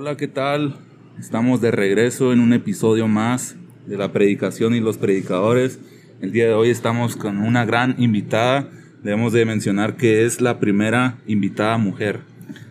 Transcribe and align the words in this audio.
Hola, 0.00 0.16
¿qué 0.16 0.28
tal? 0.28 0.76
Estamos 1.18 1.60
de 1.60 1.70
regreso 1.70 2.32
en 2.32 2.40
un 2.40 2.54
episodio 2.54 3.06
más 3.06 3.56
de 3.86 3.98
la 3.98 4.12
predicación 4.12 4.74
y 4.74 4.80
los 4.80 4.96
predicadores. 4.96 5.78
El 6.22 6.32
día 6.32 6.46
de 6.46 6.54
hoy 6.54 6.70
estamos 6.70 7.16
con 7.16 7.36
una 7.36 7.66
gran 7.66 7.96
invitada. 7.98 8.70
Debemos 9.02 9.34
de 9.34 9.44
mencionar 9.44 9.98
que 9.98 10.24
es 10.24 10.40
la 10.40 10.58
primera 10.58 11.18
invitada 11.26 11.76
mujer. 11.76 12.20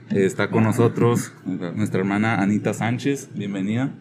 Está 0.10 0.50
con 0.50 0.64
nosotros 0.64 1.32
nuestra 1.46 2.00
hermana 2.00 2.42
Anita 2.42 2.74
Sánchez. 2.74 3.30
Bienvenida. 3.36 3.92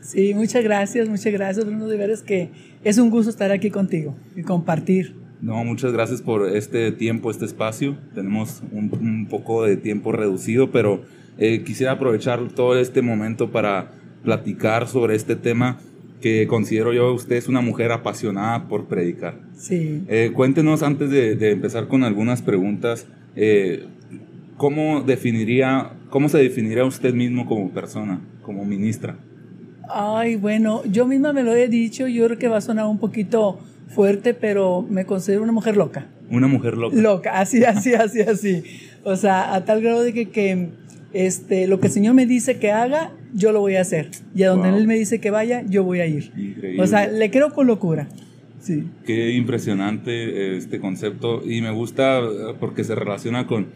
Sí, 0.00 0.32
muchas 0.32 0.64
gracias, 0.64 1.10
muchas 1.10 1.34
gracias 1.34 1.66
Bruno. 1.66 1.88
De 1.88 1.98
veras 1.98 2.22
que 2.22 2.52
es 2.84 2.96
un 2.96 3.10
gusto 3.10 3.28
estar 3.28 3.52
aquí 3.52 3.68
contigo 3.68 4.16
y 4.34 4.40
compartir. 4.40 5.14
No, 5.42 5.62
muchas 5.62 5.92
gracias 5.92 6.22
por 6.22 6.48
este 6.56 6.90
tiempo, 6.92 7.30
este 7.30 7.44
espacio. 7.44 7.98
Tenemos 8.14 8.62
un, 8.72 8.90
un 8.98 9.26
poco 9.28 9.64
de 9.64 9.76
tiempo 9.76 10.10
reducido, 10.10 10.70
pero 10.70 11.04
eh, 11.38 11.62
quisiera 11.62 11.92
aprovechar 11.92 12.48
todo 12.48 12.78
este 12.78 13.02
momento 13.02 13.50
para 13.50 13.92
platicar 14.22 14.88
sobre 14.88 15.14
este 15.14 15.36
tema 15.36 15.78
que 16.20 16.46
considero 16.48 16.92
yo, 16.92 17.12
usted 17.12 17.36
es 17.36 17.48
una 17.48 17.60
mujer 17.60 17.92
apasionada 17.92 18.68
por 18.68 18.86
predicar. 18.86 19.38
Sí. 19.56 20.02
Eh, 20.08 20.32
cuéntenos 20.34 20.82
antes 20.82 21.10
de, 21.10 21.50
empezar 21.50 21.88
con 21.88 22.02
algunas 22.02 22.42
preguntas, 22.42 23.06
eh, 23.36 23.86
¿cómo 24.56 25.02
definiría, 25.02 25.92
cómo 26.10 26.28
se 26.28 26.38
definiría 26.38 26.84
usted 26.84 27.14
mismo 27.14 27.46
como 27.46 27.70
persona, 27.70 28.20
como 28.42 28.64
ministra? 28.64 29.16
Ay, 29.88 30.36
bueno, 30.36 30.82
yo 30.84 31.06
misma 31.06 31.32
me 31.32 31.42
lo 31.42 31.54
he 31.54 31.68
dicho, 31.68 32.06
yo 32.08 32.26
creo 32.26 32.38
que 32.38 32.48
va 32.48 32.58
a 32.58 32.60
sonar 32.60 32.86
un 32.86 32.98
poquito 32.98 33.58
fuerte, 33.88 34.34
pero 34.34 34.84
me 34.88 35.06
considero 35.06 35.42
una 35.42 35.52
mujer 35.52 35.76
loca. 35.76 36.06
Una 36.30 36.46
mujer 36.46 36.76
loca. 36.76 36.96
Loca, 36.96 37.40
así, 37.40 37.64
así, 37.64 37.94
así, 37.94 38.20
así. 38.20 38.64
O 39.04 39.16
sea, 39.16 39.54
a 39.54 39.64
tal 39.64 39.80
grado 39.80 40.02
de 40.02 40.12
que, 40.12 40.28
que 40.28 40.68
este, 41.12 41.66
lo 41.66 41.80
que 41.80 41.86
el 41.86 41.92
Señor 41.92 42.14
me 42.14 42.26
dice 42.26 42.58
que 42.58 42.70
haga, 42.70 43.12
yo 43.34 43.52
lo 43.52 43.60
voy 43.60 43.76
a 43.76 43.80
hacer. 43.80 44.10
Y 44.34 44.42
a 44.42 44.50
donde 44.50 44.68
Él 44.68 44.86
me 44.86 44.96
dice 44.96 45.20
que 45.20 45.30
vaya, 45.30 45.64
yo 45.68 45.84
voy 45.84 46.00
a 46.00 46.06
ir. 46.06 46.32
O 46.78 46.86
sea, 46.86 47.06
le 47.06 47.30
creo 47.30 47.52
con 47.52 47.66
locura. 47.66 48.08
Sí. 48.60 48.84
Qué 49.06 49.32
impresionante 49.32 50.56
este 50.56 50.80
concepto 50.80 51.42
y 51.44 51.60
me 51.62 51.70
gusta 51.70 52.18
eh, 52.18 52.54
porque 52.58 52.82
se 52.82 52.94
relaciona 52.94 53.46
con, 53.46 53.68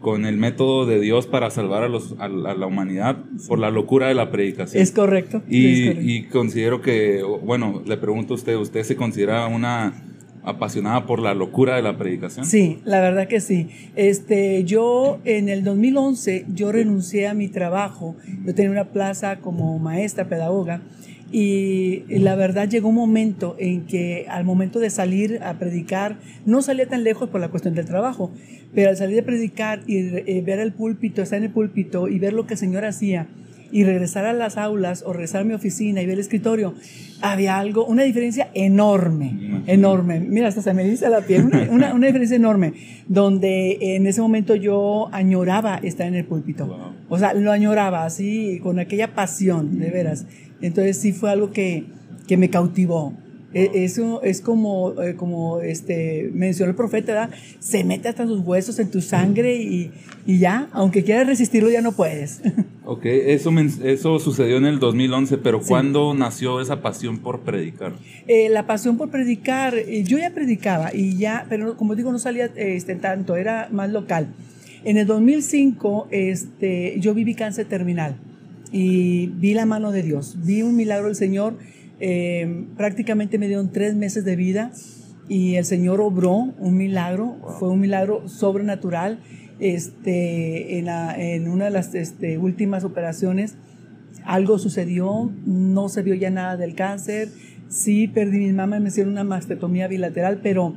con 0.00 0.24
el 0.24 0.38
método 0.38 0.86
de 0.86 1.00
Dios 1.00 1.26
para 1.26 1.50
salvar 1.50 1.82
a, 1.82 1.88
los, 1.88 2.16
a, 2.18 2.28
la 2.28 2.66
humanidad 2.66 3.18
por 3.46 3.58
la 3.58 3.70
locura 3.70 4.08
de 4.08 4.14
la 4.14 4.30
predicación. 4.30 4.82
Es 4.82 4.90
correcto. 4.90 5.42
Y, 5.48 5.66
es 5.66 5.88
correcto. 5.88 6.10
y 6.10 6.22
considero 6.24 6.80
que, 6.80 7.22
bueno, 7.22 7.82
le 7.86 7.96
pregunto 7.98 8.34
a 8.34 8.36
usted, 8.36 8.56
¿usted 8.56 8.82
se 8.84 8.96
considera 8.96 9.46
una 9.46 9.92
apasionada 10.44 11.06
por 11.06 11.20
la 11.20 11.34
locura 11.34 11.76
de 11.76 11.82
la 11.82 11.96
predicación? 11.96 12.44
Sí, 12.46 12.80
la 12.84 13.00
verdad 13.00 13.28
que 13.28 13.40
sí. 13.40 13.68
Este, 13.96 14.64
yo 14.64 15.20
en 15.24 15.48
el 15.48 15.64
2011 15.64 16.46
yo 16.54 16.72
renuncié 16.72 17.28
a 17.28 17.34
mi 17.34 17.48
trabajo. 17.48 18.16
Yo 18.44 18.54
tenía 18.54 18.70
una 18.70 18.90
plaza 18.90 19.38
como 19.40 19.78
maestra 19.78 20.28
pedagoga 20.28 20.82
y 21.32 22.04
la 22.08 22.34
verdad 22.34 22.68
llegó 22.68 22.90
un 22.90 22.94
momento 22.94 23.56
en 23.58 23.86
que 23.86 24.26
al 24.28 24.44
momento 24.44 24.78
de 24.78 24.90
salir 24.90 25.40
a 25.42 25.54
predicar, 25.54 26.18
no 26.44 26.60
salía 26.60 26.86
tan 26.86 27.04
lejos 27.04 27.30
por 27.30 27.40
la 27.40 27.48
cuestión 27.48 27.74
del 27.74 27.86
trabajo, 27.86 28.30
pero 28.74 28.90
al 28.90 28.98
salir 28.98 29.20
a 29.20 29.24
predicar 29.24 29.80
y 29.86 29.96
eh, 29.96 30.42
ver 30.44 30.58
el 30.58 30.72
púlpito, 30.72 31.22
estar 31.22 31.38
en 31.38 31.44
el 31.44 31.50
púlpito 31.50 32.08
y 32.08 32.18
ver 32.18 32.34
lo 32.34 32.46
que 32.46 32.54
el 32.54 32.58
Señor 32.58 32.84
hacía, 32.84 33.28
y 33.72 33.84
regresar 33.84 34.26
a 34.26 34.34
las 34.34 34.58
aulas 34.58 35.02
o 35.04 35.12
regresar 35.12 35.40
a 35.40 35.44
mi 35.44 35.54
oficina 35.54 36.02
y 36.02 36.06
ver 36.06 36.14
el 36.14 36.20
escritorio, 36.20 36.74
había 37.22 37.58
algo, 37.58 37.86
una 37.86 38.02
diferencia 38.02 38.50
enorme, 38.52 39.62
enorme. 39.66 40.20
Mira, 40.20 40.48
hasta 40.48 40.60
se 40.60 40.74
me 40.74 40.84
dice 40.84 41.08
la 41.08 41.22
piel, 41.22 41.44
una, 41.70 41.94
una, 41.94 42.06
diferencia 42.06 42.36
enorme, 42.36 42.74
donde 43.08 43.78
en 43.96 44.06
ese 44.06 44.20
momento 44.20 44.54
yo 44.54 45.08
añoraba 45.12 45.76
estar 45.82 46.06
en 46.06 46.14
el 46.14 46.26
púlpito. 46.26 46.94
O 47.08 47.18
sea, 47.18 47.32
lo 47.32 47.50
añoraba 47.50 48.04
así, 48.04 48.60
con 48.62 48.78
aquella 48.78 49.14
pasión, 49.14 49.78
de 49.78 49.90
veras. 49.90 50.26
Entonces 50.60 50.98
sí 50.98 51.12
fue 51.12 51.30
algo 51.30 51.50
que, 51.50 51.84
que 52.28 52.36
me 52.36 52.50
cautivó. 52.50 53.14
E, 53.54 53.84
eso 53.84 54.22
es 54.22 54.40
como, 54.40 55.00
eh, 55.02 55.14
como 55.14 55.60
este, 55.60 56.30
mencionó 56.32 56.70
el 56.70 56.76
profeta, 56.76 57.12
¿verdad? 57.12 57.30
se 57.58 57.84
mete 57.84 58.08
hasta 58.08 58.26
sus 58.26 58.40
huesos 58.40 58.78
en 58.78 58.90
tu 58.90 59.00
sangre 59.00 59.56
y, 59.56 59.90
y 60.26 60.38
ya, 60.38 60.68
aunque 60.72 61.04
quieras 61.04 61.26
resistirlo, 61.26 61.70
ya 61.70 61.80
no 61.80 61.92
puedes. 61.92 62.40
Ok, 62.84 63.04
eso, 63.04 63.52
eso 63.84 64.18
sucedió 64.18 64.56
en 64.56 64.64
el 64.64 64.80
2011, 64.80 65.38
pero 65.38 65.60
¿cuándo 65.60 66.14
nació 66.14 66.60
esa 66.60 66.82
pasión 66.82 67.18
por 67.18 67.42
predicar? 67.42 67.92
Eh, 68.26 68.48
la 68.48 68.66
pasión 68.66 68.96
por 68.96 69.08
predicar, 69.08 69.76
eh, 69.76 70.02
yo 70.02 70.18
ya 70.18 70.34
predicaba 70.34 70.92
y 70.92 71.16
ya, 71.16 71.46
pero 71.48 71.76
como 71.76 71.94
digo, 71.94 72.10
no 72.10 72.18
salía 72.18 72.46
este, 72.56 72.96
tanto, 72.96 73.36
era 73.36 73.68
más 73.70 73.88
local. 73.90 74.34
En 74.82 74.96
el 74.96 75.06
2005 75.06 76.08
este, 76.10 76.96
yo 76.98 77.14
viví 77.14 77.36
cáncer 77.36 77.66
terminal 77.66 78.16
y 78.72 79.28
vi 79.28 79.54
la 79.54 79.64
mano 79.64 79.92
de 79.92 80.02
Dios, 80.02 80.38
vi 80.42 80.62
un 80.62 80.74
milagro 80.74 81.06
del 81.06 81.14
Señor 81.16 81.54
eh, 82.04 82.66
prácticamente 82.76 83.38
me 83.38 83.46
dieron 83.46 83.70
tres 83.70 83.94
meses 83.94 84.24
de 84.24 84.34
vida 84.34 84.72
y 85.28 85.54
el 85.54 85.64
Señor 85.64 86.00
obró 86.00 86.34
un 86.34 86.76
milagro, 86.76 87.36
fue 87.60 87.68
un 87.68 87.78
milagro 87.78 88.28
sobrenatural. 88.28 89.20
Este, 89.60 90.80
en, 90.80 90.88
en 90.88 91.48
una 91.48 91.66
de 91.66 91.70
las 91.70 91.94
este, 91.94 92.38
últimas 92.38 92.82
operaciones 92.82 93.54
algo 94.24 94.58
sucedió, 94.58 95.30
no 95.46 95.88
se 95.88 96.02
vio 96.02 96.14
ya 96.14 96.30
nada 96.30 96.56
del 96.56 96.74
cáncer, 96.74 97.28
sí 97.68 98.08
perdí 98.08 98.38
mi 98.38 98.52
mamá, 98.52 98.80
me 98.80 98.88
hicieron 98.88 99.12
una 99.12 99.22
mastectomía 99.22 99.86
bilateral, 99.86 100.40
pero 100.42 100.74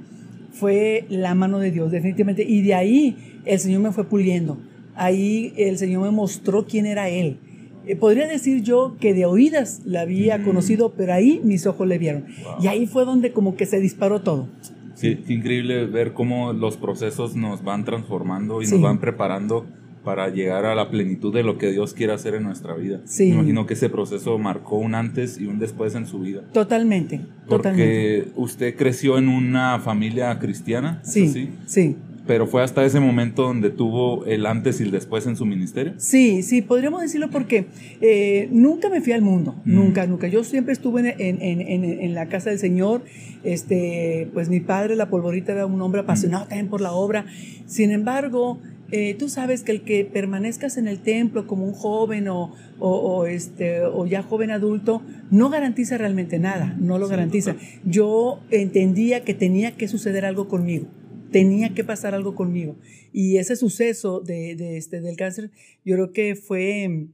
fue 0.51 1.05
la 1.09 1.33
mano 1.33 1.57
de 1.57 1.71
Dios, 1.71 1.91
definitivamente. 1.91 2.43
Y 2.43 2.61
de 2.61 2.75
ahí 2.75 3.41
el 3.45 3.59
Señor 3.59 3.81
me 3.81 3.91
fue 3.91 4.07
puliendo. 4.07 4.59
Ahí 4.93 5.53
el 5.57 5.79
Señor 5.79 6.03
me 6.03 6.11
mostró 6.11 6.65
quién 6.65 6.85
era 6.85 7.09
Él. 7.09 7.39
Eh, 7.87 7.95
podría 7.95 8.27
decir 8.27 8.63
yo 8.63 8.95
que 8.99 9.13
de 9.13 9.25
oídas 9.25 9.81
la 9.85 10.01
había 10.01 10.37
mm. 10.37 10.43
conocido, 10.43 10.93
pero 10.95 11.13
ahí 11.13 11.41
mis 11.43 11.65
ojos 11.67 11.87
le 11.87 11.97
vieron. 11.97 12.25
Y 12.61 12.67
ahí 12.67 12.87
fue 12.87 13.05
donde 13.05 13.31
como 13.31 13.55
que 13.55 13.65
se 13.65 13.79
disparó 13.79 14.21
todo. 14.21 14.47
Sí, 14.95 15.17
qué 15.27 15.33
increíble 15.33 15.85
ver 15.87 16.13
cómo 16.13 16.53
los 16.53 16.77
procesos 16.77 17.35
nos 17.35 17.63
van 17.63 17.83
transformando 17.83 18.61
y 18.61 18.67
nos 18.67 18.81
van 18.81 18.99
preparando 18.99 19.65
para 20.05 20.29
llegar 20.29 20.65
a 20.65 20.75
la 20.75 20.89
plenitud 20.89 21.33
de 21.33 21.43
lo 21.43 21.57
que 21.57 21.71
Dios 21.71 21.93
quiere 21.93 22.13
hacer 22.13 22.35
en 22.35 22.43
nuestra 22.43 22.75
vida. 22.75 23.01
Sí. 23.05 23.25
Me 23.25 23.35
imagino 23.39 23.65
que 23.65 23.73
ese 23.73 23.89
proceso 23.89 24.37
marcó 24.37 24.77
un 24.77 24.95
antes 24.95 25.41
y 25.41 25.47
un 25.47 25.59
después 25.59 25.95
en 25.95 26.05
su 26.05 26.19
vida. 26.19 26.43
Totalmente, 26.53 27.21
Porque 27.47 27.57
totalmente. 27.57 28.31
usted 28.35 28.75
creció 28.77 29.17
en 29.17 29.27
una 29.27 29.79
familia 29.79 30.37
cristiana. 30.39 31.01
Sí, 31.03 31.27
sí. 31.27 31.49
sí. 31.65 31.97
Pero 32.27 32.47
fue 32.47 32.63
hasta 32.63 32.83
ese 32.83 32.99
momento 32.99 33.43
donde 33.43 33.69
tuvo 33.69 34.25
el 34.25 34.45
antes 34.45 34.79
y 34.79 34.83
el 34.83 34.91
después 34.91 35.27
en 35.27 35.35
su 35.35 35.45
ministerio. 35.45 35.93
Sí, 35.97 36.41
sí, 36.41 36.61
podríamos 36.61 37.01
decirlo 37.01 37.29
porque 37.29 37.67
eh, 38.01 38.49
nunca 38.51 38.89
me 38.89 39.01
fui 39.01 39.13
al 39.13 39.21
mundo, 39.21 39.55
mm. 39.65 39.75
nunca, 39.75 40.07
nunca. 40.07 40.27
Yo 40.27 40.43
siempre 40.43 40.73
estuve 40.73 41.01
en, 41.01 41.41
en, 41.41 41.61
en, 41.61 41.83
en, 41.83 42.13
la 42.15 42.27
casa 42.27 42.49
del 42.49 42.59
Señor. 42.59 43.03
Este, 43.43 44.27
pues 44.33 44.49
mi 44.49 44.59
padre, 44.59 44.95
la 44.95 45.09
polvorita, 45.09 45.51
era 45.51 45.65
un 45.67 45.79
hombre 45.81 46.01
apasionado 46.01 46.45
mm. 46.45 46.47
también 46.47 46.67
por 46.67 46.81
la 46.81 46.93
obra. 46.93 47.25
Sin 47.67 47.91
embargo, 47.91 48.59
eh, 48.91 49.15
tú 49.17 49.29
sabes 49.29 49.63
que 49.63 49.71
el 49.71 49.81
que 49.81 50.05
permanezcas 50.05 50.77
en 50.77 50.87
el 50.87 50.99
templo 50.99 51.45
como 51.45 51.65
un 51.65 51.73
joven 51.73 52.27
o, 52.27 52.53
o, 52.79 52.89
o, 52.89 53.25
este, 53.27 53.81
o 53.81 54.07
ya 54.07 54.23
joven 54.23 54.51
adulto 54.51 55.03
no 55.29 55.49
garantiza 55.49 55.97
realmente 55.97 56.39
nada, 56.39 56.75
no 56.79 56.97
lo 56.97 57.05
sí, 57.05 57.11
garantiza. 57.11 57.53
Total. 57.53 57.67
Yo 57.85 58.39
entendía 58.49 59.23
que 59.23 59.33
tenía 59.33 59.71
que 59.71 59.87
suceder 59.87 60.25
algo 60.25 60.47
conmigo 60.47 60.87
tenía 61.35 61.73
que 61.73 61.83
pasar 61.83 62.15
algo 62.15 62.33
conmigo. 62.33 62.77
Y 63.11 63.39
ese 63.39 63.57
suceso 63.57 64.21
de, 64.21 64.55
de 64.55 64.77
este, 64.77 65.01
del 65.01 65.17
cáncer, 65.17 65.51
yo 65.83 65.95
creo 65.95 66.13
que 66.13 66.33
fue 66.33 66.87
mm, 66.87 67.11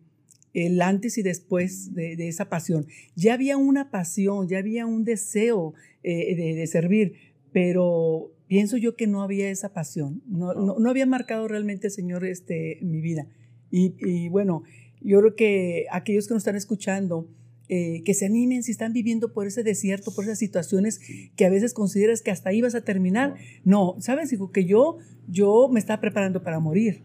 el 0.54 0.80
antes 0.84 1.18
y 1.18 1.24
después 1.24 1.96
de, 1.96 2.16
de 2.16 2.28
esa 2.28 2.48
pasión. 2.48 2.86
Ya 3.16 3.34
había 3.34 3.58
una 3.58 3.90
pasión, 3.90 4.48
ya 4.48 4.59
había 4.59 4.86
un 4.86 5.06
deseo 5.06 5.74
eh, 6.04 6.36
de, 6.36 6.54
de, 6.54 6.68
servir, 6.68 7.16
pero 7.52 8.32
pienso 8.46 8.78
yo 8.78 8.96
que 8.96 9.08
no 9.08 9.24
había 9.24 9.50
esa 9.50 9.74
pasión, 9.74 10.22
no, 10.28 10.53
no, 10.53 10.78
no 10.78 10.90
había 10.92 11.08
marcado 11.08 11.48
realmente 11.48 11.90
Señor 11.90 12.24
este, 12.24 12.78
mi 12.84 13.02
vida. 13.02 13.26
Y, 13.72 13.96
y, 14.08 14.29
bueno, 14.29 14.62
yo 15.02 15.20
creo 15.20 15.35
que 15.35 15.88
aquellos 15.91 16.28
que 16.28 16.35
nos 16.35 16.41
están 16.41 16.58
escuchando, 16.58 17.28
eh, 17.73 18.02
que 18.03 18.14
se 18.14 18.26
animen 18.26 18.64
si 18.64 18.72
están 18.73 18.91
viviendo 18.91 19.32
por 19.32 19.47
ese 19.47 19.64
desierto, 19.64 20.14
por 20.14 20.26
esas 20.26 20.38
situaciones 20.40 21.00
que 21.38 21.46
a 21.46 21.50
veces 21.50 21.73
consideras 21.73 22.22
que 22.22 22.29
hasta 22.29 22.50
ahí 22.50 22.62
vas 22.62 22.76
a 22.76 22.82
terminar. 22.82 23.35
No, 23.64 23.96
¿sabes? 24.00 24.29
Digo 24.29 24.52
que 24.52 24.66
yo, 24.66 24.97
yo 25.29 25.70
me 25.72 25.79
estaba 25.79 26.02
preparando 26.02 26.44
para 26.44 26.59
morir. 26.59 27.02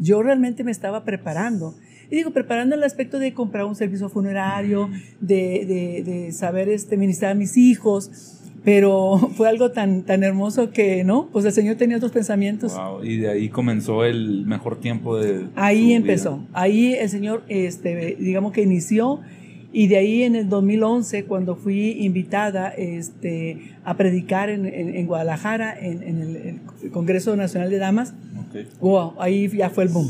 Yo 0.00 0.22
realmente 0.22 0.64
me 0.64 0.70
estaba 0.70 1.04
preparando. 1.04 1.74
Y 2.10 2.16
digo, 2.16 2.30
preparando 2.30 2.76
el 2.76 2.82
aspecto 2.82 3.18
de 3.18 3.34
comprar 3.34 3.66
un 3.66 3.74
servicio 3.74 4.08
funerario, 4.08 4.88
de, 5.20 5.66
de, 5.66 6.02
de 6.10 6.32
saber 6.32 6.70
este, 6.70 6.96
ministrar 6.96 7.32
a 7.32 7.34
mis 7.34 7.58
hijos, 7.58 8.10
pero 8.64 9.18
fue 9.36 9.50
algo 9.50 9.72
tan, 9.72 10.04
tan 10.04 10.24
hermoso 10.24 10.70
que, 10.70 11.04
¿no? 11.04 11.28
Pues 11.30 11.44
el 11.44 11.52
Señor 11.52 11.76
tenía 11.76 11.98
otros 11.98 12.12
pensamientos. 12.12 12.74
Wow. 12.74 13.04
Y 13.04 13.18
de 13.18 13.28
ahí 13.28 13.50
comenzó 13.50 14.02
el 14.02 14.46
mejor 14.46 14.80
tiempo 14.80 15.18
de... 15.18 15.48
Ahí 15.56 15.92
empezó. 15.92 16.38
Vida. 16.38 16.48
Ahí 16.54 16.94
el 16.94 17.10
Señor, 17.10 17.44
este, 17.48 18.16
digamos 18.18 18.52
que 18.52 18.62
inició 18.62 19.20
y 19.76 19.88
de 19.88 19.98
ahí 19.98 20.22
en 20.22 20.36
el 20.36 20.48
2011, 20.48 21.26
cuando 21.26 21.54
fui 21.54 22.02
invitada 22.02 22.70
este, 22.70 23.76
a 23.84 23.94
predicar 23.98 24.48
en, 24.48 24.64
en, 24.64 24.96
en 24.96 25.06
Guadalajara, 25.06 25.78
en, 25.78 26.02
en 26.02 26.22
el, 26.22 26.36
el, 26.82 26.90
Congreso 26.92 27.36
Nacional 27.36 27.68
de 27.68 27.76
Damas, 27.76 28.14
okay. 28.48 28.68
wow, 28.80 29.12
ahí 29.18 29.50
ya 29.50 29.68
fue 29.68 29.84
el 29.84 29.90
boom. 29.90 30.08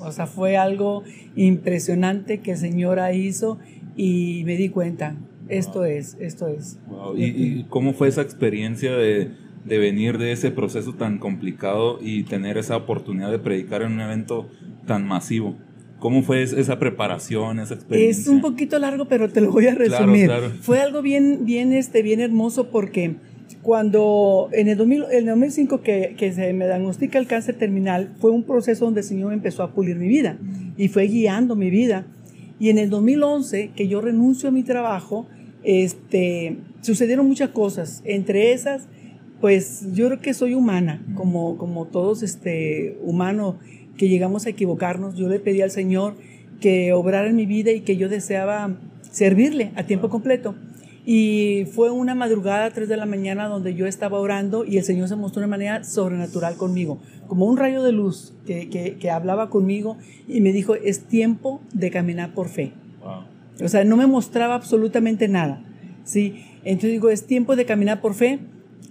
O 0.00 0.12
sea, 0.12 0.26
fue 0.26 0.58
algo 0.58 1.02
impresionante 1.34 2.40
que 2.40 2.50
el 2.50 2.58
Señor 2.58 2.98
hizo 3.14 3.56
y 3.96 4.42
me 4.44 4.58
di 4.58 4.68
cuenta, 4.68 5.16
esto 5.48 5.86
es, 5.86 6.18
esto 6.20 6.48
es. 6.48 6.78
¿Y, 7.16 7.64
cómo 7.70 7.94
fue 7.94 8.08
esa 8.08 8.20
experiencia 8.20 8.94
de, 8.94 9.30
de, 9.64 9.78
venir 9.78 10.18
de 10.18 10.32
ese 10.32 10.50
proceso 10.50 10.92
tan 10.92 11.16
complicado 11.16 12.00
y 12.02 12.24
tener 12.24 12.58
esa 12.58 12.76
oportunidad 12.76 13.30
de 13.30 13.38
predicar 13.38 13.80
en 13.80 13.92
un 13.92 14.00
evento 14.02 14.50
tan 14.86 15.06
masivo? 15.08 15.56
¿Cómo 15.98 16.22
fue 16.22 16.42
esa 16.42 16.78
preparación, 16.78 17.58
esa 17.58 17.74
experiencia? 17.74 18.22
Es 18.22 18.28
un 18.28 18.40
poquito 18.40 18.78
largo, 18.78 19.06
pero 19.06 19.30
te 19.30 19.40
lo 19.40 19.50
voy 19.50 19.66
a 19.66 19.74
resumir. 19.74 20.30
Fue 20.60 20.80
algo 20.80 21.02
bien, 21.02 21.46
bien, 21.46 21.72
este, 21.72 22.02
bien 22.02 22.20
hermoso 22.20 22.70
porque 22.70 23.16
cuando 23.62 24.48
en 24.52 24.68
el, 24.68 24.76
2000, 24.76 25.04
el 25.12 25.26
2005 25.26 25.80
que, 25.80 26.14
que, 26.16 26.32
se 26.32 26.52
me 26.52 26.66
diagnostica 26.66 27.18
el 27.18 27.26
cáncer 27.26 27.56
terminal, 27.56 28.14
fue 28.20 28.30
un 28.30 28.42
proceso 28.42 28.84
donde 28.84 29.00
el 29.00 29.06
Señor 29.06 29.32
empezó 29.32 29.62
a 29.62 29.72
pulir 29.72 29.96
mi 29.96 30.08
vida 30.08 30.38
y 30.76 30.88
fue 30.88 31.04
guiando 31.06 31.56
mi 31.56 31.70
vida. 31.70 32.06
Y 32.58 32.70
en 32.70 32.78
el 32.78 32.90
2011, 32.90 33.72
que 33.74 33.88
yo 33.88 34.00
renuncio 34.00 34.48
a 34.48 34.52
mi 34.52 34.62
trabajo, 34.62 35.26
este, 35.62 36.58
sucedieron 36.80 37.26
muchas 37.26 37.50
cosas. 37.50 38.02
Entre 38.04 38.52
esas, 38.52 38.86
pues 39.40 39.88
yo 39.92 40.06
creo 40.06 40.20
que 40.20 40.32
soy 40.32 40.54
humana, 40.54 41.04
como, 41.14 41.58
como 41.58 41.86
todos 41.86 42.22
este, 42.22 42.98
humanos 43.02 43.56
que 43.96 44.08
llegamos 44.08 44.46
a 44.46 44.50
equivocarnos. 44.50 45.14
Yo 45.14 45.28
le 45.28 45.40
pedí 45.40 45.62
al 45.62 45.70
Señor 45.70 46.14
que 46.60 46.92
obrara 46.92 47.28
en 47.28 47.36
mi 47.36 47.46
vida 47.46 47.72
y 47.72 47.80
que 47.80 47.96
yo 47.96 48.08
deseaba 48.08 48.76
servirle 49.10 49.72
a 49.76 49.84
tiempo 49.84 50.08
completo. 50.08 50.54
Y 51.08 51.66
fue 51.72 51.90
una 51.90 52.16
madrugada 52.16 52.64
a 52.64 52.70
3 52.70 52.88
de 52.88 52.96
la 52.96 53.06
mañana 53.06 53.46
donde 53.46 53.74
yo 53.74 53.86
estaba 53.86 54.18
orando 54.18 54.64
y 54.64 54.78
el 54.78 54.84
Señor 54.84 55.08
se 55.08 55.14
mostró 55.14 55.40
de 55.40 55.46
una 55.46 55.56
manera 55.56 55.84
sobrenatural 55.84 56.56
conmigo, 56.56 56.98
como 57.28 57.46
un 57.46 57.56
rayo 57.56 57.84
de 57.84 57.92
luz 57.92 58.34
que, 58.44 58.68
que, 58.68 59.10
hablaba 59.10 59.48
conmigo 59.48 59.98
y 60.26 60.40
me 60.40 60.52
dijo, 60.52 60.74
es 60.74 61.06
tiempo 61.06 61.60
de 61.72 61.92
caminar 61.92 62.34
por 62.34 62.48
fe. 62.48 62.72
O 63.62 63.68
sea, 63.68 63.84
no 63.84 63.96
me 63.96 64.08
mostraba 64.08 64.56
absolutamente 64.56 65.28
nada. 65.28 65.62
¿sí? 66.02 66.44
Entonces 66.64 66.90
digo, 66.90 67.08
es 67.10 67.26
tiempo 67.26 67.54
de 67.54 67.66
caminar 67.66 68.00
por 68.00 68.14
fe. 68.14 68.40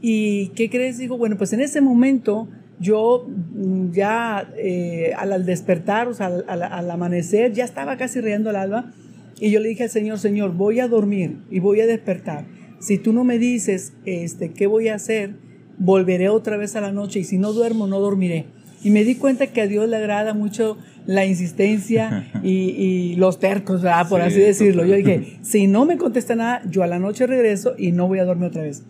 ¿Y 0.01 0.49
qué 0.49 0.69
crees? 0.69 0.97
Digo, 0.97 1.17
bueno, 1.17 1.37
pues 1.37 1.51
en 1.51 1.59
ese 1.59 1.81
momento 1.81 2.47
yo 2.79 3.27
mm, 3.27 3.91
ya 3.91 4.51
eh, 4.57 5.13
al, 5.17 5.45
despertar, 5.45 6.07
o 6.07 6.13
sea, 6.13 6.27
al, 6.27 6.63
al, 6.63 6.91
amanecer, 6.91 7.53
ya 7.53 7.63
estaba 7.63 7.97
casi 7.97 8.21
riendo 8.21 8.49
el 8.49 8.55
alba 8.55 8.91
y 9.39 9.51
yo 9.51 9.59
le 9.59 9.69
dije 9.69 9.83
al 9.83 9.89
Señor, 9.89 10.19
Señor, 10.19 10.53
voy 10.53 10.79
a 10.79 10.87
dormir 10.87 11.39
y 11.51 11.59
voy 11.59 11.81
a 11.81 11.87
despertar. 11.87 12.45
Si 12.79 12.97
tú 12.97 13.13
no 13.13 13.23
me 13.23 13.37
dices 13.37 13.93
este, 14.05 14.51
qué 14.51 14.67
voy 14.67 14.87
a 14.87 14.95
hacer, 14.95 15.35
volveré 15.77 16.29
otra 16.29 16.57
vez 16.57 16.75
a 16.75 16.81
la 16.81 16.91
noche 16.91 17.19
y 17.19 17.23
si 17.23 17.37
no 17.37 17.51
duermo, 17.51 17.87
no 17.87 17.99
dormiré. 17.99 18.45
Y 18.83 18.91
me 18.91 19.03
di 19.03 19.15
cuenta 19.15 19.47
que 19.47 19.61
a 19.61 19.67
Dios 19.67 19.89
le 19.89 19.97
agrada 19.97 20.33
mucho 20.33 20.77
la 21.07 21.25
insistencia 21.25 22.31
y, 22.43 23.15
los 23.15 23.39
tercos, 23.39 23.81
por 24.09 24.21
así 24.21 24.39
decirlo. 24.39 24.85
Yo 24.85 24.95
dije, 24.95 25.39
si 25.41 25.67
no 25.67 25.85
me 25.85 25.97
contesta 25.97 26.35
nada, 26.35 26.61
yo 26.69 26.83
a 26.83 26.87
la 26.87 26.99
noche 26.99 27.27
regreso 27.27 27.73
y 27.77 27.91
no 27.91 28.07
voy 28.07 28.19
a 28.19 28.25
dormir 28.25 28.49
otra 28.49 28.61
vez. 28.61 28.83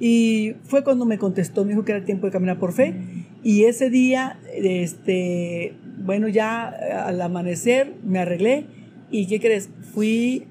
Y 0.00 0.54
fue 0.64 0.84
cuando 0.84 1.04
me 1.04 1.18
contestó, 1.18 1.64
me 1.64 1.70
dijo 1.70 1.84
que 1.84 1.92
era 1.92 2.04
tiempo 2.04 2.26
de 2.26 2.32
caminar 2.32 2.58
por 2.58 2.72
fe. 2.72 2.94
Y 3.42 3.64
ese 3.64 3.90
día, 3.90 4.38
este, 4.54 5.74
bueno, 6.04 6.28
ya 6.28 6.68
al 7.06 7.20
amanecer 7.20 7.94
me 8.04 8.18
arreglé 8.18 8.66
¿Y 9.10 9.26
qué 9.26 9.40
crees? 9.40 9.70
Fui 9.94 10.44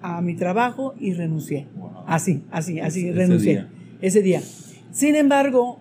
a 0.00 0.20
mi 0.20 0.34
trabajo 0.34 0.94
y 0.98 1.14
renuncié. 1.14 1.66
Así, 2.06 2.42
así, 2.50 2.80
así, 2.80 3.10
renuncié. 3.10 3.66
Ese 4.00 4.22
día. 4.22 4.42
Sin 4.90 5.14
embargo, 5.14 5.80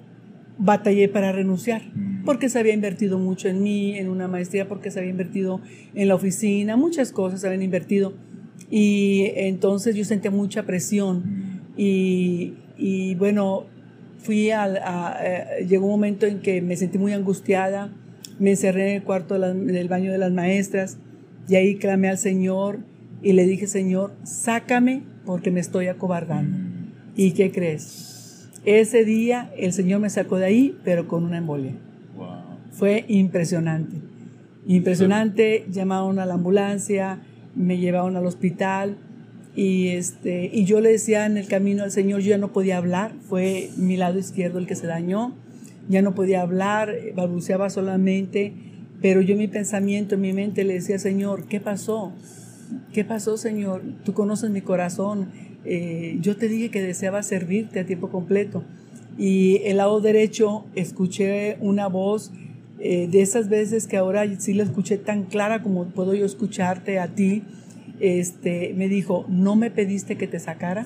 batallé 0.58 1.10
para 1.10 1.32
renunciar, 1.32 1.82
mm. 1.94 2.24
porque 2.24 2.48
se 2.48 2.60
había 2.60 2.74
invertido 2.74 3.18
mucho 3.18 3.50
en 3.50 3.64
mí, 3.64 3.98
en 3.98 4.10
una 4.10 4.28
maestría, 4.28 4.68
porque 4.68 4.92
se 4.92 5.00
había 5.00 5.12
invertido 5.12 5.60
en 5.96 6.08
la 6.08 6.16
oficina, 6.16 6.78
muchas 6.78 7.12
cosas 7.12 7.42
se 7.42 7.48
habían 7.48 7.64
invertido. 7.64 8.14
Y 8.70 9.32
entonces 9.36 9.96
yo 9.96 10.06
sentía 10.06 10.32
mucha 10.32 10.64
presión. 10.64 11.18
Mm. 11.18 11.62
Y, 11.78 12.54
y 12.81 13.13
bueno, 13.13 13.66
fui 14.18 14.50
a, 14.50 15.16
eh, 15.24 15.66
llegó 15.68 15.86
un 15.86 15.92
momento 15.92 16.25
en 16.25 16.42
que 16.42 16.63
me 16.63 16.75
sentí 16.75 16.98
muy 16.98 17.13
angustiada, 17.13 17.94
me 18.39 18.51
encerré 18.51 18.89
en 18.89 18.95
el 18.98 19.04
cuarto 19.04 19.38
del 19.38 19.88
baño 19.88 20.12
de 20.12 20.18
las 20.18 20.31
maestras 20.31 20.98
y 21.48 21.56
ahí 21.56 21.75
clamé 21.75 22.10
al 22.10 22.18
Señor 22.18 22.80
y 23.22 23.33
le 23.33 23.45
dije, 23.45 23.68
Señor, 23.68 24.13
sácame 24.24 25.04
porque 25.28 25.51
me 25.51 25.60
estoy 25.60 25.88
acobardando. 25.88 26.57
¿Y 27.16 27.33
qué 27.33 27.51
crees? 27.51 28.50
Ese 28.66 29.06
día 29.06 29.51
el 29.57 29.74
Señor 29.74 30.00
me 30.00 30.10
sacó 30.10 30.38
de 30.38 30.45
ahí, 30.45 30.77
pero 30.84 31.07
con 31.07 31.24
una 31.24 31.38
embolia. 31.38 31.74
Fue 32.72 33.06
impresionante. 33.10 33.98
Impresionante, 34.66 35.66
llamaron 35.69 36.18
a 36.18 36.25
la 36.25 36.34
ambulancia, 36.34 37.19
me 37.54 37.77
llevaron 37.77 38.16
al 38.16 38.25
hospital 38.25 38.98
y, 39.56 39.89
este, 39.89 40.50
y 40.51 40.65
yo 40.65 40.81
le 40.81 40.92
decía 40.92 41.25
en 41.25 41.38
el 41.38 41.48
camino 41.48 41.83
al 41.83 41.92
Señor, 41.92 42.21
yo 42.21 42.30
ya 42.30 42.38
no 42.38 42.51
podía 42.51 42.77
hablar, 42.77 43.13
fue 43.27 43.69
mi 43.77 43.98
lado 43.98 44.19
izquierdo 44.19 44.59
el 44.59 44.68
que 44.68 44.75
se 44.75 44.88
dañó, 44.88 45.36
ya 45.89 46.01
no 46.01 46.15
podía 46.15 46.42
hablar, 46.42 46.95
balbuceaba 47.15 47.69
solamente 47.69 48.53
pero 49.01 49.21
yo 49.21 49.36
mi 49.36 49.48
pensamiento, 49.48 50.15
en 50.15 50.21
mi 50.21 50.31
mente 50.31 50.63
le 50.63 50.75
decía, 50.75 51.00
Señor, 51.00 51.45
¿qué 51.45 51.59
pasó? 51.59 52.13
¿Qué 52.94 53.03
pasó, 53.03 53.36
Señor? 53.36 53.81
Tú 54.06 54.13
conoces 54.13 54.51
mi 54.51 54.62
corazón. 54.62 55.30
Eh, 55.65 56.18
yo 56.21 56.38
te 56.38 56.48
dije 56.48 56.69
que 56.69 56.81
deseaba 56.81 57.24
servirte 57.24 57.80
a 57.80 57.86
tiempo 57.86 58.09
completo. 58.09 58.63
Y 59.18 59.62
el 59.65 59.77
lado 59.77 60.01
derecho 60.01 60.65
escuché 60.75 61.57
una 61.62 61.88
voz 61.88 62.31
eh, 62.80 63.07
de 63.12 63.21
esas 63.21 63.50
veces 63.50 63.88
que 63.88 63.98
ahora 63.98 64.24
sí 64.39 64.53
la 64.53 64.63
escuché 64.63 64.98
tan 64.98 65.24
clara 65.24 65.63
como 65.63 65.86
puedo 65.86 66.13
yo 66.13 66.25
escucharte 66.25 67.00
a 67.00 67.07
ti. 67.07 67.42
Este, 68.01 68.74
me 68.75 68.89
dijo, 68.89 69.25
¿no 69.30 69.56
me 69.56 69.71
pediste 69.71 70.18
que 70.18 70.27
te 70.27 70.39
sacara? 70.39 70.86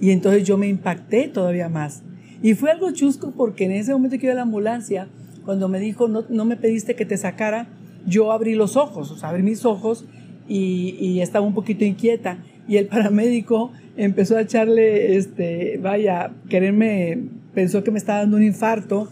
Y 0.00 0.10
entonces 0.10 0.44
yo 0.44 0.58
me 0.58 0.68
impacté 0.68 1.28
todavía 1.28 1.68
más. 1.68 2.02
Y 2.42 2.54
fue 2.54 2.70
algo 2.70 2.90
chusco 2.90 3.32
porque 3.36 3.64
en 3.64 3.72
ese 3.72 3.92
momento 3.92 4.18
que 4.18 4.26
iba 4.26 4.32
a 4.32 4.36
la 4.36 4.42
ambulancia, 4.42 5.06
cuando 5.44 5.68
me 5.68 5.78
dijo, 5.78 6.08
no, 6.08 6.24
no 6.28 6.44
me 6.44 6.56
pediste 6.56 6.96
que 6.96 7.06
te 7.06 7.16
sacara, 7.16 7.68
yo 8.06 8.32
abrí 8.32 8.54
los 8.54 8.76
ojos, 8.76 9.12
o 9.12 9.16
sea, 9.16 9.28
abrí 9.28 9.42
mis 9.44 9.64
ojos 9.64 10.04
y, 10.48 10.96
y, 11.00 11.20
estaba 11.20 11.46
un 11.46 11.54
poquito 11.54 11.84
inquieta. 11.84 12.38
Y 12.66 12.76
el 12.76 12.86
paramédico 12.86 13.72
empezó 13.96 14.36
a 14.36 14.40
echarle, 14.40 15.16
este, 15.16 15.78
vaya, 15.80 16.32
quererme, 16.48 17.28
pensó 17.54 17.84
que 17.84 17.92
me 17.92 17.98
estaba 17.98 18.20
dando 18.20 18.36
un 18.36 18.42
infarto 18.42 19.08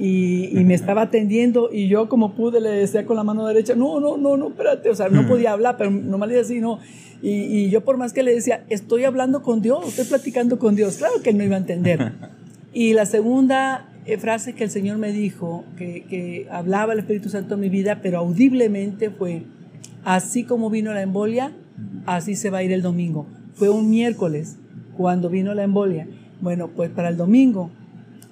y, 0.00 0.58
y, 0.58 0.64
me 0.64 0.72
estaba 0.72 1.02
atendiendo 1.02 1.68
y 1.70 1.88
yo 1.88 2.08
como 2.08 2.34
pude 2.34 2.60
le 2.60 2.70
decía 2.70 3.04
con 3.04 3.16
la 3.16 3.22
mano 3.22 3.46
derecha, 3.46 3.74
no, 3.74 4.00
no, 4.00 4.16
no, 4.16 4.38
no, 4.38 4.48
espérate, 4.48 4.88
o 4.88 4.94
sea, 4.94 5.10
no 5.10 5.28
podía 5.28 5.52
hablar, 5.52 5.76
pero 5.76 5.90
nomás 5.90 6.30
le 6.30 6.36
decía 6.36 6.56
así, 6.56 6.60
no. 6.60 6.78
Y, 7.22 7.30
y 7.30 7.70
yo 7.70 7.82
por 7.82 7.98
más 7.98 8.14
que 8.14 8.22
le 8.22 8.34
decía, 8.34 8.64
estoy 8.70 9.04
hablando 9.04 9.42
con 9.42 9.60
Dios, 9.60 9.86
estoy 9.86 10.06
platicando 10.06 10.58
con 10.58 10.74
Dios, 10.74 10.96
claro 10.96 11.14
que 11.22 11.30
él 11.30 11.38
no 11.38 11.44
iba 11.44 11.56
a 11.56 11.60
entender. 11.60 12.12
Y 12.72 12.92
la 12.92 13.04
segunda 13.04 13.88
eh, 14.06 14.16
frase 14.16 14.54
que 14.54 14.62
el 14.62 14.70
Señor 14.70 14.96
me 14.96 15.10
dijo, 15.10 15.64
que, 15.76 16.04
que 16.08 16.46
hablaba 16.52 16.92
el 16.92 17.00
Espíritu 17.00 17.28
Santo 17.28 17.54
en 17.54 17.60
mi 17.60 17.68
vida, 17.68 17.98
pero 18.00 18.18
audiblemente 18.18 19.10
fue, 19.10 19.42
así 20.04 20.44
como 20.44 20.70
vino 20.70 20.94
la 20.94 21.02
embolia, 21.02 21.52
así 22.06 22.36
se 22.36 22.48
va 22.48 22.58
a 22.58 22.62
ir 22.62 22.70
el 22.70 22.80
domingo. 22.80 23.26
Fue 23.54 23.70
un 23.70 23.90
miércoles 23.90 24.56
cuando 24.96 25.28
vino 25.30 25.52
la 25.52 25.64
embolia. 25.64 26.06
Bueno, 26.40 26.68
pues 26.68 26.90
para 26.90 27.08
el 27.08 27.16
domingo 27.16 27.72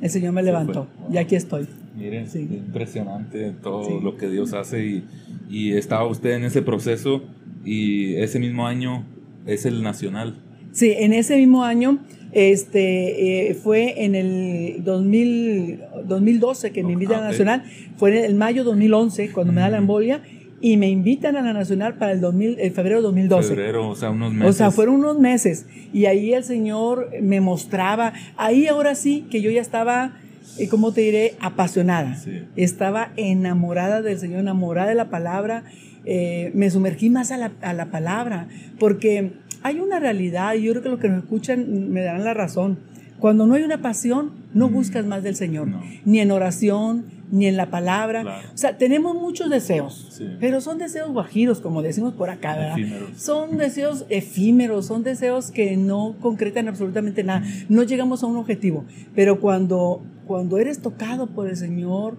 el 0.01 0.11
Señor 0.11 0.33
me 0.33 0.43
levantó 0.43 0.87
y 1.13 1.17
aquí 1.17 1.35
estoy. 1.35 1.67
Miren, 1.97 2.27
impresionante 2.35 3.53
todo 3.63 4.01
lo 4.01 4.17
que 4.17 4.29
Dios 4.29 4.53
hace 4.53 4.87
y, 4.87 5.05
y 5.51 5.73
estaba 5.73 6.07
usted 6.07 6.31
en 6.31 6.45
ese 6.45 6.63
proceso 6.63 7.23
y 7.65 8.15
ese 8.17 8.39
mismo 8.39 8.67
año 8.67 9.05
es 9.47 9.67
el 9.67 9.83
nacional. 9.83 10.37
Sí, 10.73 10.93
en 10.97 11.13
ese 11.13 11.37
mismo 11.37 11.65
año 11.65 11.99
este, 12.33 13.49
eh, 13.51 13.55
fue 13.55 14.05
en 14.05 14.15
el 14.15 14.85
2000, 14.85 15.81
2012 16.07 16.73
que 16.73 16.85
me 16.85 16.93
invitan 16.93 17.19
a 17.19 17.21
la 17.23 17.29
Nacional, 17.29 17.65
fue 17.97 18.17
en 18.17 18.25
el 18.25 18.35
mayo 18.35 18.65
2011 18.65 19.33
cuando 19.33 19.53
me 19.53 19.61
da 19.61 19.71
la 19.71 19.79
embolia 19.79 20.23
y 20.61 20.77
me 20.77 20.89
invitan 20.89 21.37
a 21.37 21.43
la 21.43 21.53
Nacional 21.53 21.95
para 21.95 22.13
el, 22.13 22.21
2000, 22.21 22.59
el 22.59 22.73
febrero 22.73 23.03
2012. 23.03 23.49
Febrero, 23.49 23.89
o 23.89 23.95
sea, 23.95 24.11
unos 24.11 24.33
meses. 24.33 24.49
O 24.49 24.53
sea, 24.53 24.71
fueron 24.71 24.97
unos 24.97 25.19
meses 25.19 25.67
y 25.93 26.07
ahí 26.07 26.33
el 26.33 26.45
Señor 26.45 27.11
me 27.23 27.41
mostraba, 27.41 28.13
ahí 28.37 28.67
ahora 28.67 28.95
sí 28.95 29.27
que 29.31 29.41
yo 29.41 29.51
ya 29.51 29.61
estaba, 29.61 30.13
eh, 30.59 30.69
¿cómo 30.69 30.93
te 30.93 31.03
diré? 31.03 31.35
Apasionada. 31.41 32.17
Estaba 32.57 33.13
enamorada 33.17 34.03
del 34.03 34.19
Señor, 34.19 34.41
enamorada 34.41 34.89
de 34.89 34.95
la 34.95 35.11
palabra. 35.11 35.65
Eh, 36.05 36.53
me 36.55 36.71
sumergí 36.71 37.11
más 37.11 37.31
a 37.33 37.37
la, 37.37 37.53
a 37.61 37.73
la 37.73 37.87
palabra 37.87 38.49
porque 38.79 39.33
hay 39.63 39.81
una 39.81 39.99
realidad, 39.99 40.55
y 40.55 40.63
yo 40.63 40.73
creo 40.73 40.83
que 40.83 40.89
los 40.89 41.01
que 41.01 41.09
nos 41.09 41.25
escuchan 41.25 41.91
me 41.91 42.03
darán 42.03 42.25
la 42.25 42.35
razón. 42.35 42.79
Cuando 43.19 43.47
no 43.47 43.55
hay 43.55 43.65
una 43.65 43.83
pasión, 43.83 44.33
no 44.55 44.69
mm. 44.69 44.73
buscas 44.73 45.05
más 45.05 45.23
del 45.23 45.35
Señor, 45.35 45.69
ni 46.05 46.21
en 46.21 46.31
oración, 46.31 47.05
ni 47.31 47.47
en 47.47 47.57
la 47.57 47.71
palabra. 47.71 48.43
O 48.55 48.57
sea, 48.57 48.79
tenemos 48.79 49.15
muchos 49.15 49.51
deseos, 49.51 50.21
pero 50.41 50.61
son 50.61 50.79
deseos 50.79 51.11
guajiros, 51.13 51.61
como 51.61 51.83
decimos 51.83 52.15
por 52.15 52.31
acá, 52.31 52.57
¿verdad? 52.57 52.77
Son 53.17 53.57
deseos 53.57 54.07
efímeros, 54.09 54.87
son 54.87 55.03
deseos 55.03 55.51
que 55.51 55.77
no 55.77 56.17
concretan 56.21 56.69
absolutamente 56.69 57.25
nada. 57.25 57.43
No 57.69 57.83
llegamos 57.83 58.23
a 58.23 58.27
un 58.27 58.37
objetivo, 58.37 58.85
pero 59.15 59.41
cuando, 59.41 60.03
cuando 60.27 60.59
eres 60.59 60.81
tocado 60.81 61.27
por 61.27 61.49
el 61.49 61.57
Señor, 61.57 62.17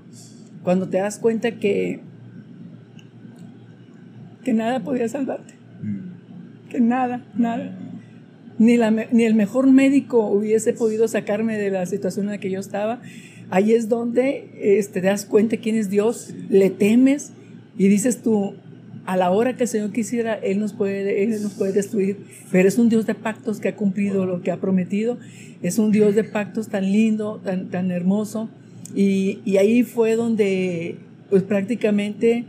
cuando 0.64 0.90
te 0.90 0.98
das 0.98 1.18
cuenta 1.20 1.52
que 1.52 2.02
que 4.44 4.54
nada 4.54 4.80
podía 4.80 5.08
salvarte. 5.08 5.54
Que 6.70 6.80
nada, 6.80 7.26
nada. 7.36 7.78
Ni, 8.58 8.78
la, 8.78 8.92
ni 8.92 9.24
el 9.24 9.36
mejor 9.36 9.72
médico 9.72 10.28
hubiese 10.28 10.74
podido 10.74 11.08
sacarme 11.08 11.58
de 11.58 11.72
la 11.72 11.86
situación 11.86 12.26
en 12.26 12.32
la 12.32 12.38
que 12.40 12.50
yo 12.50 12.60
estaba. 12.60 13.02
Ahí 13.50 13.74
es 13.74 13.90
donde 13.90 14.86
te 14.94 15.02
das 15.02 15.26
cuenta 15.26 15.58
quién 15.58 15.76
es 15.76 15.90
Dios, 15.90 16.34
le 16.50 16.70
temes 16.70 17.32
y 17.78 17.88
dices 17.88 18.22
tú, 18.22 18.54
a 19.06 19.18
la 19.18 19.32
hora 19.32 19.56
que 19.56 19.64
el 19.64 19.70
Señor 19.70 19.92
quisiera, 19.92 20.36
Él 20.36 20.60
nos 20.60 20.74
puede, 20.74 21.24
Él 21.24 21.42
nos 21.42 21.54
puede 21.54 21.72
destruir, 21.72 22.18
pero 22.52 22.68
es 22.68 22.78
un 22.78 22.90
Dios 22.90 23.08
de 23.08 23.16
pactos 23.16 23.60
que 23.60 23.70
ha 23.70 23.76
cumplido 23.76 24.28
lo 24.28 24.44
que 24.44 24.52
ha 24.52 24.58
prometido, 24.58 25.18
es 25.64 25.80
un 25.80 25.92
Dios 25.92 26.14
de 26.14 26.24
pactos 26.24 26.68
tan 26.68 26.92
lindo, 26.92 27.42
tan, 27.44 27.70
tan 27.70 27.90
hermoso, 27.90 28.50
y, 28.94 29.40
y 29.46 29.58
ahí 29.58 29.82
fue 29.82 30.16
donde, 30.16 30.98
pues 31.32 31.42
prácticamente, 31.42 32.46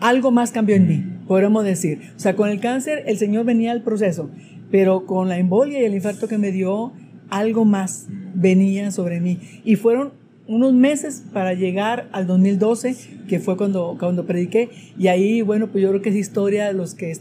algo 0.00 0.32
más 0.32 0.50
cambió 0.50 0.74
en 0.74 0.88
mí, 0.88 1.04
podemos 1.28 1.64
decir. 1.64 2.00
O 2.16 2.18
sea, 2.18 2.34
con 2.34 2.48
el 2.48 2.58
cáncer 2.58 3.04
el 3.06 3.16
Señor 3.16 3.44
venía 3.44 3.70
al 3.70 3.82
proceso, 3.82 4.30
pero 4.72 5.06
con 5.06 5.28
la 5.28 5.38
embolia 5.38 5.80
y 5.80 5.84
el 5.84 5.94
infarto 5.94 6.26
que 6.26 6.38
me 6.38 6.50
dio, 6.50 6.92
algo 7.30 7.64
más 7.64 8.08
venía 8.34 8.90
sobre 8.90 9.20
mí. 9.20 9.38
Y 9.64 9.76
fueron 9.76 10.12
unos 10.46 10.74
meses 10.74 11.24
para 11.32 11.54
llegar 11.54 12.08
al 12.12 12.26
2012, 12.26 12.96
que 13.28 13.40
fue 13.40 13.56
cuando, 13.56 13.96
cuando 13.98 14.26
prediqué. 14.26 14.70
Y 14.98 15.08
ahí, 15.08 15.42
bueno, 15.42 15.68
pues 15.68 15.82
yo 15.82 15.90
creo 15.90 16.02
que 16.02 16.10
es 16.10 16.16
historia, 16.16 16.72
los 16.72 16.94
que, 16.94 17.16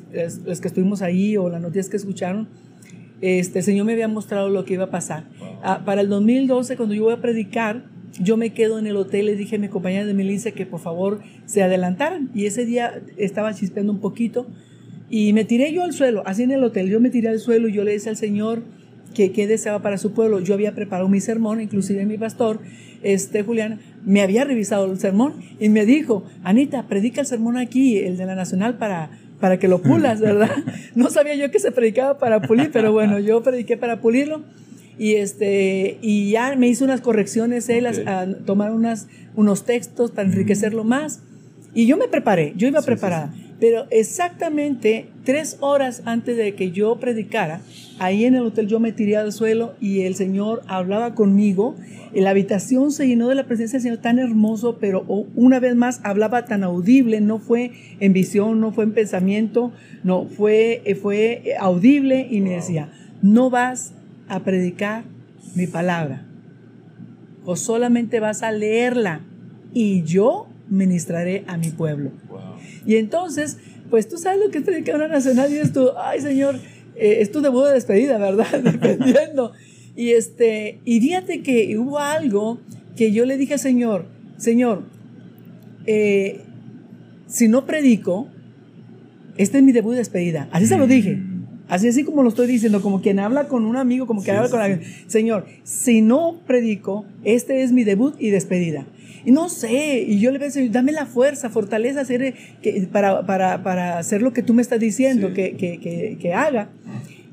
los 0.46 0.60
que 0.60 0.67
estuvimos 0.67 1.01
ahí 1.01 1.38
o 1.38 1.50
las 1.50 1.62
noticias 1.62 1.89
que 1.89 1.98
escucharon, 1.98 2.48
este, 3.22 3.60
el 3.60 3.65
Señor 3.65 3.86
me 3.86 3.93
había 3.93 4.10
mostrado 4.10 4.50
lo 4.50 4.65
que 4.65 4.74
iba 4.74 4.86
a 4.86 4.91
pasar. 4.91 5.25
Ah, 5.63 5.84
para 5.86 6.01
el 6.01 6.10
2012, 6.10 6.75
cuando 6.75 6.93
yo 6.93 7.03
voy 7.03 7.13
a 7.13 7.22
predicar, 7.22 7.86
yo 8.20 8.36
me 8.36 8.53
quedo 8.53 8.77
en 8.77 8.86
el 8.86 8.98
hotel, 8.98 9.27
le 9.27 9.36
dije 9.36 9.55
a 9.55 9.60
mi 9.60 9.70
compañera 9.70 10.05
de 10.05 10.13
milicia 10.13 10.51
que 10.51 10.65
por 10.65 10.82
favor 10.82 11.22
se 11.46 11.63
adelantaran. 11.63 12.29
Y 12.36 12.46
ese 12.46 12.65
día 12.65 13.01
estaba 13.17 13.53
chispeando 13.53 13.93
un 13.93 14.00
poquito 14.00 14.48
y 15.10 15.32
me 15.34 15.46
tiré 15.46 15.72
yo 15.72 15.84
al 15.84 15.93
suelo, 15.93 16.24
así 16.25 16.43
en 16.43 16.51
el 16.51 16.63
hotel. 16.63 16.89
Yo 16.89 17.00
me 17.00 17.10
tiré 17.10 17.29
al 17.29 17.39
suelo 17.39 17.70
y 17.70 17.74
yo 17.74 17.84
le 17.84 17.93
dije 17.93 18.10
al 18.10 18.17
Señor 18.17 18.63
que 19.13 19.48
deseaba 19.48 19.82
para 19.82 19.98
su 19.98 20.13
pueblo. 20.13 20.39
Yo 20.39 20.53
había 20.53 20.74
preparado 20.74 21.08
mi 21.08 21.22
sermón, 21.22 21.62
inclusive 21.62 22.05
mi 22.05 22.17
pastor, 22.17 22.60
este 23.03 23.43
Julián, 23.43 23.79
me 24.05 24.22
había 24.22 24.43
revisado 24.43 24.91
el 24.91 25.00
sermón 25.00 25.36
y 25.60 25.70
me 25.70 25.86
dijo, 25.86 26.24
Anita, 26.43 26.88
predica 26.88 27.22
el 27.22 27.27
sermón 27.27 27.58
aquí, 27.58 28.00
el 28.00 28.17
de 28.17 28.25
la 28.25 28.36
Nacional, 28.36 28.77
para, 28.77 29.12
para 29.39 29.60
que 29.60 29.67
lo 29.67 29.82
pulas, 29.82 30.20
¿verdad? 30.22 30.51
No 30.96 31.10
sabía 31.10 31.36
yo 31.36 31.51
que 31.51 31.60
se 31.60 31.72
predicaba 31.72 32.17
para 32.17 32.41
pulir, 32.41 32.72
pero 32.72 32.91
bueno, 32.91 33.20
yo 33.20 33.43
prediqué 33.43 33.77
para 33.77 34.01
pulirlo. 34.01 34.41
Y 34.98 35.15
este 35.15 35.98
y 36.03 36.29
ya 36.29 36.55
me 36.55 36.67
hizo 36.67 36.86
unas 36.86 37.01
correcciones 37.01 37.67
él 37.67 37.88
a, 37.88 38.27
tomar 38.46 38.72
unas 38.72 39.08
unos 39.36 39.65
textos 39.65 40.12
para 40.12 40.27
enriquecerlo 40.27 40.84
más. 40.84 41.22
Y 41.74 41.88
yo 41.88 41.98
me 41.98 42.08
preparé 42.08 42.53
yo 42.55 42.67
iba 42.67 42.82
preparada. 42.84 43.34
Pero 43.60 43.88
exactamente 43.89 45.08
tres 45.24 45.58
horas 45.62 46.03
antes 46.05 46.38
de 46.38 46.53
que 46.53 46.70
yo 46.70 46.98
predicara 47.00 47.62
ahí 48.00 48.25
en 48.25 48.35
el 48.35 48.43
hotel 48.43 48.67
yo 48.67 48.79
me 48.79 48.91
tiré 48.91 49.17
al 49.17 49.31
suelo 49.31 49.75
y 49.79 50.01
el 50.01 50.15
Señor 50.15 50.62
hablaba 50.67 51.15
conmigo 51.15 51.75
la 52.13 52.29
habitación 52.29 52.91
se 52.91 53.07
llenó 53.07 53.27
de 53.27 53.35
la 53.35 53.45
presencia 53.45 53.77
del 53.77 53.83
Señor 53.83 53.97
tan 54.00 54.19
hermoso 54.19 54.77
pero 54.79 55.03
una 55.35 55.59
vez 55.59 55.75
más 55.75 56.01
hablaba 56.03 56.45
tan 56.45 56.63
audible 56.63 57.21
no 57.21 57.39
fue 57.39 57.71
en 58.00 58.13
visión 58.13 58.59
no 58.59 58.71
fue 58.71 58.83
en 58.83 58.93
pensamiento 58.93 59.71
no 60.03 60.25
fue 60.25 60.81
fue 61.01 61.55
audible 61.59 62.27
y 62.29 62.41
me 62.41 62.51
decía 62.51 62.91
no 63.21 63.50
vas 63.50 63.93
a 64.27 64.41
predicar 64.41 65.05
mi 65.55 65.67
palabra. 65.67 66.25
O 67.45 67.55
solamente 67.55 68.19
vas 68.19 68.43
a 68.43 68.51
leerla 68.51 69.21
y 69.73 70.03
yo 70.03 70.47
ministraré 70.69 71.43
a 71.47 71.57
mi 71.57 71.69
pueblo. 71.69 72.12
Y 72.85 72.95
entonces, 72.95 73.57
pues 73.89 74.07
tú 74.07 74.17
sabes 74.17 74.39
lo 74.43 74.51
que 74.51 74.59
es 74.59 74.63
predicar 74.63 74.95
una 74.95 75.07
nacional 75.07 75.51
y 75.51 75.57
es 75.57 75.73
tu, 75.73 75.89
ay 75.97 76.21
Señor, 76.21 76.59
eh, 76.95 77.17
es 77.21 77.31
tu 77.31 77.41
debut 77.41 77.65
de 77.65 77.73
despedida, 77.73 78.17
¿verdad? 78.17 78.59
Dependiendo. 78.63 79.53
y 79.95 80.12
este, 80.12 80.79
y 80.85 81.00
fíjate 81.00 81.41
que 81.41 81.77
hubo 81.77 82.00
algo 82.00 82.59
que 82.95 83.12
yo 83.12 83.25
le 83.25 83.38
dije 83.38 83.53
al 83.53 83.59
Señor, 83.59 84.05
Señor, 84.38 84.83
eh, 85.85 86.41
si 87.27 87.47
no 87.47 87.65
predico, 87.65 88.27
este 89.38 89.57
es 89.57 89.63
mi 89.63 89.71
debut 89.71 89.91
de 89.91 90.00
despedida. 90.00 90.50
Así 90.51 90.67
se 90.67 90.77
lo 90.77 90.88
dije. 90.88 91.19
Así, 91.67 91.88
así 91.88 92.03
como 92.03 92.23
lo 92.23 92.29
estoy 92.29 92.47
diciendo, 92.47 92.81
como 92.81 93.01
quien 93.01 93.19
habla 93.19 93.47
con 93.47 93.65
un 93.65 93.77
amigo, 93.77 94.05
como 94.05 94.21
quien 94.21 94.35
habla 94.35 94.50
con 94.50 94.62
alguien. 94.62 94.81
Señor, 95.07 95.45
si 95.63 96.01
no 96.01 96.41
predico, 96.45 97.05
este 97.23 97.63
es 97.63 97.71
mi 97.71 97.83
debut 97.83 98.15
y 98.19 98.29
despedida. 98.29 98.85
Y 99.25 99.32
no 99.32 99.50
sé, 99.50 100.03
y 100.08 100.20
yo 100.20 100.32
le 100.32 100.38
voy 100.38 100.46
a 100.46 100.48
decir, 100.48 100.70
dame 100.72 100.92
la 100.92 101.06
fuerza, 101.06 101.50
fortaleza 101.50 102.01
hacer, 102.01 102.34
que, 102.62 102.88
para, 102.92 103.25
para, 103.25 103.63
para, 103.63 103.98
hacer 103.98 104.22
lo 104.22 104.34
que 104.34 104.44
tú 104.44 104.53
me 104.53 104.62
estás 104.62 104.80
diciendo 104.80 105.34
que, 105.34 105.56
que, 105.56 106.18
que, 106.20 106.34
haga. 106.34 106.70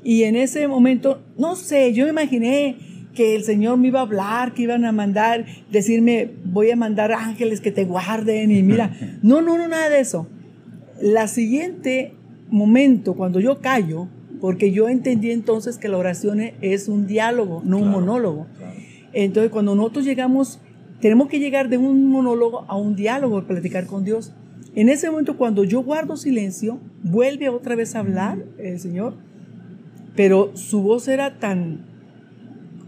Y 0.03 0.23
en 0.23 0.35
ese 0.35 0.67
momento, 0.67 1.21
no 1.37 1.55
sé, 1.55 1.93
yo 1.93 2.05
me 2.05 2.11
imaginé 2.11 2.77
que 3.13 3.35
el 3.35 3.43
Señor 3.43 3.77
me 3.77 3.87
iba 3.89 3.99
a 3.99 4.03
hablar, 4.03 4.53
que 4.53 4.63
iban 4.63 4.85
a 4.85 4.91
mandar, 4.91 5.45
decirme, 5.69 6.31
voy 6.45 6.71
a 6.71 6.75
mandar 6.75 7.11
ángeles 7.11 7.59
que 7.59 7.71
te 7.71 7.83
guarden 7.83 8.51
y 8.51 8.63
mira, 8.63 8.95
no, 9.21 9.41
no, 9.41 9.57
no, 9.57 9.67
nada 9.67 9.89
de 9.89 9.99
eso. 9.99 10.27
La 11.01 11.27
siguiente 11.27 12.13
momento, 12.49 13.15
cuando 13.15 13.39
yo 13.39 13.59
callo, 13.59 14.07
porque 14.39 14.71
yo 14.71 14.89
entendí 14.89 15.31
entonces 15.31 15.77
que 15.77 15.87
la 15.87 15.97
oración 15.97 16.41
es 16.61 16.87
un 16.87 17.05
diálogo, 17.05 17.61
no 17.63 17.77
un 17.77 17.89
monólogo. 17.89 18.47
Entonces, 19.13 19.51
cuando 19.51 19.75
nosotros 19.75 20.05
llegamos, 20.05 20.59
tenemos 21.01 21.27
que 21.27 21.39
llegar 21.39 21.69
de 21.69 21.77
un 21.77 22.09
monólogo 22.09 22.65
a 22.67 22.77
un 22.77 22.95
diálogo, 22.95 23.43
platicar 23.43 23.87
con 23.87 24.03
Dios. 24.03 24.33
En 24.75 24.87
ese 24.87 25.09
momento, 25.09 25.37
cuando 25.37 25.63
yo 25.63 25.83
guardo 25.83 26.15
silencio, 26.15 26.79
vuelve 27.03 27.49
otra 27.49 27.75
vez 27.75 27.95
a 27.95 27.99
hablar 27.99 28.37
el 28.57 28.79
Señor, 28.79 29.15
pero 30.15 30.55
su 30.55 30.81
voz 30.81 31.07
era 31.07 31.39
tan, 31.39 31.85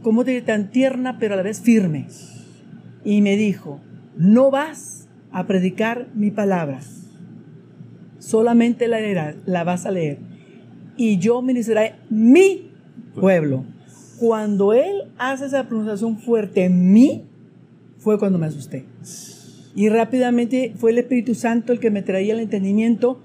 ¿cómo 0.02 0.24
te 0.24 0.42
tan 0.42 0.70
tierna, 0.70 1.18
pero 1.20 1.34
a 1.34 1.38
la 1.38 1.44
vez 1.44 1.60
firme. 1.60 2.08
Y 3.04 3.22
me 3.22 3.36
dijo, 3.36 3.82
no 4.18 4.52
vas 4.52 5.10
a 5.32 5.46
predicar 5.46 6.08
mi 6.14 6.32
palabra, 6.32 6.80
solamente 8.20 8.88
la, 8.88 9.36
la 9.46 9.64
vas 9.64 9.86
a 9.86 9.92
leer 9.92 10.20
y 10.98 11.18
yo 11.18 11.42
ministraré 11.42 11.96
mi 12.10 12.72
pueblo. 13.16 13.66
Cuando 14.20 14.74
él 14.74 15.12
hace 15.18 15.46
esa 15.46 15.68
pronunciación 15.68 16.18
fuerte, 16.18 16.70
mi, 16.70 17.26
fue 18.04 18.20
cuando 18.20 18.38
me 18.38 18.48
asusté. 18.48 18.86
Y 19.76 19.90
rápidamente 19.90 20.74
fue 20.78 20.92
el 20.92 21.00
Espíritu 21.00 21.34
Santo 21.36 21.72
el 21.72 21.80
que 21.80 21.90
me 21.90 22.02
traía 22.02 22.34
el 22.34 22.40
entendimiento. 22.40 23.22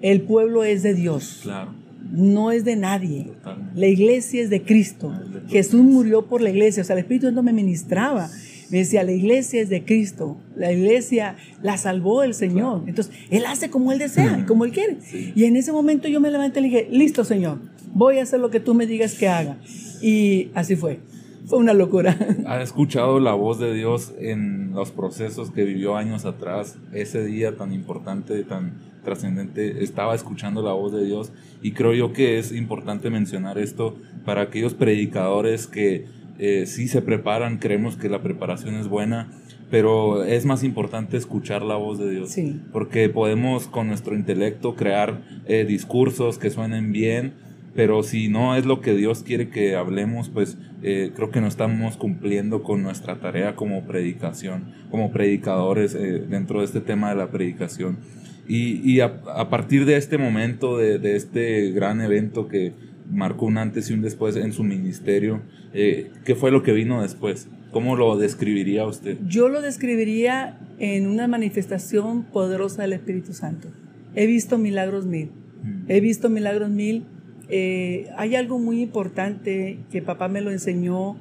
El 0.00 0.22
pueblo 0.22 0.62
es 0.62 0.82
de 0.82 0.94
Dios. 0.94 1.40
Claro. 1.42 1.74
No 2.12 2.52
es 2.52 2.64
de 2.64 2.76
nadie. 2.76 3.32
La 3.74 3.86
iglesia 3.86 4.42
es 4.42 4.50
de 4.50 4.62
Cristo. 4.62 5.12
Jesús 5.48 5.82
murió 5.82 6.26
por 6.26 6.42
la 6.42 6.50
iglesia. 6.50 6.82
O 6.82 6.86
sea, 6.86 6.94
el 6.94 7.00
Espíritu 7.00 7.26
Santo 7.26 7.42
me 7.42 7.52
ministraba. 7.52 8.28
Me 8.70 8.78
decía, 8.78 9.02
la 9.04 9.12
iglesia 9.12 9.60
es 9.60 9.68
de 9.68 9.84
Cristo, 9.84 10.38
la 10.56 10.72
iglesia 10.72 11.36
la 11.62 11.76
salvó 11.76 12.22
el 12.22 12.32
Señor. 12.34 12.82
Entonces, 12.86 13.14
Él 13.30 13.44
hace 13.46 13.68
como 13.68 13.92
Él 13.92 13.98
desea, 13.98 14.44
como 14.48 14.64
Él 14.64 14.72
quiere. 14.72 14.98
Y 15.34 15.44
en 15.44 15.56
ese 15.56 15.70
momento 15.70 16.08
yo 16.08 16.18
me 16.18 16.30
levanté 16.30 16.60
y 16.60 16.62
le 16.62 16.68
dije, 16.68 16.88
listo 16.90 17.24
Señor, 17.24 17.60
voy 17.92 18.18
a 18.18 18.22
hacer 18.22 18.40
lo 18.40 18.50
que 18.50 18.60
tú 18.60 18.74
me 18.74 18.86
digas 18.86 19.14
que 19.14 19.28
haga. 19.28 19.58
Y 20.00 20.48
así 20.54 20.76
fue. 20.76 20.98
Fue 21.46 21.58
una 21.58 21.74
locura. 21.74 22.16
¿Ha 22.46 22.62
escuchado 22.62 23.20
la 23.20 23.34
voz 23.34 23.58
de 23.58 23.74
Dios 23.74 24.14
en 24.18 24.72
los 24.72 24.92
procesos 24.92 25.50
que 25.50 25.64
vivió 25.64 25.96
años 25.96 26.24
atrás? 26.24 26.78
Ese 26.92 27.24
día 27.24 27.56
tan 27.56 27.72
importante, 27.72 28.42
tan 28.44 28.72
trascendente, 29.04 29.84
estaba 29.84 30.14
escuchando 30.14 30.62
la 30.62 30.72
voz 30.72 30.92
de 30.92 31.04
Dios. 31.04 31.32
Y 31.60 31.72
creo 31.72 31.92
yo 31.92 32.12
que 32.14 32.38
es 32.38 32.50
importante 32.52 33.10
mencionar 33.10 33.58
esto 33.58 33.94
para 34.24 34.42
aquellos 34.42 34.72
predicadores 34.72 35.66
que 35.66 36.06
eh, 36.38 36.64
sí 36.66 36.88
se 36.88 37.02
preparan, 37.02 37.58
creemos 37.58 37.96
que 37.96 38.08
la 38.08 38.22
preparación 38.22 38.76
es 38.76 38.88
buena, 38.88 39.30
pero 39.70 40.24
es 40.24 40.46
más 40.46 40.64
importante 40.64 41.16
escuchar 41.16 41.62
la 41.62 41.76
voz 41.76 41.98
de 41.98 42.10
Dios. 42.10 42.34
Porque 42.72 43.08
podemos 43.10 43.66
con 43.66 43.88
nuestro 43.88 44.14
intelecto 44.14 44.76
crear 44.76 45.20
eh, 45.46 45.64
discursos 45.66 46.38
que 46.38 46.50
suenen 46.50 46.90
bien, 46.90 47.34
pero 47.74 48.02
si 48.02 48.28
no 48.28 48.56
es 48.56 48.66
lo 48.66 48.80
que 48.80 48.94
Dios 48.94 49.22
quiere 49.22 49.48
que 49.48 49.74
hablemos, 49.74 50.28
pues 50.28 50.58
eh, 50.82 51.12
creo 51.14 51.30
que 51.30 51.40
no 51.40 51.48
estamos 51.48 51.96
cumpliendo 51.96 52.62
con 52.62 52.82
nuestra 52.82 53.20
tarea 53.20 53.56
como 53.56 53.84
predicación, 53.84 54.72
como 54.90 55.12
predicadores 55.12 55.92
dentro 55.92 56.60
de 56.60 56.66
este 56.66 56.80
tema 56.80 57.10
de 57.10 57.16
la 57.16 57.30
predicación. 57.30 57.98
Y, 58.46 59.00
a, 59.00 59.48
partir 59.48 59.86
de 59.86 59.96
este 59.96 60.18
momento, 60.18 60.76
de 60.76 61.16
este 61.16 61.70
gran 61.72 62.02
evento 62.02 62.46
que 62.46 62.74
marcó 63.10 63.46
un 63.46 63.58
antes 63.58 63.90
y 63.90 63.94
un 63.94 64.02
después 64.02 64.36
en 64.36 64.52
su 64.52 64.64
ministerio. 64.64 65.42
Eh, 65.72 66.10
¿Qué 66.24 66.34
fue 66.34 66.50
lo 66.50 66.62
que 66.62 66.72
vino 66.72 67.02
después? 67.02 67.48
¿Cómo 67.70 67.96
lo 67.96 68.16
describiría 68.16 68.86
usted? 68.86 69.18
Yo 69.26 69.48
lo 69.48 69.60
describiría 69.60 70.58
en 70.78 71.06
una 71.06 71.26
manifestación 71.26 72.24
poderosa 72.24 72.82
del 72.82 72.92
Espíritu 72.92 73.32
Santo. 73.32 73.68
He 74.14 74.26
visto 74.26 74.58
milagros 74.58 75.06
mil. 75.06 75.30
Mm. 75.62 75.90
He 75.90 76.00
visto 76.00 76.30
milagros 76.30 76.70
mil. 76.70 77.04
Eh, 77.48 78.08
hay 78.16 78.36
algo 78.36 78.58
muy 78.58 78.80
importante 78.80 79.78
que 79.90 80.02
papá 80.02 80.28
me 80.28 80.40
lo 80.40 80.50
enseñó, 80.50 81.16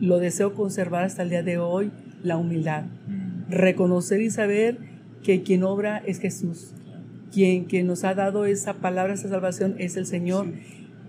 lo 0.00 0.18
deseo 0.18 0.54
conservar 0.54 1.04
hasta 1.04 1.22
el 1.22 1.30
día 1.30 1.42
de 1.42 1.58
hoy, 1.58 1.90
la 2.22 2.36
humildad. 2.36 2.84
Reconocer 3.48 4.20
y 4.20 4.30
saber 4.30 4.78
que 5.22 5.42
quien 5.42 5.62
obra 5.62 5.98
es 5.98 6.20
Jesús 6.20 6.74
quien, 7.34 7.64
quien 7.64 7.86
nos 7.88 8.04
ha 8.04 8.14
dado 8.14 8.46
esa 8.46 8.74
palabra, 8.74 9.14
esa 9.14 9.28
salvación, 9.28 9.74
es 9.78 9.96
el 9.96 10.06
Señor. 10.06 10.46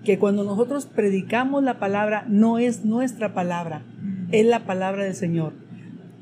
Que 0.04 0.18
cuando 0.18 0.44
nosotros 0.44 0.88
predicamos 0.88 1.64
la 1.64 1.80
palabra, 1.80 2.26
no 2.28 2.58
es 2.58 2.84
nuestra 2.84 3.34
palabra, 3.34 3.84
es 4.32 4.46
la 4.46 4.66
palabra 4.66 5.04
del 5.04 5.16
Señor. 5.16 5.54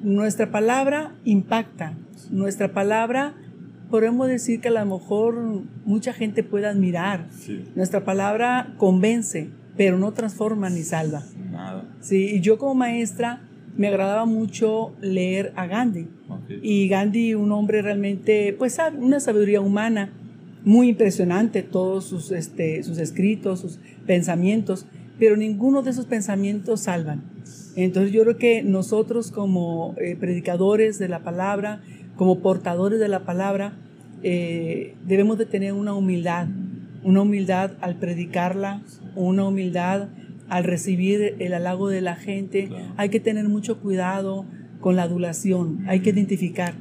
Nuestra 0.01 0.51
palabra 0.51 1.15
impacta, 1.23 1.93
nuestra 2.29 2.73
palabra 2.73 3.35
podemos 3.93 4.27
decir 4.27 4.59
que 4.59 4.69
a 4.69 4.71
lo 4.71 4.83
mejor 4.87 5.35
mucha 5.85 6.13
gente 6.13 6.41
puede 6.41 6.65
admirar. 6.65 7.27
Nuestra 7.75 8.03
palabra 8.03 8.73
convence, 8.79 9.51
pero 9.77 9.99
no 9.99 10.13
transforma 10.13 10.71
ni 10.71 10.81
salva. 10.81 11.21
Nada. 11.51 11.85
Sí, 12.01 12.31
y 12.33 12.41
yo 12.41 12.57
como 12.57 12.73
maestra 12.73 13.43
me 13.77 13.87
agradaba 13.89 14.25
mucho 14.25 14.95
leer 14.99 15.53
a 15.55 15.67
Gandhi. 15.67 16.07
Y 16.63 16.87
Gandhi, 16.87 17.35
un 17.35 17.51
hombre 17.51 17.83
realmente, 17.83 18.55
pues 18.57 18.79
una 18.97 19.19
sabiduría 19.19 19.61
humana 19.61 20.11
muy 20.63 20.89
impresionante, 20.89 21.61
todos 21.61 22.05
sus, 22.05 22.31
este, 22.31 22.81
sus 22.81 22.97
escritos, 22.97 23.59
sus 23.59 23.77
pensamientos, 24.07 24.87
pero 25.19 25.37
ninguno 25.37 25.83
de 25.83 25.91
esos 25.91 26.07
pensamientos 26.07 26.81
salvan. 26.81 27.21
Entonces 27.75 28.11
yo 28.11 28.23
creo 28.23 28.37
que 28.37 28.63
nosotros 28.63 29.29
como 29.29 29.93
eh, 29.99 30.15
predicadores 30.19 30.97
de 30.97 31.09
la 31.09 31.19
palabra, 31.19 31.83
como 32.15 32.39
portadores 32.39 32.99
de 32.99 33.07
la 33.07 33.25
palabra, 33.25 33.73
eh, 34.23 34.95
debemos 35.05 35.37
de 35.37 35.45
tener 35.45 35.73
una 35.73 35.93
humildad, 35.93 36.47
una 37.03 37.21
humildad 37.21 37.71
al 37.81 37.95
predicarla, 37.95 38.81
una 39.15 39.45
humildad 39.45 40.09
al 40.49 40.63
recibir 40.63 41.35
el 41.39 41.53
halago 41.53 41.89
de 41.89 42.01
la 42.01 42.15
gente. 42.15 42.69
Hay 42.97 43.09
que 43.09 43.19
tener 43.19 43.49
mucho 43.49 43.79
cuidado 43.79 44.45
con 44.79 44.95
la 44.95 45.03
adulación, 45.03 45.83
hay 45.87 46.01
que 46.01 46.11
identificar. 46.11 46.75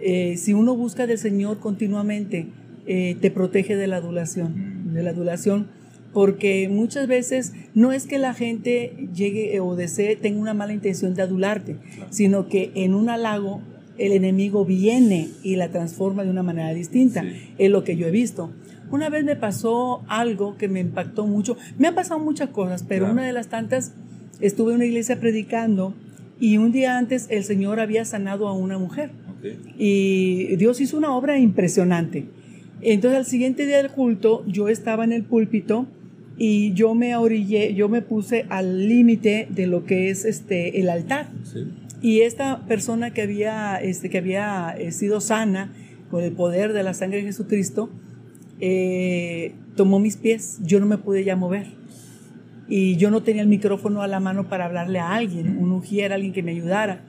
Eh, 0.00 0.36
si 0.36 0.54
uno 0.54 0.74
busca 0.74 1.06
del 1.06 1.18
Señor 1.18 1.58
continuamente, 1.58 2.48
eh, 2.86 3.16
te 3.20 3.30
protege 3.30 3.76
de 3.76 3.86
la 3.86 3.96
adulación, 3.96 4.94
de 4.94 5.02
la 5.02 5.10
adulación, 5.10 5.68
porque 6.12 6.68
muchas 6.68 7.06
veces 7.06 7.52
no 7.74 7.92
es 7.92 8.06
que 8.06 8.18
la 8.18 8.34
gente 8.34 9.08
llegue 9.14 9.60
o 9.60 9.76
desee, 9.76 10.16
tenga 10.16 10.40
una 10.40 10.54
mala 10.54 10.72
intención 10.72 11.14
de 11.14 11.22
adularte, 11.22 11.76
sino 12.10 12.48
que 12.48 12.72
en 12.74 12.94
un 12.94 13.10
halago 13.10 13.60
el 14.00 14.12
enemigo 14.12 14.64
viene 14.64 15.28
y 15.42 15.56
la 15.56 15.70
transforma 15.70 16.24
de 16.24 16.30
una 16.30 16.42
manera 16.42 16.72
distinta. 16.72 17.24
Es 17.58 17.70
lo 17.70 17.84
que 17.84 17.96
yo 17.96 18.06
he 18.06 18.10
visto. 18.10 18.50
Una 18.90 19.08
vez 19.08 19.24
me 19.24 19.36
pasó 19.36 20.02
algo 20.08 20.56
que 20.56 20.68
me 20.68 20.80
impactó 20.80 21.26
mucho. 21.26 21.56
Me 21.78 21.88
han 21.88 21.94
pasado 21.94 22.18
muchas 22.18 22.48
cosas, 22.48 22.84
pero 22.88 23.10
una 23.10 23.24
de 23.24 23.32
las 23.32 23.48
tantas, 23.48 23.92
estuve 24.40 24.72
en 24.72 24.76
una 24.76 24.86
iglesia 24.86 25.20
predicando 25.20 25.94
y 26.40 26.56
un 26.56 26.72
día 26.72 26.96
antes 26.96 27.26
el 27.30 27.44
Señor 27.44 27.78
había 27.78 28.04
sanado 28.04 28.48
a 28.48 28.52
una 28.52 28.78
mujer. 28.78 29.10
Y 29.78 30.56
Dios 30.56 30.80
hizo 30.80 30.96
una 30.96 31.14
obra 31.14 31.38
impresionante. 31.38 32.26
Entonces 32.82 33.18
al 33.18 33.26
siguiente 33.26 33.66
día 33.66 33.76
del 33.76 33.90
culto 33.90 34.42
yo 34.46 34.68
estaba 34.68 35.04
en 35.04 35.12
el 35.12 35.22
púlpito 35.22 35.86
y 36.38 36.72
yo 36.72 36.94
me 36.94 37.14
orillé, 37.16 37.74
yo 37.74 37.90
me 37.90 38.00
puse 38.00 38.46
al 38.48 38.88
límite 38.88 39.46
de 39.50 39.66
lo 39.66 39.84
que 39.84 40.08
es 40.08 40.24
este 40.24 40.80
el 40.80 40.88
altar. 40.88 41.28
Y 42.02 42.20
esta 42.20 42.64
persona 42.66 43.10
que 43.12 43.22
había, 43.22 43.76
este, 43.76 44.08
que 44.08 44.18
había 44.18 44.74
eh, 44.78 44.90
sido 44.92 45.20
sana 45.20 45.72
con 46.10 46.22
el 46.22 46.32
poder 46.32 46.72
de 46.72 46.82
la 46.82 46.94
sangre 46.94 47.18
de 47.18 47.24
Jesucristo, 47.24 47.90
eh, 48.60 49.54
tomó 49.76 50.00
mis 50.00 50.16
pies, 50.16 50.58
yo 50.62 50.80
no 50.80 50.86
me 50.86 50.98
pude 50.98 51.24
ya 51.24 51.36
mover. 51.36 51.66
Y 52.68 52.96
yo 52.96 53.10
no 53.10 53.22
tenía 53.22 53.42
el 53.42 53.48
micrófono 53.48 54.02
a 54.02 54.06
la 54.06 54.20
mano 54.20 54.48
para 54.48 54.66
hablarle 54.66 54.98
a 54.98 55.14
alguien, 55.14 55.58
un 55.58 55.72
ujier, 55.72 56.12
alguien 56.12 56.32
que 56.32 56.42
me 56.42 56.52
ayudara. 56.52 57.02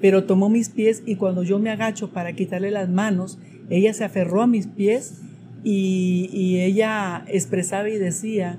Pero 0.00 0.24
tomó 0.24 0.48
mis 0.48 0.68
pies 0.68 1.02
y 1.04 1.16
cuando 1.16 1.42
yo 1.42 1.58
me 1.58 1.70
agacho 1.70 2.10
para 2.10 2.32
quitarle 2.34 2.70
las 2.70 2.88
manos, 2.88 3.38
ella 3.68 3.92
se 3.92 4.04
aferró 4.04 4.42
a 4.42 4.46
mis 4.46 4.66
pies 4.68 5.20
y, 5.64 6.30
y 6.32 6.60
ella 6.60 7.24
expresaba 7.26 7.88
y 7.88 7.98
decía, 7.98 8.58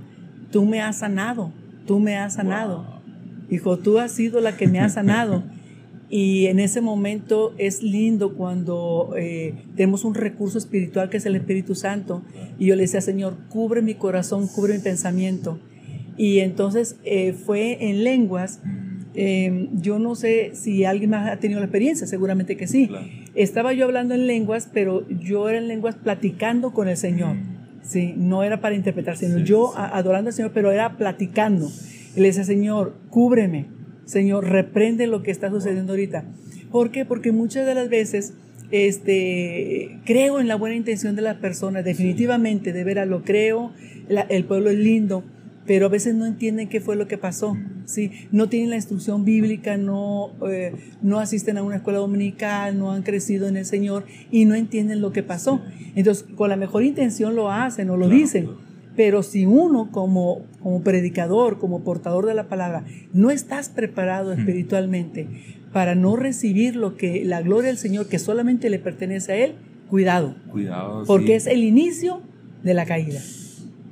tú 0.51 0.65
me 0.65 0.81
has 0.81 0.99
sanado, 0.99 1.53
tú 1.87 1.99
me 1.99 2.17
has 2.17 2.35
sanado. 2.35 3.01
Dijo, 3.49 3.79
tú 3.79 3.97
has 3.97 4.11
sido 4.11 4.41
la 4.41 4.57
que 4.57 4.67
me 4.67 4.79
has 4.79 4.93
sanado. 4.93 5.43
Y 6.09 6.47
en 6.47 6.59
ese 6.59 6.81
momento 6.81 7.53
es 7.59 7.83
lindo 7.83 8.33
cuando 8.33 9.13
eh, 9.15 9.53
tenemos 9.75 10.03
un 10.03 10.15
recurso 10.15 10.57
espiritual 10.57 11.09
que 11.09 11.17
es 11.17 11.25
el 11.27 11.35
Espíritu 11.35 11.75
Santo. 11.75 12.23
Y 12.57 12.65
yo 12.65 12.75
le 12.75 12.81
decía, 12.83 13.01
Señor, 13.01 13.37
cubre 13.49 13.83
mi 13.83 13.93
corazón, 13.93 14.47
cubre 14.47 14.73
mi 14.73 14.79
pensamiento. 14.79 15.59
Y 16.17 16.39
entonces 16.39 16.95
eh, 17.03 17.33
fue 17.33 17.89
en 17.89 18.03
lenguas. 18.03 18.59
Em, 19.13 19.69
yo 19.81 19.99
no 19.99 20.15
sé 20.15 20.51
si 20.53 20.83
alguien 20.83 21.11
más 21.11 21.29
ha 21.29 21.37
tenido 21.37 21.59
la 21.59 21.67
experiencia, 21.67 22.07
seguramente 22.07 22.57
que 22.57 22.65
sí. 22.65 22.89
Estaba 23.35 23.73
yo 23.73 23.85
hablando 23.85 24.15
en 24.15 24.25
lenguas, 24.25 24.67
pero 24.73 25.07
yo 25.09 25.47
era 25.47 25.59
en 25.59 25.67
lenguas 25.67 25.95
platicando 25.95 26.73
con 26.73 26.89
el 26.89 26.97
Señor. 26.97 27.35
Sí, 27.83 28.15
no 28.17 28.43
era 28.43 28.61
para 28.61 28.75
interpretar, 28.75 29.15
sino 29.15 29.37
yo 29.39 29.77
adorando 29.77 30.29
al 30.29 30.33
Señor, 30.33 30.51
pero 30.53 30.71
era 30.71 30.97
platicando. 30.97 31.69
Y 32.15 32.19
le 32.19 32.27
decía, 32.27 32.43
Señor, 32.43 32.95
cúbreme 33.09 33.78
Señor, 34.09 34.49
reprende 34.49 35.05
lo 35.05 35.21
que 35.21 35.29
está 35.29 35.51
sucediendo 35.51 35.93
ahorita. 35.93 36.23
¿Por 36.71 36.89
qué? 36.89 37.05
Porque 37.05 37.31
muchas 37.31 37.67
de 37.67 37.75
las 37.75 37.89
veces 37.89 38.33
este, 38.71 39.99
creo 40.03 40.39
en 40.39 40.47
la 40.47 40.55
buena 40.55 40.75
intención 40.75 41.15
de 41.15 41.21
la 41.21 41.39
persona, 41.39 41.83
definitivamente, 41.83 42.73
de 42.73 42.83
veras 42.83 43.07
lo 43.07 43.23
creo, 43.23 43.71
el 44.29 44.45
pueblo 44.45 44.71
es 44.71 44.79
lindo, 44.79 45.23
pero 45.67 45.85
a 45.85 45.89
veces 45.89 46.15
no 46.15 46.25
entienden 46.25 46.69
qué 46.69 46.81
fue 46.81 46.95
lo 46.95 47.07
que 47.07 47.19
pasó, 47.19 47.55
¿sí? 47.85 48.11
No 48.31 48.49
tienen 48.49 48.71
la 48.71 48.77
instrucción 48.77 49.25
bíblica, 49.25 49.77
no, 49.77 50.31
eh, 50.49 50.73
no 51.03 51.19
asisten 51.19 51.59
a 51.59 51.61
una 51.61 51.75
escuela 51.75 51.99
dominical, 51.99 52.79
no 52.79 52.91
han 52.91 53.03
crecido 53.03 53.47
en 53.47 53.57
el 53.57 53.65
Señor 53.67 54.05
y 54.31 54.45
no 54.45 54.55
entienden 54.55 55.01
lo 55.01 55.11
que 55.11 55.21
pasó. 55.21 55.61
Entonces, 55.93 56.25
con 56.35 56.49
la 56.49 56.55
mejor 56.55 56.83
intención 56.83 57.35
lo 57.35 57.51
hacen 57.51 57.91
o 57.91 57.97
lo 57.97 58.09
dicen 58.09 58.49
pero 58.99 59.23
si 59.23 59.45
uno 59.45 59.91
como, 59.93 60.41
como 60.61 60.83
predicador, 60.83 61.57
como 61.57 61.85
portador 61.85 62.25
de 62.25 62.33
la 62.33 62.49
palabra, 62.49 62.83
no 63.13 63.31
estás 63.31 63.69
preparado 63.69 64.33
espiritualmente 64.33 65.29
para 65.71 65.95
no 65.95 66.17
recibir 66.17 66.75
lo 66.75 66.97
que 66.97 67.23
la 67.23 67.41
gloria 67.41 67.69
del 67.69 67.77
Señor 67.77 68.09
que 68.09 68.19
solamente 68.19 68.69
le 68.69 68.77
pertenece 68.77 69.31
a 69.31 69.35
Él, 69.37 69.53
cuidado. 69.89 70.35
Cuidado. 70.51 71.05
Porque 71.07 71.35
es 71.35 71.47
el 71.47 71.63
inicio 71.63 72.19
de 72.61 72.73
la 72.73 72.85
caída. 72.85 73.21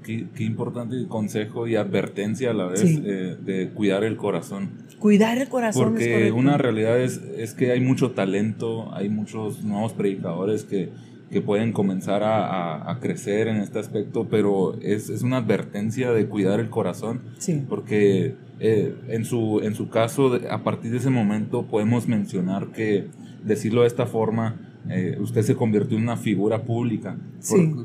Qué, 0.03 0.27
importante 0.39 0.97
consejo 1.07 1.67
y 1.67 1.77
advertencia 1.77 2.51
a 2.51 2.53
la 2.53 2.65
vez 2.65 2.83
eh, 2.83 3.37
de 3.41 3.69
cuidar 3.69 4.03
el 4.03 4.17
corazón. 4.17 4.71
Cuidar 4.99 5.37
el 5.37 5.47
corazón. 5.47 5.91
Porque 5.93 6.33
una 6.33 6.57
realidad 6.57 6.99
es, 6.99 7.21
es 7.37 7.53
que 7.53 7.71
hay 7.71 7.79
mucho 7.79 8.11
talento, 8.11 8.93
hay 8.93 9.07
muchos 9.07 9.63
nuevos 9.63 9.93
predicadores 9.93 10.65
que 10.65 10.89
que 11.31 11.41
pueden 11.41 11.73
comenzar 11.73 12.21
a, 12.23 12.97
crecer 13.01 13.47
en 13.47 13.57
este 13.57 13.79
aspecto, 13.79 14.27
pero 14.29 14.79
es, 14.81 15.09
es, 15.09 15.23
una 15.23 15.37
advertencia 15.37 16.11
de 16.11 16.27
cuidar 16.27 16.59
el 16.59 16.69
corazón, 16.69 17.21
porque 17.69 18.35
eh, 18.59 18.95
en, 19.09 19.25
su, 19.25 19.59
en 19.61 19.75
su 19.75 19.89
caso, 19.89 20.39
a 20.49 20.63
partir 20.63 20.91
de 20.91 20.97
ese 20.97 21.09
momento 21.09 21.63
podemos 21.63 22.07
mencionar 22.07 22.67
que, 22.67 23.07
decirlo 23.43 23.81
de 23.81 23.87
esta 23.87 24.05
forma, 24.05 24.55
eh, 24.89 25.17
usted 25.19 25.41
se 25.41 25.55
convirtió 25.55 25.97
en 25.97 26.03
una 26.03 26.17
figura 26.17 26.63
pública. 26.63 27.17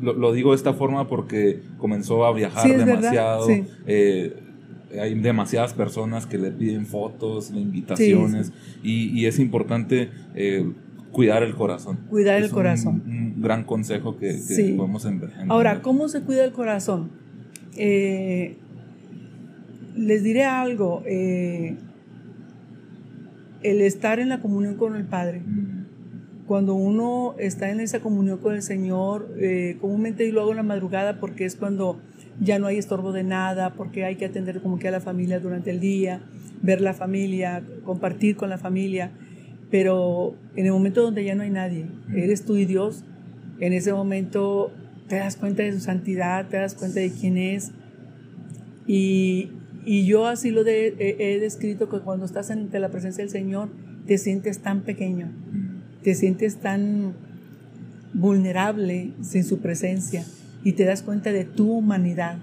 lo, 0.01 0.33
digo 0.33 0.51
de 0.51 0.57
esta 0.57 0.73
forma 0.73 1.09
porque 1.09 1.63
comenzó 1.79 2.25
a 2.25 2.33
viajar 2.33 2.69
demasiado. 2.77 3.49
Eh, 3.87 4.37
hay 5.01 5.15
demasiadas 5.15 5.73
personas 5.73 6.27
que 6.27 6.37
le 6.37 6.51
piden 6.51 6.85
fotos, 6.85 7.51
invitaciones, 7.51 8.53
y, 8.83 9.19
y, 9.19 9.25
es 9.25 9.39
importante 9.39 10.11
cuidar 11.13 11.43
el 11.43 11.55
corazón. 11.55 11.99
Cuidar 12.09 12.43
el 12.43 12.51
corazón. 12.51 13.03
Un, 13.07 13.43
gran 13.43 13.65
consejo 13.65 14.17
que, 14.17 14.39
podemos 14.77 15.05
entender. 15.05 15.37
Ahora, 15.49 15.83
¿cómo 15.83 16.09
se 16.09 16.23
cuida 16.23 16.45
el 16.45 16.53
corazón? 16.53 17.11
Eh, 17.77 18.57
les 19.95 20.23
diré 20.23 20.45
algo. 20.45 21.03
Eh, 21.07 21.77
el 23.63 23.81
estar 23.81 24.19
en 24.19 24.29
la 24.29 24.41
comunión 24.41 24.77
con 24.77 24.97
el 24.97 25.05
Padre. 25.05 25.41
Mm. 25.41 25.83
Cuando 26.47 26.75
uno 26.75 27.35
está 27.39 27.71
en 27.71 27.81
esa 27.81 28.01
comunión 28.01 28.39
con 28.39 28.55
el 28.55 28.63
Señor, 28.63 29.33
eh, 29.39 29.77
comúnmente 29.81 30.27
yo 30.27 30.35
lo 30.35 30.41
hago 30.43 30.51
en 30.51 30.57
la 30.57 30.63
madrugada 30.63 31.19
porque 31.21 31.45
es 31.45 31.57
cuando 31.57 32.01
ya 32.41 32.59
no 32.59 32.67
hay 32.67 32.79
estorbo 32.79 33.13
de 33.13 33.23
nada, 33.23 33.75
porque 33.75 34.05
hay 34.05 34.17
que 34.17 34.25
atender 34.25 34.61
como 34.61 34.79
que 34.79 34.89
a 34.89 34.91
la 34.91 35.01
familia 35.01 35.39
durante 35.39 35.71
el 35.71 35.81
día, 35.81 36.21
ver 36.61 36.81
la 36.81 36.95
familia, 36.95 37.63
compartir 37.85 38.37
con 38.37 38.51
la 38.51 38.59
familia. 38.59 39.13
Pero 39.73 40.37
en 40.55 40.67
el 40.67 40.73
momento 40.73 41.03
donde 41.03 41.25
ya 41.25 41.35
no 41.35 41.43
hay 41.43 41.51
nadie, 41.51 41.87
eres 42.15 42.45
tú 42.45 42.57
y 42.57 42.67
Dios, 42.67 43.05
en 43.59 43.73
ese 43.73 43.95
momento 43.95 44.71
te 45.09 45.17
das 45.17 45.37
cuenta 45.37 45.63
de 45.63 45.73
su 45.73 45.81
santidad, 45.81 46.47
te 46.49 46.59
das 46.59 46.75
cuenta 46.75 47.01
de 47.01 47.11
quién 47.11 47.39
es. 47.39 47.71
Y, 48.87 49.49
y 49.87 50.05
yo 50.05 50.27
así 50.27 50.51
lo 50.51 50.63
de, 50.63 50.95
he, 50.99 51.41
descrito 51.41 51.89
que 51.89 52.01
cuando 52.01 52.27
estás 52.27 52.51
ante 52.51 52.79
la 52.81 52.91
presencia 52.91 53.25
del 53.25 53.31
Señor, 53.31 53.71
te 54.07 54.19
sientes 54.19 54.59
tan 54.59 54.83
pequeño, 54.83 55.33
te 56.03 56.15
sientes 56.15 56.57
tan 56.57 57.15
vulnerable 58.13 59.13
sin 59.23 59.43
su 59.43 59.61
presencia 59.61 60.27
y 60.65 60.73
te 60.73 60.85
das 60.85 61.03
cuenta 61.03 61.33
de 61.33 61.47
tu 61.47 61.73
humanidad. 61.73 62.37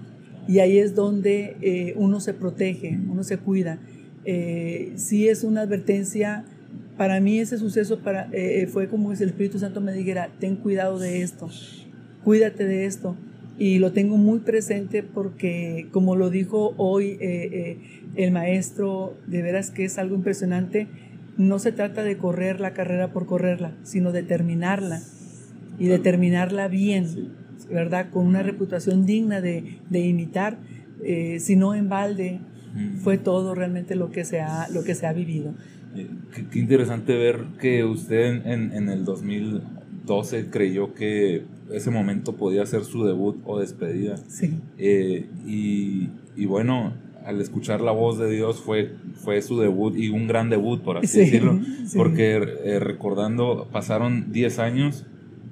Y 0.48 0.58
ahí 0.58 0.78
es 0.78 0.96
donde 0.96 1.56
eh, 1.60 1.94
uno 1.96 2.18
se 2.18 2.34
protege, 2.34 2.98
uno 3.08 3.22
se 3.22 3.38
cuida. 3.38 3.78
Eh, 4.24 4.94
sí 4.96 5.28
es 5.28 5.44
una 5.44 5.60
advertencia 5.60 6.44
para 7.00 7.18
mí 7.18 7.38
ese 7.38 7.56
suceso 7.56 8.00
para, 8.00 8.28
eh, 8.30 8.68
fue 8.70 8.86
como 8.86 9.16
si 9.16 9.22
el 9.22 9.30
Espíritu 9.30 9.58
Santo 9.58 9.80
me 9.80 9.90
dijera, 9.90 10.28
ten 10.38 10.54
cuidado 10.56 10.98
de 10.98 11.22
esto. 11.22 11.48
cuídate 12.24 12.66
de 12.66 12.84
esto. 12.84 13.16
Y 13.58 13.78
lo 13.78 13.92
tengo 13.92 14.18
muy 14.18 14.40
presente 14.40 15.02
porque, 15.02 15.86
como 15.92 16.14
lo 16.14 16.28
dijo 16.28 16.74
hoy 16.76 17.12
eh, 17.12 17.18
eh, 17.22 17.78
el 18.16 18.32
maestro, 18.32 19.16
de 19.26 19.40
veras 19.40 19.70
que 19.70 19.86
es 19.86 19.96
algo 19.96 20.14
impresionante, 20.14 20.88
no 21.38 21.58
se 21.58 21.72
trata 21.72 22.02
de 22.02 22.18
correr 22.18 22.60
la 22.60 22.74
carrera 22.74 23.14
por 23.14 23.24
correrla, 23.24 23.72
sino 23.82 24.12
de 24.12 24.22
terminarla 24.22 25.00
y 25.78 25.86
de 25.86 26.00
terminarla 26.00 26.68
bien, 26.68 27.30
¿verdad? 27.70 28.10
Con 28.10 28.26
una 28.26 28.42
reputación 28.42 29.06
digna 29.06 29.40
de, 29.40 29.78
de 29.88 30.00
imitar, 30.00 30.58
eh, 31.02 31.38
si 31.40 31.56
no 31.56 31.74
en 31.74 31.88
balde, 31.88 32.40
fue 33.02 33.16
todo 33.16 33.54
realmente 33.54 33.94
lo 33.94 34.10
que 34.10 34.26
se 34.26 34.42
ha, 34.42 34.68
lo 34.68 34.84
que 34.84 34.94
se 34.94 35.06
ha 35.06 35.14
vivido. 35.14 35.54
Qué, 35.94 36.58
interesante 36.58 37.16
ver 37.16 37.44
que 37.60 37.84
usted 37.84 38.46
en, 38.46 38.72
en, 38.72 38.88
el 38.88 39.04
2012 39.04 40.46
creyó 40.50 40.94
que 40.94 41.44
ese 41.72 41.90
momento 41.90 42.36
podía 42.36 42.64
ser 42.66 42.84
su 42.84 43.04
debut 43.04 43.40
o 43.44 43.58
despedida. 43.58 44.16
Sí. 44.28 44.58
Eh, 44.78 45.26
y, 45.46 46.10
y, 46.36 46.46
bueno, 46.46 46.94
al 47.24 47.40
escuchar 47.40 47.80
la 47.80 47.92
voz 47.92 48.18
de 48.18 48.30
Dios 48.30 48.60
fue, 48.60 48.92
fue 49.14 49.42
su 49.42 49.58
debut 49.60 49.96
y 49.96 50.10
un 50.10 50.26
gran 50.26 50.48
debut, 50.50 50.80
por 50.82 50.98
así 50.98 51.20
decirlo. 51.20 51.58
Porque 51.96 52.36
eh, 52.36 52.78
recordando, 52.78 53.68
pasaron 53.72 54.32
10 54.32 54.58
años 54.58 55.06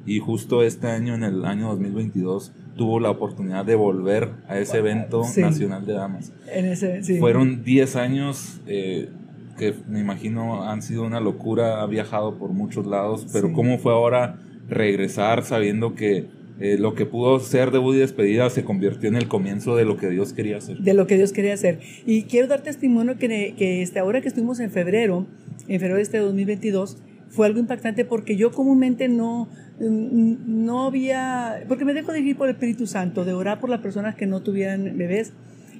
y 0.07 0.21
justo 0.21 0.63
este 0.63 0.87
año, 0.87 1.15
en 1.15 1.23
el 1.23 1.45
año 1.45 1.69
2022, 1.69 2.53
tuvo 2.77 3.01
la 3.01 3.11
oportunidad 3.11 3.67
de 3.67 3.75
volver 3.75 4.31
a 4.49 4.59
ese 4.59 4.79
evento 4.79 5.23
nacional 5.37 5.85
de 5.85 5.93
damas. 5.93 6.33
En 6.51 6.65
ese, 6.65 7.03
Fueron 7.19 7.63
10 7.63 7.97
años 7.97 8.61
eh, 8.67 9.11
que 9.59 9.75
me 9.87 10.01
imagino 10.01 10.67
han 10.67 10.81
sido 10.81 11.03
una 11.05 11.21
locura, 11.21 11.83
ha 11.83 11.87
viajado 11.87 12.39
por 12.39 12.53
muchos 12.53 12.87
lados, 12.87 13.27
pero 13.31 13.53
¿cómo 13.53 13.77
fue 13.77 13.93
ahora 13.93 14.41
regresar 14.69 15.45
sabiendo 15.45 15.95
que 15.95 16.27
eh, 16.61 16.77
lo 16.79 16.95
que 16.95 17.05
pudo 17.05 17.39
ser 17.41 17.71
debut 17.71 17.97
y 17.97 17.99
despedida 17.99 18.49
se 18.49 18.65
convirtió 18.65 19.11
en 19.11 19.17
el 19.17 19.29
comienzo 19.29 19.77
de 19.77 19.85
lo 19.85 19.99
que 19.99 20.09
Dios 20.09 20.33
quería 20.33 20.57
hacer? 20.57 20.79
De 20.79 20.95
lo 20.95 21.07
que 21.07 21.17
Dios 21.17 21.33
quería 21.33 21.53
hacer. 21.53 21.81
Y 22.07 22.23
quiero 22.23 22.49
dar 22.49 22.63
testimonio 22.63 23.19
que, 23.19 23.55
que 23.59 23.83
este, 23.83 23.99
ahora 23.99 24.23
que 24.23 24.29
estuvimos 24.29 24.61
en 24.61 24.71
febrero, 24.71 25.27
en 25.69 25.79
febrero 25.81 25.97
de 25.97 26.03
este 26.03 26.19
2022, 26.19 26.97
fue 27.31 27.47
algo 27.47 27.59
impactante 27.59 28.05
porque 28.05 28.37
yo 28.37 28.51
comúnmente 28.51 29.09
no, 29.09 29.49
no 29.81 30.87
había, 30.87 31.65
porque 31.69 31.85
me 31.85 31.95
dejo 31.95 32.13
dirigir 32.13 32.37
por 32.37 32.49
el 32.49 32.55
Espíritu 32.55 32.87
Santo, 32.87 33.25
de 33.25 33.33
orar 33.33 33.61
por 33.61 33.71
las 33.71 33.81
personas 33.81 34.15
que 34.15 34.27
no 34.27 34.41
tuvieran 34.41 34.97
bebés, 34.97 35.33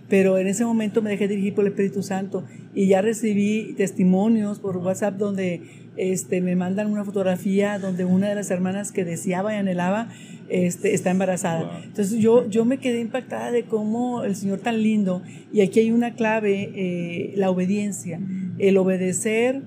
pero 0.09 0.39
en 0.39 0.47
ese 0.47 0.65
momento 0.65 1.03
me 1.03 1.11
dejé 1.11 1.29
dirigir 1.29 1.55
por 1.55 1.65
el 1.65 1.73
Espíritu 1.73 2.03
Santo 2.03 2.45
y 2.75 2.87
ya 2.89 3.03
recibí 3.03 3.75
testimonios 3.77 4.59
por 4.59 4.77
WhatsApp 4.79 5.17
donde 5.17 5.63
este, 5.97 6.41
me 6.41 6.57
mandan 6.57 6.91
una 6.91 7.05
fotografía 7.05 7.79
donde 7.79 8.05
una 8.05 8.29
de 8.29 8.35
las 8.35 8.51
hermanas 8.51 8.93
que 8.93 9.05
deseaba 9.05 9.55
y 9.55 9.57
anhelaba 9.57 10.09
este, 10.49 10.95
está 10.95 11.11
embarazada. 11.11 11.83
Entonces 11.85 12.19
yo, 12.21 12.49
yo 12.49 12.65
me 12.65 12.79
quedé 12.79 13.01
impactada 13.01 13.51
de 13.51 13.65
cómo 13.65 14.25
el 14.25 14.35
Señor 14.35 14.61
tan 14.61 14.83
lindo, 14.83 15.23
y 15.53 15.61
aquí 15.61 15.81
hay 15.81 15.91
una 15.91 16.15
clave, 16.15 16.71
eh, 16.75 17.33
la 17.37 17.51
obediencia, 17.51 18.21
el 18.59 18.77
obedecer. 18.77 19.63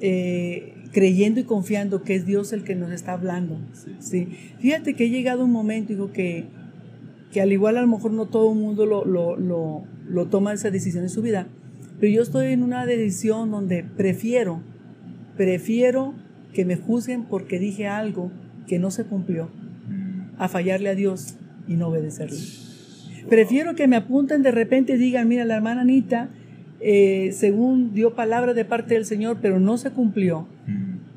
Eh, 0.00 0.74
creyendo 0.92 1.40
y 1.40 1.44
confiando 1.44 2.02
que 2.02 2.14
es 2.14 2.24
Dios 2.24 2.52
el 2.52 2.64
que 2.64 2.74
nos 2.74 2.90
está 2.92 3.12
hablando. 3.12 3.60
Sí. 4.00 4.28
Fíjate 4.58 4.94
que 4.94 5.04
he 5.04 5.10
llegado 5.10 5.44
un 5.44 5.52
momento, 5.52 5.92
digo, 5.92 6.12
que, 6.12 6.46
que 7.32 7.40
al 7.40 7.52
igual 7.52 7.76
a 7.76 7.82
lo 7.82 7.88
mejor 7.88 8.12
no 8.12 8.26
todo 8.26 8.52
el 8.52 8.58
mundo 8.58 8.86
lo, 8.86 9.04
lo, 9.04 9.36
lo, 9.36 9.84
lo 10.08 10.26
toma 10.26 10.52
esa 10.52 10.70
decisión 10.70 11.04
en 11.04 11.10
su 11.10 11.22
vida, 11.22 11.46
pero 12.00 12.12
yo 12.12 12.22
estoy 12.22 12.48
en 12.48 12.62
una 12.62 12.86
decisión 12.86 13.50
donde 13.50 13.84
prefiero, 13.84 14.60
prefiero 15.36 16.14
que 16.52 16.64
me 16.64 16.76
juzguen 16.76 17.24
porque 17.24 17.58
dije 17.58 17.86
algo 17.86 18.30
que 18.66 18.78
no 18.78 18.90
se 18.90 19.04
cumplió, 19.04 19.48
a 20.38 20.48
fallarle 20.48 20.90
a 20.90 20.94
Dios 20.94 21.36
y 21.66 21.74
no 21.74 21.88
obedecerle. 21.88 22.38
Prefiero 23.28 23.74
que 23.74 23.88
me 23.88 23.96
apunten 23.96 24.42
de 24.42 24.52
repente 24.52 24.94
y 24.94 24.96
digan, 24.96 25.28
mira, 25.28 25.44
la 25.44 25.56
hermana 25.56 25.82
Anita, 25.82 26.30
eh, 26.80 27.30
según 27.32 27.92
dio 27.92 28.14
palabra 28.14 28.54
de 28.54 28.64
parte 28.64 28.94
del 28.94 29.04
Señor, 29.04 29.38
pero 29.42 29.58
no 29.60 29.76
se 29.76 29.90
cumplió. 29.90 30.46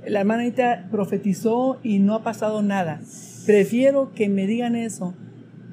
La 0.05 0.21
hermana 0.21 0.41
Anita 0.41 0.87
profetizó 0.91 1.79
y 1.83 1.99
no 1.99 2.15
ha 2.15 2.23
pasado 2.23 2.63
nada. 2.63 3.01
Prefiero 3.45 4.11
que 4.13 4.27
me 4.27 4.47
digan 4.47 4.75
eso 4.75 5.13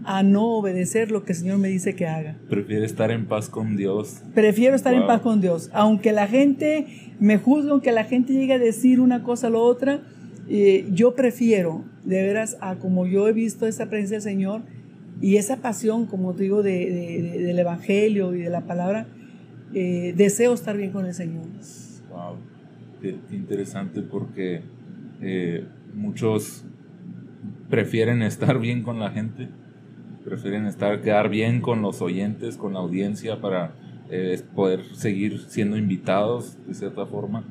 a 0.08 0.22
no 0.22 0.56
obedecer 0.56 1.10
lo 1.10 1.22
que 1.22 1.32
el 1.32 1.38
Señor 1.38 1.58
me 1.58 1.68
dice 1.68 1.94
que 1.94 2.06
haga. 2.06 2.38
Prefiero 2.48 2.82
estar 2.82 3.10
en 3.10 3.26
paz 3.26 3.50
con 3.50 3.76
Dios. 3.76 4.22
Prefiero 4.34 4.74
estar 4.74 4.94
en 4.94 5.06
paz 5.06 5.20
con 5.20 5.42
Dios. 5.42 5.68
Aunque 5.74 6.12
la 6.12 6.26
gente 6.26 6.86
me 7.20 7.36
juzgue, 7.36 7.72
aunque 7.72 7.92
la 7.92 8.04
gente 8.04 8.32
llegue 8.32 8.54
a 8.54 8.58
decir 8.58 9.00
una 9.00 9.22
cosa 9.22 9.48
o 9.48 9.50
la 9.50 9.58
otra, 9.58 10.00
eh, 10.48 10.88
yo 10.92 11.14
prefiero, 11.14 11.84
de 12.06 12.22
veras, 12.22 12.56
a 12.62 12.76
como 12.76 13.06
yo 13.06 13.28
he 13.28 13.34
visto 13.34 13.66
esa 13.66 13.90
presencia 13.90 14.16
del 14.16 14.22
Señor 14.22 14.62
y 15.20 15.36
esa 15.36 15.58
pasión, 15.58 16.06
como 16.06 16.32
digo, 16.32 16.62
de, 16.62 17.36
del 17.40 17.58
Evangelio 17.58 18.34
y 18.34 18.40
de 18.40 18.48
la 18.48 18.62
palabra, 18.62 19.06
eh, 19.74 20.14
deseo 20.16 20.54
estar 20.54 20.74
bien 20.74 20.90
con 20.90 21.04
el 21.04 21.12
Señor. 21.12 21.44
Wow, 22.08 22.36
qué, 23.02 23.14
interesante 23.30 24.00
porque 24.00 24.62
eh, 25.20 25.66
muchos 25.94 26.64
prefieren 27.68 28.22
estar 28.22 28.58
bien 28.58 28.82
con 28.82 28.98
la 28.98 29.10
gente, 29.10 29.48
prefieren 30.28 30.66
estar, 30.66 31.00
quedar 31.00 31.28
bien 31.28 31.60
con 31.60 31.82
los 31.82 32.02
oyentes, 32.02 32.56
con 32.56 32.74
la 32.74 32.80
audiencia 32.80 33.40
para 33.40 33.72
eh, 34.10 34.40
poder 34.54 34.84
seguir 34.94 35.40
siendo 35.48 35.76
invitados 35.76 36.56
de 36.66 36.74
cierta 36.74 37.06
forma. 37.06 37.44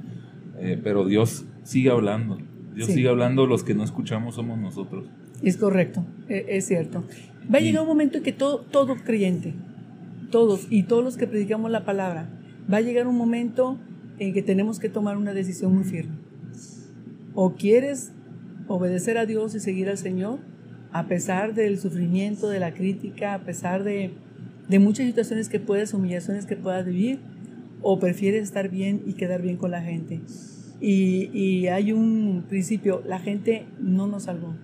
pero 0.84 1.06
Dios 1.06 1.46
sigue 1.64 1.90
hablando. 1.92 2.38
Dios 2.74 2.90
sigue 2.90 3.10
hablando, 3.10 3.48
los 3.48 3.64
que 3.64 3.74
no 3.74 3.84
escuchamos 3.84 4.36
somos 4.36 4.60
nosotros. 4.60 5.06
Es 5.42 5.58
correcto, 5.58 6.06
e, 6.30 6.46
es, 6.50 6.66
cierto. 6.66 7.04
Va 7.52 7.58
a 7.58 7.62
llegar 7.62 7.82
un 7.82 7.88
momento 7.88 8.18
en 8.18 8.24
que 8.24 8.34
todo, 8.34 8.60
todo 8.60 8.96
creyente, 8.96 9.54
todos 10.30 10.68
y 10.70 10.84
todos 10.84 11.04
los 11.04 11.18
que 11.18 11.28
predicamos 11.28 11.72
la 11.72 11.86
palabra, 11.86 12.30
va 12.72 12.78
a 12.78 12.82
llegar 12.82 13.08
un 13.08 13.16
momento 13.16 13.78
en 14.20 14.34
que 14.34 14.42
tenemos 14.42 14.80
que 14.80 14.90
tomar 14.90 15.18
una 15.18 15.34
decisión 15.34 15.76
muy 15.76 15.84
firme. 15.84 16.16
O 17.34 17.56
quieres 17.56 18.12
obedecer 18.68 19.18
a 19.18 19.26
Dios 19.26 19.56
y 19.56 19.60
seguir 19.60 19.90
al 19.90 19.98
Señor, 19.98 20.40
a 20.98 21.04
pesar 21.04 21.54
del 21.54 21.78
sufrimiento, 21.78 22.50
de 22.50 22.60
la 22.60 22.74
crítica, 22.74 23.36
a 23.36 23.40
pesar 23.44 23.84
de, 23.84 24.14
muchas 24.80 25.06
situaciones 25.06 25.48
que 25.48 25.60
puedes, 25.60 25.94
humillaciones 25.94 26.48
que 26.48 26.56
puedas 26.56 26.88
vivir, 26.88 27.20
o 27.84 28.00
prefieres 28.00 28.42
estar 28.42 28.70
bien 28.70 29.04
y 29.06 29.14
quedar 29.14 29.44
bien 29.44 29.58
con 29.58 29.70
la 29.70 29.84
gente. 29.84 30.22
Y, 30.82 31.30
y 31.38 31.68
hay 31.68 31.92
un 31.92 32.46
principio, 32.50 33.04
la 33.06 33.20
gente 33.20 33.68
no 33.80 34.08
nos 34.08 34.24
salvó, 34.24 34.56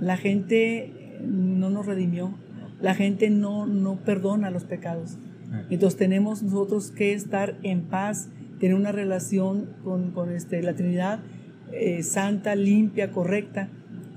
la 0.00 0.16
gente 0.16 0.92
no 1.24 1.70
nos 1.70 1.86
redimió, 1.86 2.34
la 2.80 2.96
gente 2.96 3.30
no, 3.30 3.64
no 3.64 3.94
perdona 4.00 4.50
los 4.50 4.64
pecados. 4.64 5.18
Ah. 5.52 5.62
Entonces 5.70 5.96
tenemos 5.96 6.42
nosotros 6.42 6.90
que 6.90 7.12
estar 7.12 7.56
en 7.62 7.82
paz, 7.82 8.28
tener 8.58 8.74
una 8.74 8.90
relación 8.90 9.68
con, 9.84 10.10
con 10.10 10.32
este, 10.32 10.60
la 10.64 10.74
Trinidad 10.74 11.20
eh, 11.70 12.02
santa, 12.02 12.56
limpia, 12.56 13.12
correcta, 13.12 13.68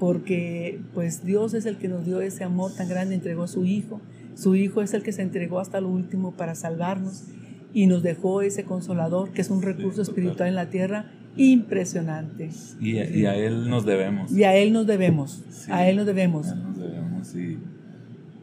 porque 0.01 0.81
pues 0.95 1.23
Dios 1.23 1.53
es 1.53 1.67
el 1.67 1.77
que 1.77 1.87
nos 1.87 2.07
dio 2.07 2.21
ese 2.21 2.43
amor 2.43 2.73
tan 2.75 2.89
grande, 2.89 3.13
entregó 3.13 3.43
a 3.43 3.47
su 3.47 3.65
Hijo. 3.65 4.01
Su 4.33 4.55
Hijo 4.55 4.81
es 4.81 4.95
el 4.95 5.03
que 5.03 5.11
se 5.11 5.21
entregó 5.21 5.59
hasta 5.59 5.79
lo 5.79 5.89
último 5.89 6.31
para 6.31 6.55
salvarnos 6.55 7.25
y 7.71 7.85
nos 7.85 8.01
dejó 8.01 8.41
ese 8.41 8.63
consolador, 8.63 9.31
que 9.31 9.41
es 9.41 9.51
un 9.51 9.61
recurso 9.61 10.01
espiritual 10.01 10.49
en 10.49 10.55
la 10.55 10.71
tierra 10.71 11.11
impresionante. 11.35 12.49
Y, 12.79 12.97
a 12.97 13.35
Él 13.35 13.69
nos 13.69 13.85
debemos. 13.85 14.31
Y 14.31 14.43
a 14.43 14.55
Él 14.55 14.73
nos 14.73 14.87
debemos. 14.87 15.43
A 15.69 15.87
Él 15.87 15.97
nos 15.97 16.07
debemos. 16.07 16.47
A 16.47 16.53
él 16.53 16.63
nos 16.63 16.79
debemos, 16.79 17.35
y 17.35 17.59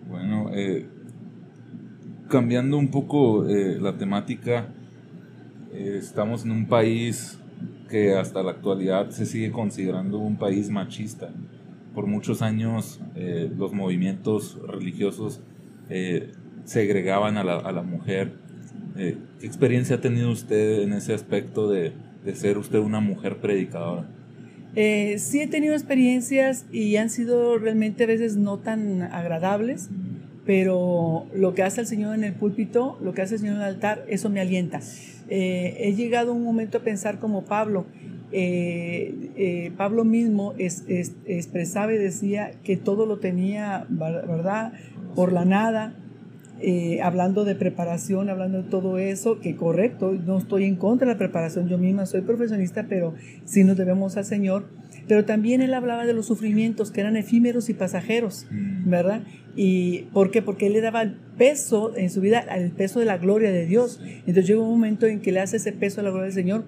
bueno, 0.08 0.52
eh, 0.54 0.86
cambiando 2.28 2.78
un 2.78 2.92
poco 2.92 3.48
eh, 3.48 3.80
la 3.80 3.98
temática, 3.98 4.68
eh, 5.72 5.96
estamos 5.98 6.44
en 6.44 6.52
un 6.52 6.66
país 6.68 7.36
que 7.88 8.14
hasta 8.14 8.42
la 8.42 8.52
actualidad 8.52 9.10
se 9.10 9.26
sigue 9.26 9.50
considerando 9.50 10.18
un 10.18 10.36
país 10.36 10.70
machista. 10.70 11.30
Por 11.94 12.06
muchos 12.06 12.42
años 12.42 13.00
los 13.56 13.72
movimientos 13.72 14.58
religiosos 14.66 15.40
segregaban 16.64 17.36
a 17.36 17.44
la, 17.44 17.56
a 17.56 17.72
la 17.72 17.82
mujer. 17.82 18.32
¿Qué 18.96 19.16
experiencia 19.42 19.96
ha 19.96 20.00
tenido 20.00 20.30
usted 20.30 20.82
en 20.82 20.92
ese 20.92 21.14
aspecto 21.14 21.68
de, 21.70 21.92
de 22.24 22.34
ser 22.34 22.58
usted 22.58 22.78
una 22.78 23.00
mujer 23.00 23.38
predicadora? 23.38 24.06
Eh, 24.74 25.16
sí 25.18 25.40
he 25.40 25.46
tenido 25.46 25.74
experiencias 25.74 26.66
y 26.70 26.96
han 26.96 27.10
sido 27.10 27.58
realmente 27.58 28.04
a 28.04 28.06
veces 28.06 28.36
no 28.36 28.58
tan 28.58 29.02
agradables, 29.02 29.88
pero 30.48 31.26
lo 31.34 31.52
que 31.52 31.62
hace 31.62 31.82
el 31.82 31.86
Señor 31.86 32.14
en 32.14 32.24
el 32.24 32.32
púlpito, 32.32 32.96
lo 33.02 33.12
que 33.12 33.20
hace 33.20 33.34
el 33.34 33.40
Señor 33.40 33.56
en 33.56 33.60
el 33.60 33.68
altar, 33.68 34.06
eso 34.08 34.30
me 34.30 34.40
alienta. 34.40 34.80
Eh, 35.28 35.76
he 35.78 35.92
llegado 35.92 36.32
un 36.32 36.42
momento 36.42 36.78
a 36.78 36.80
pensar 36.80 37.18
como 37.18 37.42
Pablo. 37.44 37.84
Eh, 38.32 39.70
Pablo 39.76 40.06
mismo 40.06 40.54
es, 40.56 40.84
expresaba 40.88 41.92
y 41.92 41.98
decía 41.98 42.52
que 42.64 42.78
todo 42.78 43.04
lo 43.04 43.18
tenía, 43.18 43.84
¿verdad? 43.90 44.72
Por 45.14 45.34
la 45.34 45.44
nada, 45.44 45.92
eh, 46.60 47.02
hablando 47.02 47.44
de 47.44 47.54
preparación, 47.54 48.30
hablando 48.30 48.62
de 48.62 48.70
todo 48.70 48.96
eso, 48.96 49.40
que 49.40 49.54
correcto, 49.54 50.16
no 50.26 50.38
estoy 50.38 50.64
en 50.64 50.76
contra 50.76 51.06
de 51.06 51.12
la 51.12 51.18
preparación, 51.18 51.68
yo 51.68 51.76
misma 51.76 52.06
soy 52.06 52.22
profesionista, 52.22 52.86
pero 52.88 53.12
sí 53.44 53.64
nos 53.64 53.76
debemos 53.76 54.16
al 54.16 54.24
Señor. 54.24 54.64
Pero 55.08 55.24
también 55.24 55.62
él 55.62 55.74
hablaba 55.74 56.06
de 56.06 56.12
los 56.12 56.26
sufrimientos 56.26 56.90
que 56.90 57.00
eran 57.00 57.16
efímeros 57.16 57.68
y 57.68 57.74
pasajeros, 57.74 58.46
Mm. 58.50 58.90
¿verdad? 58.90 59.22
¿Y 59.56 60.02
por 60.12 60.30
qué? 60.30 60.42
Porque 60.42 60.66
él 60.66 60.74
le 60.74 60.80
daba 60.80 61.02
el 61.02 61.16
peso 61.36 61.96
en 61.96 62.10
su 62.10 62.20
vida, 62.20 62.40
el 62.40 62.70
peso 62.70 63.00
de 63.00 63.06
la 63.06 63.18
gloria 63.18 63.50
de 63.50 63.66
Dios. 63.66 64.00
Entonces 64.04 64.46
llega 64.46 64.60
un 64.60 64.70
momento 64.70 65.06
en 65.06 65.20
que 65.20 65.32
le 65.32 65.40
hace 65.40 65.56
ese 65.56 65.72
peso 65.72 66.00
a 66.00 66.04
la 66.04 66.10
gloria 66.10 66.26
del 66.26 66.34
Señor. 66.34 66.64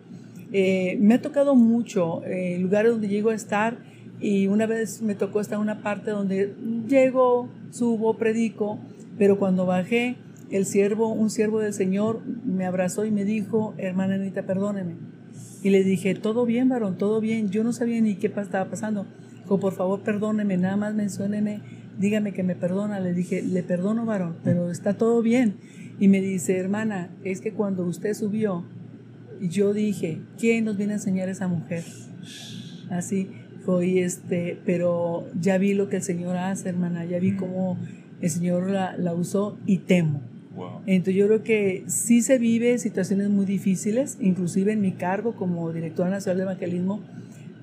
Eh, 0.53 0.99
me 1.01 1.15
ha 1.15 1.23
tocado 1.23 1.55
mucho 1.55 2.25
eh, 2.25 2.59
lugares 2.59 2.91
donde 2.91 3.07
llego 3.07 3.31
a 3.31 3.35
estar 3.35 3.79
y 4.21 4.49
una 4.49 4.67
vez 4.67 5.03
me 5.03 5.15
tocó 5.15 5.41
estar 5.41 5.57
en 5.57 5.63
una 5.63 5.83
parte 5.83 6.11
donde 6.11 6.53
llego, 6.89 7.49
subo, 7.71 8.17
predico, 8.17 8.81
pero 9.19 9.39
cuando 9.39 9.67
bajé, 9.67 10.17
el 10.51 10.67
siervo, 10.67 11.13
un 11.13 11.31
siervo 11.31 11.61
del 11.61 11.73
Señor 11.73 12.21
me 12.45 12.67
abrazó 12.67 13.05
y 13.05 13.13
me 13.13 13.25
dijo, 13.25 13.75
hermana 13.79 14.17
Anita, 14.17 14.43
perdóneme. 14.43 14.95
Y 15.63 15.71
le 15.71 15.85
dije, 15.85 16.15
todo 16.15 16.47
bien, 16.47 16.69
varón, 16.69 16.97
todo 16.97 17.21
bien. 17.21 17.51
Yo 17.51 17.65
no 17.65 17.73
sabía 17.73 18.01
ni 18.01 18.15
qué 18.15 18.29
estaba 18.29 18.71
pasando. 18.71 19.07
Dijo, 19.43 19.61
por 19.61 19.75
favor, 19.75 20.01
perdóneme, 20.01 20.57
nada 20.57 20.77
más 20.77 20.95
mencióneme, 20.95 21.61
dígame 21.99 22.33
que 22.33 22.43
me 22.43 22.55
perdona. 22.55 23.01
Le 23.01 23.13
dije, 23.13 23.43
le 23.43 23.63
perdono, 23.63 24.07
varón, 24.07 24.37
pero 24.43 24.71
está 24.71 24.95
todo 24.95 25.23
bien. 25.23 25.57
Y 25.99 26.09
me 26.09 26.21
dice, 26.21 26.57
hermana, 26.57 27.11
es 27.25 27.41
que 27.41 27.53
cuando 27.53 27.85
usted 27.85 28.15
subió, 28.15 28.65
yo 29.41 29.75
dije, 29.75 30.21
¿quién 30.39 30.65
nos 30.65 30.77
viene 30.77 30.95
a 30.95 30.97
enseñar 30.97 31.29
esa 31.29 31.47
mujer? 31.47 31.85
Así, 32.89 33.29
dijo, 33.59 33.83
y 33.83 33.99
este, 33.99 34.59
pero 34.65 35.27
ya 35.39 35.59
vi 35.59 35.75
lo 35.75 35.89
que 35.89 35.97
el 35.97 36.03
Señor 36.03 36.37
hace, 36.37 36.71
hermana, 36.71 37.05
ya 37.05 37.19
vi 37.19 37.37
cómo 37.37 37.77
el 38.23 38.31
Señor 38.31 38.71
la 38.71 39.15
usó 39.15 39.59
y 39.67 39.79
temo. 39.79 40.30
Wow. 40.61 40.81
Entonces 40.87 41.15
yo 41.17 41.27
creo 41.27 41.43
que 41.43 41.85
sí 41.87 42.23
se 42.23 42.39
vive 42.39 42.79
situaciones 42.79 43.29
muy 43.31 43.47
difíciles, 43.47 44.17
inclusive 44.21 44.73
en 44.73 44.81
mi 44.81 44.93
cargo 44.93 45.35
como 45.35 45.73
directora 45.73 46.11
nacional 46.11 46.37
de 46.39 46.43
evangelismo, 46.45 47.01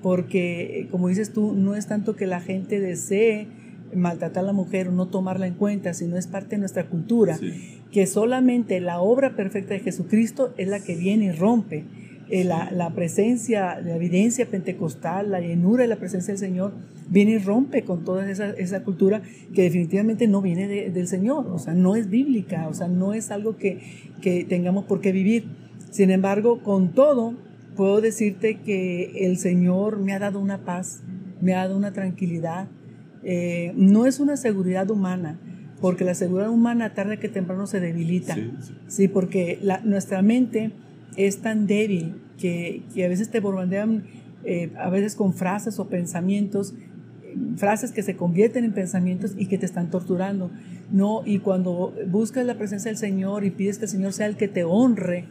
porque 0.02 0.80
eh, 0.80 0.88
como 0.90 1.08
dices 1.08 1.32
tú, 1.32 1.54
no 1.54 1.74
es 1.74 1.86
tanto 1.86 2.14
que 2.16 2.26
la 2.26 2.40
gente 2.40 2.80
desee 2.80 3.48
maltratar 3.94 4.44
a 4.44 4.46
la 4.48 4.52
mujer 4.52 4.88
o 4.88 4.92
no 4.92 5.06
tomarla 5.06 5.46
en 5.46 5.54
cuenta, 5.54 5.94
sino 5.94 6.16
es 6.16 6.26
parte 6.26 6.50
de 6.56 6.58
nuestra 6.58 6.86
cultura, 6.86 7.36
Sí. 7.38 7.52
que 7.90 8.06
solamente 8.06 8.80
la 8.80 9.00
obra 9.00 9.34
perfecta 9.34 9.74
de 9.74 9.80
Jesucristo 9.80 10.52
es 10.58 10.68
la 10.68 10.80
que 10.80 10.94
viene 10.94 11.26
y 11.26 11.32
rompe. 11.32 11.84
Eh, 12.30 12.44
la, 12.44 12.70
la 12.70 12.90
presencia, 12.94 13.80
la 13.80 13.96
evidencia 13.96 14.44
pentecostal, 14.46 15.30
la 15.30 15.40
llenura 15.40 15.82
de 15.82 15.88
la 15.88 15.96
presencia 15.96 16.32
del 16.34 16.38
Señor, 16.38 16.72
viene 17.08 17.32
y 17.32 17.38
rompe 17.38 17.84
con 17.84 18.04
toda 18.04 18.30
esa, 18.30 18.50
esa 18.50 18.82
cultura 18.84 19.22
que 19.54 19.62
definitivamente 19.62 20.28
no 20.28 20.42
viene 20.42 20.68
de- 20.68 20.90
del 20.90 21.08
Señor, 21.08 21.46
o 21.46 21.58
sea, 21.58 21.72
no 21.72 21.96
es 21.96 22.10
bíblica, 22.10 22.68
o 22.68 22.74
sea, 22.74 22.86
no 22.88 23.14
es 23.14 23.30
algo 23.30 23.56
que, 23.56 23.78
que 24.20 24.44
tengamos 24.44 24.84
por 24.84 25.00
qué 25.00 25.10
vivir. 25.12 25.46
Sin 25.90 26.10
embargo, 26.10 26.62
con 26.62 26.92
todo, 26.92 27.34
puedo 27.76 28.02
decirte 28.02 28.56
que 28.60 29.24
el 29.26 29.38
Señor 29.38 29.98
me 29.98 30.12
ha 30.12 30.18
dado 30.18 30.38
una 30.38 30.58
paz, 30.66 31.02
me 31.40 31.54
ha 31.54 31.58
dado 31.58 31.78
una 31.78 31.92
tranquilidad. 31.92 32.68
Eh, 33.24 33.72
no 33.74 34.04
es 34.06 34.20
una 34.20 34.36
seguridad 34.36 34.90
humana, 34.90 35.38
porque 35.80 36.04
la 36.04 36.14
seguridad 36.14 36.50
humana 36.50 36.92
tarde 36.92 37.18
que 37.18 37.28
temprano 37.30 37.66
se 37.66 37.80
debilita. 37.80 38.34
Sí, 38.34 38.50
sí. 38.60 38.72
Sí, 38.86 39.08
porque 39.08 39.58
la- 39.62 39.80
nuestra 39.80 40.20
mente 40.20 40.72
es 41.18 41.42
tan 41.42 41.66
débil 41.66 42.14
que, 42.38 42.82
que 42.94 43.04
a 43.04 43.08
veces 43.08 43.28
te 43.28 43.40
bombardean, 43.40 44.04
eh, 44.44 44.70
a 44.78 44.88
veces 44.88 45.16
con 45.16 45.34
frases 45.34 45.78
o 45.80 45.88
pensamientos, 45.88 46.74
frases 47.56 47.90
que 47.90 48.02
se 48.02 48.16
convierten 48.16 48.64
en 48.64 48.72
pensamientos 48.72 49.34
y 49.36 49.46
que 49.46 49.58
te 49.58 49.66
están 49.66 49.90
torturando. 49.90 50.50
No, 50.92 51.22
y 51.26 51.40
cuando 51.40 51.92
buscas 52.06 52.46
la 52.46 52.56
presencia 52.56 52.90
del 52.90 52.96
Señor 52.96 53.44
y 53.44 53.50
pides 53.50 53.78
que 53.78 53.84
el 53.84 53.90
Señor 53.90 54.12
sea 54.12 54.26
el 54.26 54.36
que 54.36 54.48
te 54.48 54.62
honre, 54.64 55.24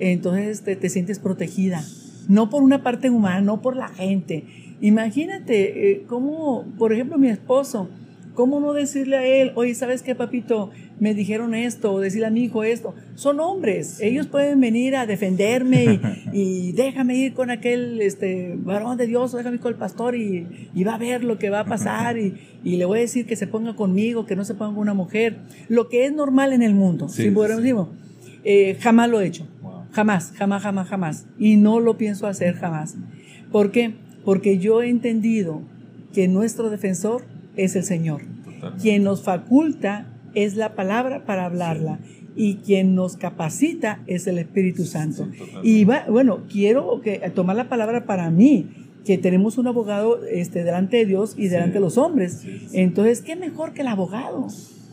entonces 0.00 0.62
te, 0.62 0.74
te 0.74 0.88
sientes 0.90 1.20
protegida. 1.20 1.82
No 2.28 2.50
por 2.50 2.62
una 2.62 2.82
parte 2.82 3.08
humana, 3.08 3.40
no 3.40 3.62
por 3.62 3.76
la 3.76 3.88
gente. 3.88 4.44
Imagínate 4.80 5.92
eh, 5.92 6.04
cómo, 6.08 6.66
por 6.78 6.92
ejemplo, 6.92 7.16
mi 7.16 7.28
esposo, 7.28 7.88
¿Cómo 8.38 8.60
no 8.60 8.72
decirle 8.72 9.16
a 9.16 9.26
él, 9.26 9.50
oye, 9.56 9.74
¿sabes 9.74 10.04
qué, 10.04 10.14
papito? 10.14 10.70
Me 11.00 11.12
dijeron 11.12 11.56
esto, 11.56 11.92
o 11.92 11.98
decirle 11.98 12.28
a 12.28 12.30
mi 12.30 12.44
hijo 12.44 12.62
esto. 12.62 12.94
Son 13.16 13.40
hombres, 13.40 13.98
ellos 14.00 14.28
pueden 14.28 14.60
venir 14.60 14.94
a 14.94 15.06
defenderme 15.06 15.84
y, 15.84 16.00
y 16.32 16.70
déjame 16.70 17.16
ir 17.16 17.34
con 17.34 17.50
aquel 17.50 18.00
este, 18.00 18.54
varón 18.56 18.96
de 18.96 19.08
Dios, 19.08 19.34
o 19.34 19.38
déjame 19.38 19.56
ir 19.56 19.60
con 19.60 19.72
el 19.72 19.78
pastor 19.80 20.14
y, 20.14 20.46
y 20.72 20.84
va 20.84 20.94
a 20.94 20.98
ver 20.98 21.24
lo 21.24 21.36
que 21.36 21.50
va 21.50 21.58
a 21.58 21.64
pasar 21.64 22.16
y, 22.16 22.34
y 22.62 22.76
le 22.76 22.84
voy 22.84 22.98
a 22.98 23.00
decir 23.00 23.26
que 23.26 23.34
se 23.34 23.48
ponga 23.48 23.74
conmigo, 23.74 24.24
que 24.24 24.36
no 24.36 24.44
se 24.44 24.54
ponga 24.54 24.72
con 24.72 24.82
una 24.82 24.94
mujer. 24.94 25.38
Lo 25.68 25.88
que 25.88 26.06
es 26.06 26.12
normal 26.12 26.52
en 26.52 26.62
el 26.62 26.74
mundo, 26.74 27.08
Sí, 27.08 27.24
si 27.24 27.30
podemos 27.32 27.64
sí. 27.64 28.38
Eh, 28.44 28.76
jamás 28.78 29.10
lo 29.10 29.20
he 29.20 29.26
hecho. 29.26 29.48
Wow. 29.62 29.82
Jamás, 29.90 30.32
jamás, 30.36 30.62
jamás, 30.62 30.86
jamás. 30.86 31.26
Y 31.40 31.56
no 31.56 31.80
lo 31.80 31.98
pienso 31.98 32.28
hacer 32.28 32.54
jamás. 32.54 32.94
¿Por 33.50 33.72
qué? 33.72 33.94
Porque 34.24 34.58
yo 34.58 34.80
he 34.80 34.90
entendido 34.90 35.60
que 36.12 36.28
nuestro 36.28 36.70
defensor 36.70 37.24
es 37.58 37.76
el 37.76 37.84
Señor. 37.84 38.22
Totalmente. 38.44 38.82
Quien 38.82 39.04
nos 39.04 39.22
faculta 39.22 40.06
es 40.34 40.56
la 40.56 40.74
palabra 40.74 41.24
para 41.24 41.44
hablarla 41.46 41.98
y 42.36 42.56
quien 42.56 42.94
nos 42.94 43.16
capacita 43.16 44.00
es 44.06 44.26
el 44.26 44.38
Espíritu 44.38 44.84
Santo. 44.84 45.26
Sí, 45.34 45.42
y 45.62 45.84
va- 45.84 46.04
bueno, 46.08 46.44
quiero 46.50 47.00
que, 47.00 47.18
tomar 47.34 47.56
la 47.56 47.68
palabra 47.68 48.04
para 48.06 48.30
mí, 48.30 48.66
que 49.04 49.18
tenemos 49.18 49.58
un 49.58 49.66
abogado 49.66 50.24
este, 50.24 50.62
delante 50.64 50.98
de 50.98 51.06
Dios 51.06 51.34
y 51.36 51.48
delante 51.48 51.74
de 51.74 51.80
los 51.80 51.98
hombres. 51.98 52.44
Entonces, 52.72 53.22
¿qué 53.22 53.36
mejor 53.36 53.72
que 53.72 53.80
el 53.80 53.88
abogado? 53.88 54.46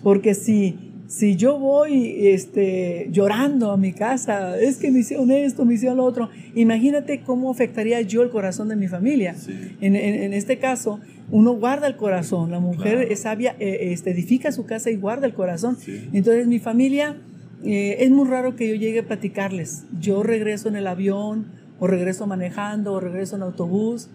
Porque 0.03 0.33
si, 0.33 0.77
si 1.07 1.35
yo 1.35 1.59
voy 1.59 2.27
este, 2.29 3.07
llorando 3.11 3.71
a 3.71 3.77
mi 3.77 3.93
casa, 3.93 4.59
es 4.59 4.77
que 4.77 4.91
me 4.91 4.99
hicieron 4.99 5.29
esto, 5.31 5.63
me 5.65 5.75
hicieron 5.75 5.97
lo 5.97 6.03
otro, 6.05 6.29
imagínate 6.55 7.21
cómo 7.21 7.51
afectaría 7.51 8.01
yo 8.01 8.23
el 8.23 8.29
corazón 8.29 8.69
de 8.69 8.75
mi 8.75 8.87
familia. 8.87 9.35
Sí. 9.35 9.53
En, 9.81 9.95
en- 9.95 10.15
en 10.23 10.33
este 10.33 10.57
caso, 10.57 10.99
uno 11.31 11.53
guarda 11.53 11.87
el 11.87 11.95
corazón, 11.95 12.51
la 12.51 12.59
mujer 12.59 12.95
Claro. 12.97 13.11
es 13.11 13.19
sabia, 13.19 13.55
eh, 13.59 13.91
este, 13.91 14.11
edifica 14.11 14.51
su 14.51 14.65
casa 14.65 14.89
y 14.89 14.95
guarda 14.95 15.25
el 15.27 15.33
corazón. 15.33 15.77
Sí. 15.79 16.09
Entonces 16.13 16.47
mi 16.47 16.59
familia, 16.59 17.17
eh, 17.63 17.97
es 17.99 18.09
muy 18.11 18.27
raro 18.27 18.55
que 18.55 18.67
yo 18.69 18.75
llegue 18.75 18.99
a 18.99 19.03
platicarles. 19.07 19.85
Yo 19.99 20.23
regreso 20.23 20.69
en 20.69 20.75
el 20.75 20.87
avión, 20.87 21.45
o 21.79 21.87
regreso 21.87 22.25
manejando, 22.27 22.93
o 22.93 22.99
regreso 22.99 23.35
en 23.35 23.41
autobús, 23.43 24.09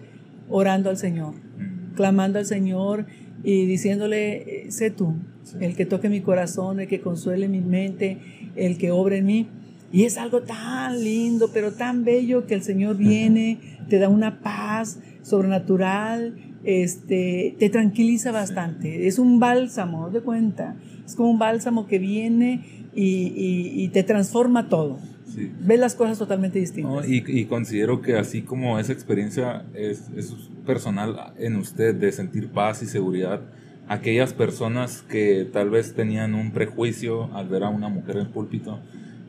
orando 0.49 0.89
al 0.91 0.97
Señor, 0.97 1.35
Mm. 1.35 1.95
clamando 1.95 2.39
al 2.39 2.47
Señor 2.47 3.07
y 3.45 3.67
diciéndole, 3.67 4.67
eh, 4.67 4.71
sé 4.71 4.91
tú, 4.91 5.15
Sí. 5.43 5.57
el 5.61 5.75
que 5.75 5.87
toque 5.87 6.09
mi 6.09 6.21
corazón, 6.21 6.81
el 6.81 6.87
que 6.89 7.01
consuele 7.01 7.49
mi 7.49 7.61
mente, 7.61 8.19
el 8.57 8.77
que 8.79 8.91
obre 8.91 9.19
en 9.19 9.27
mí. 9.27 9.47
Y 9.93 10.05
es 10.05 10.19
algo 10.19 10.43
tan 10.43 11.03
lindo, 11.03 11.51
pero 11.53 11.73
tan 11.73 12.05
bello 12.05 12.47
que 12.47 12.55
el 12.55 12.63
Señor 12.63 12.97
viene, 12.97 13.59
te 13.89 13.99
da 13.99 14.09
una 14.09 14.41
paz 14.41 15.01
sobrenatural, 15.23 16.37
este, 16.65 17.57
te 17.59 17.71
tranquiliza 17.71 18.31
bastante. 18.33 19.07
Es 19.09 19.19
un 19.19 19.41
bálsamo, 19.41 20.11
de 20.11 20.21
cuenta. 20.21 20.77
Es 21.05 21.15
como 21.17 21.31
un 21.31 21.39
bálsamo 21.39 21.87
que 21.87 21.99
viene 21.99 22.61
y, 22.95 23.03
y- 23.05 23.83
y 23.85 23.89
te 23.89 24.03
transforma 24.03 24.69
todo. 24.69 24.99
Sí. 25.35 25.51
Ves 25.61 25.79
las 25.79 25.95
cosas 25.95 26.19
totalmente 26.19 26.59
distintas. 26.59 26.93
No, 26.93 27.05
y, 27.05 27.23
y 27.27 27.45
considero 27.45 28.03
que 28.03 28.17
así 28.17 28.43
como 28.43 28.79
esa 28.79 28.93
experiencia 28.93 29.65
es, 29.75 30.09
es 30.17 30.33
personal 30.67 31.33
en 31.39 31.57
usted 31.57 31.95
de 31.95 32.11
sentir 32.13 32.49
paz 32.49 32.83
y 32.83 32.87
seguridad, 32.87 33.41
aquellas 33.89 34.33
personas 34.35 35.03
que 35.03 35.49
tal 35.53 35.71
vez 35.71 35.95
tenían 35.95 36.35
un 36.35 36.51
prejuicio 36.53 37.33
al 37.35 37.49
ver 37.49 37.63
a 37.65 37.69
una 37.69 37.89
mujer 37.89 38.17
en 38.17 38.23
el 38.23 38.29
púlpito, 38.29 38.81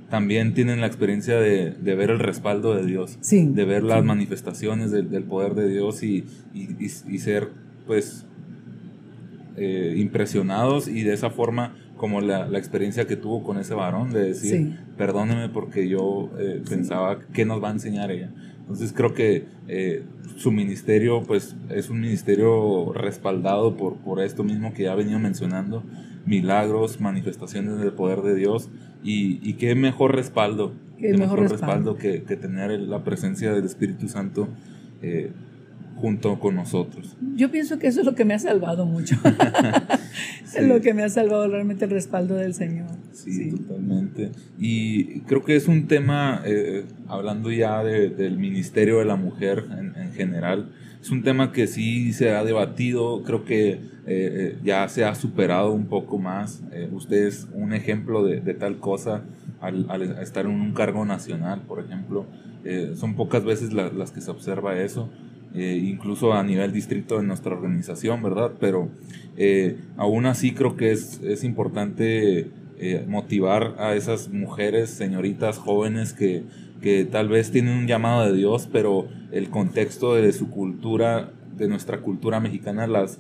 también 0.09 0.53
tienen 0.53 0.81
la 0.81 0.87
experiencia 0.87 1.39
de, 1.39 1.71
de 1.71 1.95
ver 1.95 2.09
el 2.09 2.19
respaldo 2.19 2.75
de 2.75 2.85
Dios, 2.85 3.17
Sí, 3.21 3.47
de 3.49 3.63
ver 3.65 3.83
las 3.83 4.01
sí. 4.01 4.05
manifestaciones 4.07 4.91
del, 4.91 5.09
del 5.09 5.23
poder 5.23 5.53
de 5.55 5.69
Dios 5.69 6.03
y, 6.03 6.25
y- 6.53 6.63
y- 6.79 6.85
y 7.15 7.17
ser 7.19 7.49
pues 7.87 8.25
eh, 9.57 9.95
impresionados 9.97 10.87
y 10.87 11.03
de 11.03 11.13
esa 11.13 11.29
forma 11.29 11.75
como 12.01 12.19
la, 12.19 12.47
la 12.47 12.57
experiencia 12.57 13.05
que 13.05 13.15
tuvo 13.15 13.43
con 13.43 13.59
ese 13.59 13.75
varón 13.75 14.09
de 14.11 14.21
decir 14.33 14.51
Sí. 14.51 14.75
perdóneme 14.97 15.49
porque 15.49 15.87
yo 15.87 16.31
eh, 16.39 16.61
pensaba 16.67 17.19
que 17.31 17.45
nos 17.45 17.61
va 17.63 17.69
a 17.69 17.73
enseñar 17.73 18.09
ella 18.09 18.31
entonces 18.61 18.91
creo 18.91 19.13
que 19.13 19.45
eh, 19.67 20.03
su 20.35 20.51
ministerio 20.51 21.21
pues 21.21 21.55
es 21.69 21.89
un 21.91 21.99
ministerio 22.01 22.91
respaldado 22.93 23.77
por, 23.77 23.97
por 23.97 24.19
esto 24.19 24.43
mismo 24.43 24.73
que 24.73 24.83
ya 24.83 24.95
venía 24.95 25.19
mencionando 25.19 25.83
milagros 26.25 26.99
manifestaciones 26.99 27.77
del 27.79 27.91
poder 27.93 28.21
de 28.21 28.33
Dios 28.35 28.69
y, 29.03 29.39
y 29.47 29.53
qué 29.53 29.75
mejor 29.75 30.15
respaldo 30.15 30.73
Qué 30.97 31.13
mejor 31.17 31.39
respaldo. 31.39 31.95
que, 31.97 32.23
que 32.23 32.35
tener 32.35 32.69
la 32.79 33.03
presencia 33.03 33.53
del 33.53 33.65
Espíritu 33.65 34.07
Santo 34.07 34.47
eh, 35.01 35.31
junto 36.01 36.39
con 36.39 36.55
nosotros 36.55 37.15
Yo 37.35 37.51
pienso 37.51 37.77
que 37.79 37.87
eso 37.87 37.99
es 38.01 38.05
lo 38.05 38.15
que 38.15 38.25
me 38.25 38.33
ha 38.33 38.39
salvado 38.39 38.85
mucho. 38.85 39.15
Sí. 39.15 39.21
Es 40.57 40.67
lo 40.67 40.81
que 40.81 40.93
me 40.93 41.03
ha 41.03 41.09
salvado 41.09 41.47
realmente 41.47 41.85
el 41.85 41.91
respaldo 41.91 42.35
del 42.35 42.53
Señor. 42.53 42.87
Sí, 43.13 43.51
totalmente. 43.51 44.31
Y 44.59 45.21
creo 45.21 45.43
que 45.45 45.55
es 45.55 45.67
un 45.69 45.87
tema, 45.87 46.41
eh, 46.45 46.83
hablando 47.07 47.49
ya 47.51 47.81
de- 47.83 48.09
del 48.09 48.37
ministerio 48.37 48.99
de 48.99 49.05
la 49.05 49.15
mujer 49.15 49.63
en, 49.79 49.95
en 49.95 50.11
general, 50.13 50.69
es 51.01 51.09
un 51.09 51.23
tema 51.23 51.53
que 51.53 51.67
sí 51.67 52.11
se 52.11 52.31
ha 52.31 52.43
debatido, 52.43 53.23
creo 53.23 53.45
que 53.45 53.69
eh, 53.71 53.79
eh, 54.07 54.57
ya 54.63 54.87
se 54.89 55.05
ha 55.05 55.15
superado 55.15 55.71
un 55.71 55.85
poco 55.85 56.17
más. 56.19 56.61
Eh, 56.73 56.89
usted 56.91 57.27
es 57.27 57.47
un 57.53 57.71
ejemplo 57.73 58.25
de, 58.25 58.41
de 58.41 58.53
tal 58.53 58.77
cosa 58.79 59.23
al, 59.61 59.85
al 59.89 60.01
estar 60.21 60.45
en 60.45 60.51
un 60.51 60.73
cargo 60.73 61.05
nacional, 61.05 61.61
por 61.65 61.79
ejemplo. 61.79 62.25
Eh, 62.65 62.91
son 62.95 63.15
pocas 63.15 63.45
veces 63.45 63.71
la- 63.71 63.89
las 63.89 64.11
que 64.11 64.19
se 64.21 64.29
observa 64.31 64.77
eso. 64.79 65.09
Eh, 65.53 65.81
incluso 65.83 66.31
a 66.31 66.43
nivel 66.43 66.71
distrito 66.71 67.17
de 67.17 67.23
nuestra 67.23 67.53
organización, 67.53 68.23
¿verdad? 68.23 68.53
Pero 68.57 68.89
eh, 69.35 69.77
aún 69.97 70.25
así 70.25 70.53
creo 70.53 70.77
que 70.77 70.91
es, 70.91 71.19
es 71.23 71.43
importante 71.43 72.47
eh, 72.79 73.05
motivar 73.05 73.75
a 73.77 73.93
esas 73.95 74.29
mujeres, 74.29 74.91
señoritas 74.91 75.57
jóvenes 75.57 76.13
que, 76.13 76.43
que 76.81 77.03
tal 77.03 77.27
vez 77.27 77.51
tienen 77.51 77.77
un 77.77 77.85
llamado 77.85 78.25
de 78.25 78.37
Dios, 78.37 78.69
pero 78.71 79.09
el 79.33 79.49
contexto 79.49 80.15
de 80.15 80.31
su 80.31 80.49
cultura, 80.49 81.33
de 81.57 81.67
nuestra 81.67 81.99
cultura 81.99 82.39
mexicana, 82.39 82.87
las, 82.87 83.19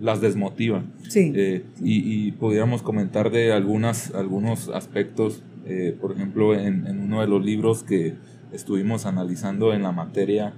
las 0.00 0.20
desmotiva. 0.20 0.82
Sí. 1.08 1.32
y, 1.80 2.26
y, 2.26 2.32
pudiéramos 2.32 2.82
comentar 2.82 3.30
de 3.30 3.52
algunas, 3.52 4.12
algunos 4.12 4.70
aspectos, 4.70 5.44
por 6.00 6.12
ejemplo, 6.12 6.52
en, 6.54 6.88
en, 6.88 6.98
uno 6.98 7.20
de 7.20 7.28
los 7.28 7.44
libros 7.44 7.84
que 7.84 8.14
estuvimos 8.52 9.06
analizando 9.06 9.72
en 9.72 9.82
la 9.82 9.92
materia, 9.92 10.52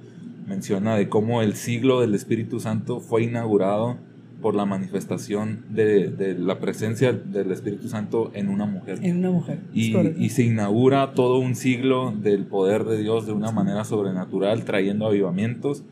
menciona 0.46 0.96
de 0.96 1.09
cómo 1.09 1.42
el 1.42 1.54
siglo 1.54 2.00
del 2.00 2.14
Espíritu 2.14 2.61
Santo 2.61 3.00
fue 3.00 3.24
inaugurado 3.24 3.98
por 4.40 4.54
la 4.54 4.64
manifestación 4.64 5.64
de, 5.70 6.09
de, 6.09 6.35
la 6.35 6.61
presencia 6.61 7.12
del 7.12 7.50
Espíritu 7.52 7.88
Santo 7.88 8.30
en 8.35 8.48
una 8.48 8.66
mujer. 8.66 8.98
En 9.02 9.16
una 9.16 9.30
mujer. 9.30 9.61
Y, 9.72 9.96
y, 9.96 10.28
se 10.28 10.44
inaugura 10.44 11.14
todo 11.14 11.38
un 11.38 11.56
siglo 11.56 12.12
del 12.12 12.44
poder 12.44 12.85
de 12.85 12.98
Dios 12.98 13.26
de 13.26 13.32
una 13.32 13.50
manera 13.50 13.85
sobrenatural, 13.85 14.64
trayendo 14.64 15.06
avivamientos, 15.06 15.85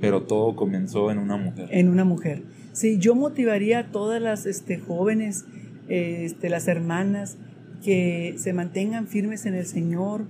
pero 0.00 0.22
todo 0.22 0.56
comenzó 0.56 1.10
en 1.10 1.18
una 1.18 1.36
mujer. 1.36 1.68
En 1.70 1.88
una 1.88 2.04
mujer. 2.04 2.42
Sí, 2.72 2.98
yo 2.98 3.14
motivaría 3.14 3.80
a 3.80 3.86
todas 3.92 4.20
las 4.20 4.46
este, 4.46 4.78
jóvenes, 4.78 5.44
este, 5.88 6.48
las 6.48 6.66
hermanas, 6.68 7.36
que 7.84 8.34
se 8.38 8.52
mantengan 8.52 9.06
firmes 9.06 9.44
en 9.44 9.54
el 9.54 9.66
Señor, 9.66 10.24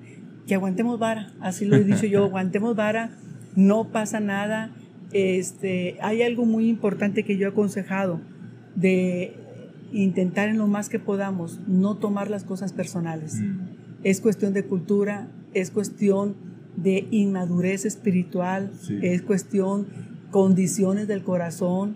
que 0.47 0.55
aguantemos 0.55 0.99
vara, 0.99 1.33
así 1.41 1.65
lo 1.65 1.77
he 1.77 1.85
dicho 1.85 2.07
yo, 2.07 2.25
aguantemos 2.27 2.75
vara 2.75 3.11
no 3.55 3.89
pasa 3.91 4.21
nada. 4.21 4.71
Este, 5.13 5.97
hay 6.01 6.23
algo 6.23 6.45
muy 6.45 6.69
importante 6.69 7.25
que 7.25 7.37
yo 7.37 7.49
he 7.49 7.51
aconsejado 7.51 8.21
de 8.75 9.35
intentar 9.93 10.49
en 10.49 10.59
lo 10.59 10.67
más 10.67 10.89
que 10.89 10.99
podamos 10.99 11.61
no 11.67 11.97
tomar 11.97 12.31
las 12.31 12.45
cosas 12.45 12.73
personales. 12.73 13.41
Mm. 13.41 13.59
Es 14.05 14.21
cuestión 14.21 14.53
de 14.53 14.65
cultura, 14.65 15.29
es 15.55 15.71
cuestión 15.71 16.35
de 16.77 17.07
inmadurez 17.11 17.85
espiritual, 17.85 18.73
es 19.03 19.23
cuestión 19.23 19.87
condiciones 20.31 21.07
del 21.07 21.23
corazón. 21.23 21.95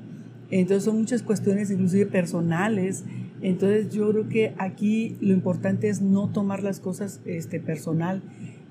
Entonces 0.51 0.85
son 0.85 0.99
muchas 0.99 1.23
cuestiones 1.23 1.71
inclusive 1.71 2.07
personales. 2.07 3.05
Entonces 3.41 3.91
yo 3.91 4.11
creo 4.11 4.29
que 4.29 4.55
aquí 4.59 5.17
lo 5.21 5.33
importante 5.33 5.89
es 5.89 6.03
no 6.03 6.29
tomar 6.29 6.63
las 6.63 6.79
cosas 6.81 7.21
este, 7.25 7.59
personal 7.59 8.23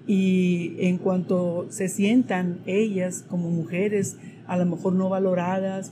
y 0.08 0.76
en 0.80 0.98
cuanto 0.98 1.68
se 1.70 1.88
sientan 1.90 2.60
ellas 2.66 3.26
como 3.28 3.50
mujeres, 3.50 4.18
a 4.48 4.58
lo 4.58 4.66
mejor 4.66 4.94
no 4.94 5.10
valoradas, 5.10 5.92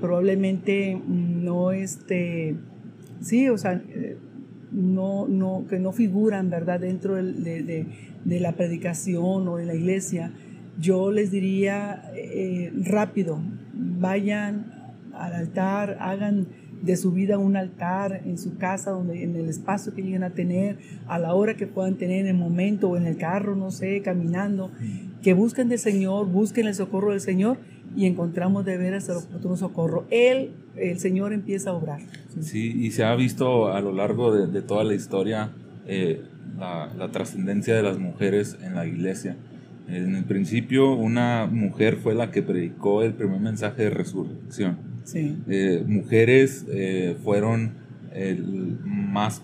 probablemente 0.00 1.00
no 1.06 1.72
este, 1.72 2.56
sí, 3.20 3.48
o 3.48 3.58
sea, 3.58 3.82
eh, 3.88 4.16
no, 4.72 5.26
no, 5.28 5.64
que 5.68 5.78
no 5.78 5.92
figuran, 5.92 6.50
¿verdad?, 6.50 6.80
dentro 6.80 7.14
de, 7.14 7.86
de, 8.24 8.40
la 8.40 8.52
predicación 8.52 9.48
o 9.48 9.56
de 9.56 9.64
la 9.64 9.74
iglesia, 9.74 10.32
yo 10.78 11.10
les 11.10 11.30
diría 11.30 12.10
eh, 12.14 12.72
rápido, 12.84 13.40
vayan 13.72 14.94
al 15.14 15.34
altar, 15.34 15.96
hagan 16.00 16.48
de 16.82 16.96
su 16.96 17.12
vida 17.12 17.38
un 17.38 17.56
altar 17.56 18.22
en 18.24 18.38
su 18.38 18.56
casa, 18.56 18.90
donde, 18.90 19.22
en 19.22 19.36
el 19.36 19.48
espacio 19.48 19.94
que 19.94 20.02
lleguen 20.02 20.22
a 20.22 20.30
tener, 20.30 20.78
a 21.06 21.18
la 21.18 21.34
hora 21.34 21.56
que 21.56 21.66
puedan 21.66 21.96
tener, 21.96 22.20
en 22.20 22.28
el 22.28 22.34
momento 22.34 22.90
o 22.90 22.96
en 22.96 23.06
el 23.06 23.16
carro, 23.16 23.56
no 23.56 23.70
sé, 23.70 24.02
caminando, 24.02 24.70
que 25.22 25.32
busquen 25.32 25.68
del 25.68 25.78
Señor, 25.78 26.26
busquen 26.26 26.66
el 26.66 26.74
socorro 26.74 27.10
del 27.10 27.20
Señor 27.20 27.58
y 27.96 28.06
encontramos 28.06 28.64
de 28.64 28.76
veras 28.76 29.08
el 29.08 29.16
oportuno 29.16 29.56
socorro. 29.56 30.06
Él, 30.10 30.52
el 30.76 30.98
Señor 30.98 31.32
empieza 31.32 31.70
a 31.70 31.72
obrar. 31.72 32.00
Sí, 32.40 32.72
y 32.78 32.90
se 32.90 33.04
ha 33.04 33.14
visto 33.16 33.72
a 33.72 33.80
lo 33.80 33.92
largo 33.92 34.34
de, 34.34 34.62
toda 34.62 34.84
la 34.84 34.94
historia 34.94 35.52
eh, 35.86 36.22
la, 36.58 36.92
la 36.96 37.10
trascendencia 37.10 37.74
de 37.74 37.82
las 37.82 37.98
mujeres 37.98 38.58
en 38.62 38.74
la 38.74 38.86
iglesia. 38.86 39.36
En 39.88 40.16
el 40.16 40.24
principio, 40.24 40.94
una 40.94 41.46
mujer 41.46 41.96
fue 41.96 42.14
la 42.14 42.30
que 42.30 42.42
predicó 42.42 43.02
el 43.02 43.14
primer 43.14 43.40
mensaje 43.40 43.84
de 43.84 43.90
resurrección 43.90 44.95
eh, 45.14 45.84
mujeres 45.86 46.64
eh, 46.68 47.16
fueron 47.22 47.74
el 48.12 48.78
más 48.84 49.42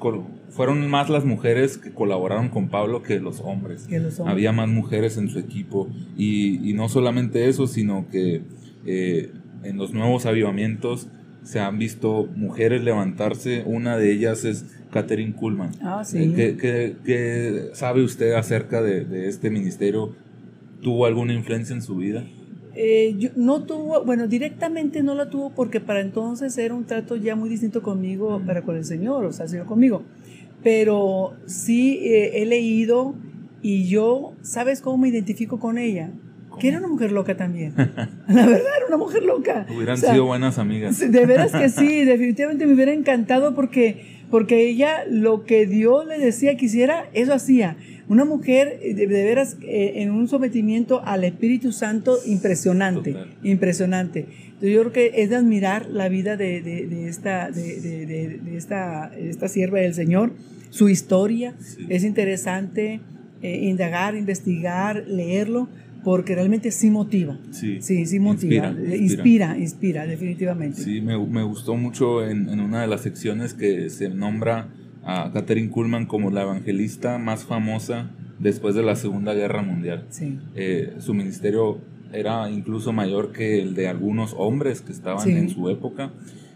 fueron 0.51 0.87
más 0.88 1.09
las 1.09 1.25
mujeres 1.25 1.79
que 1.79 1.92
colaboraron 1.92 2.48
con 2.48 2.68
Pablo 2.68 3.03
que 3.03 3.20
los 3.20 3.40
hombres. 3.40 3.88
Había 4.25 4.53
más 4.53 4.68
mujeres 4.68 5.16
en 5.16 5.29
su 5.29 5.38
equipo 5.38 5.88
y, 6.16 6.72
no 6.75 6.88
solamente 6.88 7.48
eso, 7.48 7.66
sino 7.66 8.07
que 8.11 8.42
eh, 8.87 9.31
en 9.62 9.77
los 9.77 9.92
nuevos 9.92 10.27
avivamientos 10.27 11.09
se 11.42 11.61
han 11.61 11.79
visto 11.79 12.29
mujeres 12.37 12.83
levantarse. 12.83 13.62
Una 13.66 13.96
de 13.96 14.12
ellas 14.12 14.44
es 14.44 14.66
Catherine 14.90 15.35
Kuhlman. 15.35 15.70
Ah, 15.83 16.03
sí. 16.05 16.33
¿Qué, 16.35 17.70
sabe 17.75 18.03
usted 18.03 18.33
acerca 18.35 18.83
de, 18.83 19.05
de 19.05 19.29
este 19.29 19.51
ministerio? 19.51 20.14
¿Tuvo 20.83 21.07
alguna 21.07 21.33
influencia 21.33 21.75
en 21.75 21.83
su 21.83 21.96
vida? 21.96 22.25
Eh, 22.75 23.31
no 23.37 23.65
tuvo, 23.65 24.03
bueno, 24.05 24.27
directamente 24.27 25.03
no 25.03 25.15
la 25.15 25.29
tuvo 25.29 25.51
porque 25.51 25.81
para 25.81 26.01
entonces 26.01 26.57
era 26.57 26.75
un 26.75 26.85
trato 26.85 27.17
ya 27.17 27.37
muy 27.37 27.49
distinto 27.51 27.83
conmigo, 27.83 28.41
para 28.47 28.63
con 28.63 28.77
el 28.77 28.85
Señor, 28.85 29.25
o 29.25 29.33
sea, 29.33 29.47
Señor 29.47 29.67
conmigo. 29.67 30.03
Pero 30.63 31.35
sí 31.47 31.99
eh, 32.03 32.43
he 32.43 32.47
leído 32.47 33.15
y 33.61 33.89
yo, 33.89 34.35
¿sabes 34.43 34.81
cómo 34.81 34.99
me 34.99 35.09
identifico 35.09 35.61
con 35.61 35.79
ella? 35.79 36.11
Que 36.59 36.69
era 36.69 36.79
una 36.79 36.89
mujer 36.89 37.13
loca 37.13 37.37
también. 37.37 37.75
La 37.77 38.47
verdad, 38.47 38.77
era 38.77 38.87
una 38.89 38.97
mujer 38.97 39.23
loca. 39.23 39.67
Hubieran 39.75 39.97
sido 39.97 40.27
buenas 40.27 40.59
amigas. 40.59 40.99
De 40.99 41.27
veras 41.27 41.53
que 41.53 41.69
sí, 41.69 42.05
definitivamente 42.05 42.67
me 42.67 42.75
hubiera 42.75 42.93
encantado 42.93 43.55
porque, 43.55 44.22
porque 44.33 44.66
ella 44.66 45.05
lo 45.11 45.45
que 45.45 45.66
Dios 45.66 46.07
le 46.07 46.16
decía 46.16 46.57
que 46.57 46.64
hiciera, 46.64 47.11
eso 47.12 47.35
hacía. 47.35 47.77
Una 48.09 48.25
mujer 48.25 48.81
eh, 48.81 48.95
de, 48.95 49.07
veras 49.07 49.59
eh, 49.61 49.92
en 49.97 50.11
un 50.11 50.27
sometimiento 50.27 51.03
al 51.05 51.25
Espíritu 51.25 51.71
Santo 51.71 52.16
impresionante, 52.25 53.14
impresionante. 53.42 54.21
Entonces 54.21 54.73
yo 54.73 54.81
creo 54.81 54.92
que 54.92 55.23
es 55.23 55.29
de 55.29 55.37
admirar 55.37 55.85
la 55.90 56.09
vida 56.09 56.38
de, 56.38 56.62
de, 56.62 57.09
esta, 57.09 57.51
de, 57.51 58.40
esta, 58.57 59.12
esta 59.18 59.49
sierva 59.49 59.81
del 59.81 59.92
Señor, 59.92 60.33
su 60.71 60.88
historia, 60.88 61.55
es 61.90 62.03
interesante 62.03 63.01
eh, 63.42 63.66
indagar, 63.66 64.16
investigar, 64.16 65.05
leerlo, 65.07 65.68
porque 66.05 66.35
realmente 66.35 66.71
sí 66.71 66.91
motiva. 66.91 67.38
Sí, 67.51 67.81
sí, 67.83 68.19
motiva. 68.19 68.75
Inspira, 68.97 69.59
inspira, 69.59 70.07
definitivamente. 70.07 70.83
Sí, 70.83 71.01
me, 71.01 71.19
me 71.19 71.43
gustó 71.43 71.77
mucho 71.77 72.25
en, 72.25 72.49
en, 72.49 72.61
una 72.61 72.83
de 72.83 72.87
las 72.87 73.03
secciones 73.03 73.55
que 73.55 73.91
se 73.91 74.09
nombra 74.09 74.69
a 75.05 75.31
Catherine 75.33 75.71
Kuhlman 75.71 76.07
como 76.07 76.31
la 76.31 76.43
evangelista 76.43 77.19
más 77.19 77.45
famosa 77.45 78.11
después 78.38 78.75
de 78.75 78.83
la 78.83 78.97
Segunda 78.97 79.35
Guerra 79.35 79.62
Mundial. 79.62 80.07
Eh, 80.55 80.95
su 80.99 81.15
ministerio 81.15 81.79
era 82.12 82.51
incluso 82.51 82.93
mayor 82.93 83.33
que 83.33 83.61
el 83.61 83.75
de 83.75 83.88
algunos 83.88 84.35
hombres 84.37 84.83
que 84.83 84.93
estaban 84.93 85.29
en 85.31 85.49
su 85.49 85.69
época 85.71 86.12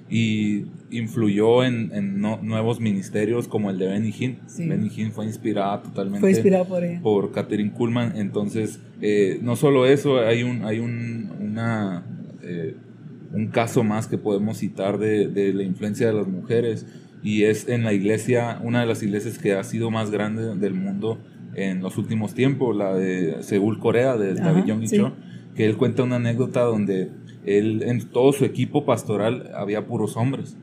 y 0.09 0.66
influyó 0.90 1.64
en, 1.64 2.21
nuevos 2.21 2.81
ministerios 2.81 3.49
como 3.49 3.71
el 3.71 3.79
de 3.79 3.88
Benny 3.88 4.14
Hinn. 4.16 4.38
Benny 4.59 4.90
Hinn 4.95 5.12
fue 5.12 5.27
inspirada 5.27 5.83
totalmente 5.83 6.21
por, 7.03 7.33
Catherine 7.33 7.73
Kuhlman. 7.73 8.16
Entonces, 8.16 8.81
eh, 9.01 9.38
no 9.42 9.57
solo 9.57 9.87
eso, 9.87 10.19
hay 10.19 10.42
un, 10.42 10.64
hay 10.64 10.79
un, 10.79 11.33
una, 11.40 12.05
eh, 12.42 12.77
un 13.33 13.49
caso 13.49 13.83
más 13.83 14.07
que 14.07 14.19
podemos 14.19 14.59
citar 14.59 14.99
de, 14.99 15.29
de 15.29 15.53
la 15.53 15.62
influencia 15.62 16.07
de 16.07 16.12
las 16.12 16.29
mujeres 16.29 16.87
y 17.23 17.42
es 17.42 17.69
en 17.69 17.83
la 17.83 17.92
iglesia, 17.92 18.61
una 18.62 18.81
de 18.81 18.87
las 18.87 19.03
iglesias 19.03 19.38
que 19.38 19.55
ha 19.55 19.64
sido 19.64 19.90
más 19.90 20.12
grande 20.12 20.55
del 20.55 20.75
mundo 20.75 21.18
en 21.57 21.81
los 21.83 21.99
últimos 21.99 22.35
tiempos, 22.35 22.76
la 22.76 22.95
de 22.95 23.43
Seúl, 23.43 23.81
Corea, 23.81 24.16
de 24.16 24.35
David 24.35 24.64
Young 24.66 24.85
Cho, 24.85 25.12
que 25.57 25.66
él 25.66 25.76
cuenta 25.76 26.05
una 26.05 26.16
anécdota 26.16 26.61
donde 26.61 27.11
él, 27.47 27.82
en 27.82 28.09
todo 28.09 28.32
su 28.32 28.44
equipo 28.44 28.84
pastoral 28.84 29.51
había 29.55 29.86
puros 29.86 30.16
hombres 30.16 30.57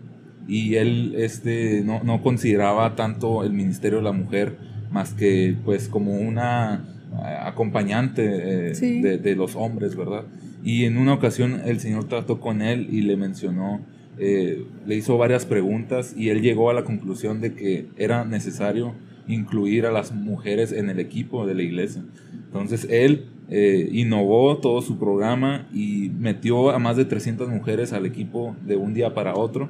y 0.48 0.76
él 0.76 1.16
este, 1.18 1.82
no, 1.84 2.04
no 2.04 2.22
consideraba 2.22 2.96
tanto 2.96 3.44
el 3.44 3.54
ministerio 3.54 4.00
de 4.00 4.04
la 4.04 4.12
mujer 4.12 4.58
más 4.92 5.14
que 5.14 5.56
pues 5.66 5.88
como 5.88 6.14
una 6.14 6.86
eh, 7.14 7.38
acompañante 7.42 8.72
eh, 8.72 9.02
de, 9.02 9.18
de, 9.18 9.36
los 9.36 9.56
hombres, 9.56 9.96
¿verdad? 9.96 10.26
Y 10.64 10.86
en 10.86 10.98
una 10.98 11.14
ocasión 11.14 11.62
el 11.66 11.80
Señor 11.80 12.06
trató 12.06 12.40
con 12.40 12.62
él 12.62 12.88
y 12.92 13.02
le 13.02 13.18
mencionó 13.18 13.82
eh, 14.20 14.68
le 14.86 14.96
hizo 14.96 15.18
varias 15.18 15.46
preguntas 15.46 16.14
y 16.16 16.30
él 16.30 16.42
llegó 16.42 16.70
a 16.70 16.74
la 16.74 16.84
conclusión 16.84 17.42
de 17.42 17.56
que 17.56 17.88
era 17.98 18.26
necesario 18.26 18.94
incluir 19.28 19.88
a 19.88 19.92
las 19.92 20.12
mujeres 20.12 20.72
en 20.72 20.90
el 20.90 21.00
equipo 21.00 21.48
de 21.48 21.56
la 21.56 21.64
iglesia. 21.64 22.04
Entonces 22.46 22.88
él 22.92 23.26
eh, 23.50 23.90
innovó 23.92 24.58
todo 24.58 24.82
su 24.82 24.98
programa 24.98 25.68
y 25.74 26.12
metió 26.18 26.72
a 26.72 26.80
más 26.80 26.98
de 26.98 27.06
300 27.06 27.50
mujeres 27.50 27.94
al 27.94 28.06
equipo 28.06 28.56
de 28.66 28.76
un 28.78 28.94
día 28.94 29.14
para 29.14 29.36
otro. 29.36 29.70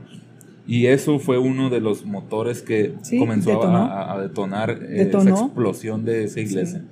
Y 0.65 0.85
eso 0.85 1.19
fue 1.19 1.37
uno 1.37 1.69
de 1.69 1.81
los 1.81 2.05
motores 2.05 2.61
que 2.61 2.93
comenzó 3.19 3.61
A, 3.63 4.21
detonar 4.21 4.69
eh, 4.81 5.09
esa 5.09 5.29
explosión 5.29 6.05
de 6.05 6.23
esa 6.23 6.39
iglesia. 6.39 6.85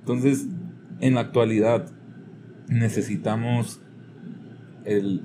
Entonces, 0.00 0.46
en 1.00 1.14
la 1.14 1.20
actualidad, 1.20 1.86
necesitamos 2.68 3.80
el, 4.84 5.20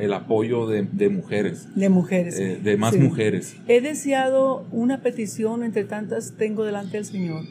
el 0.00 0.12
apoyo 0.12 0.66
de, 0.66 0.82
de, 0.82 1.08
mujeres. 1.08 1.68
De 1.74 1.88
mujeres. 1.88 2.38
Eh, 2.38 2.60
de 2.62 2.76
más 2.76 2.96
mujeres. 2.96 3.56
He 3.68 3.80
deseado 3.80 4.66
una 4.70 5.00
petición, 5.00 5.64
entre 5.64 5.84
tantas 5.84 6.34
tengo 6.36 6.64
delante 6.64 6.98
del 6.98 7.06
Señor, 7.06 7.44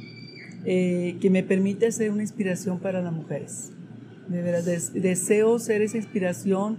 eh, 0.66 1.18
que 1.20 1.30
me 1.30 1.44
permite 1.44 1.92
ser 1.92 2.12
una 2.12 2.22
inspiración 2.22 2.80
para 2.80 3.02
las 3.02 3.14
mujeres. 3.14 3.72
De 4.28 4.42
verdad, 4.42 4.64
deseo 4.94 5.60
ser 5.60 5.82
esa 5.82 5.98
inspiración 5.98 6.78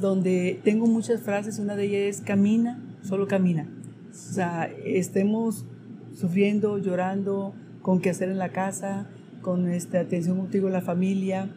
donde 0.00 0.60
tengo 0.62 0.86
muchas 0.86 1.22
frases, 1.22 1.58
una 1.58 1.76
de 1.76 1.84
ellas 1.84 2.18
es 2.18 2.24
camina, 2.24 2.82
solo 3.02 3.26
camina. 3.26 3.68
O 4.10 4.32
sea, 4.34 4.70
estemos 4.84 5.64
sufriendo, 6.14 6.78
llorando, 6.78 7.54
con 7.82 8.00
qué 8.00 8.10
hacer 8.10 8.28
en 8.30 8.38
la 8.38 8.50
casa, 8.50 9.08
con 9.42 9.70
esta 9.70 10.00
atención 10.00 10.38
contigo 10.38 10.66
en 10.66 10.72
la 10.72 10.80
familia, 10.80 11.50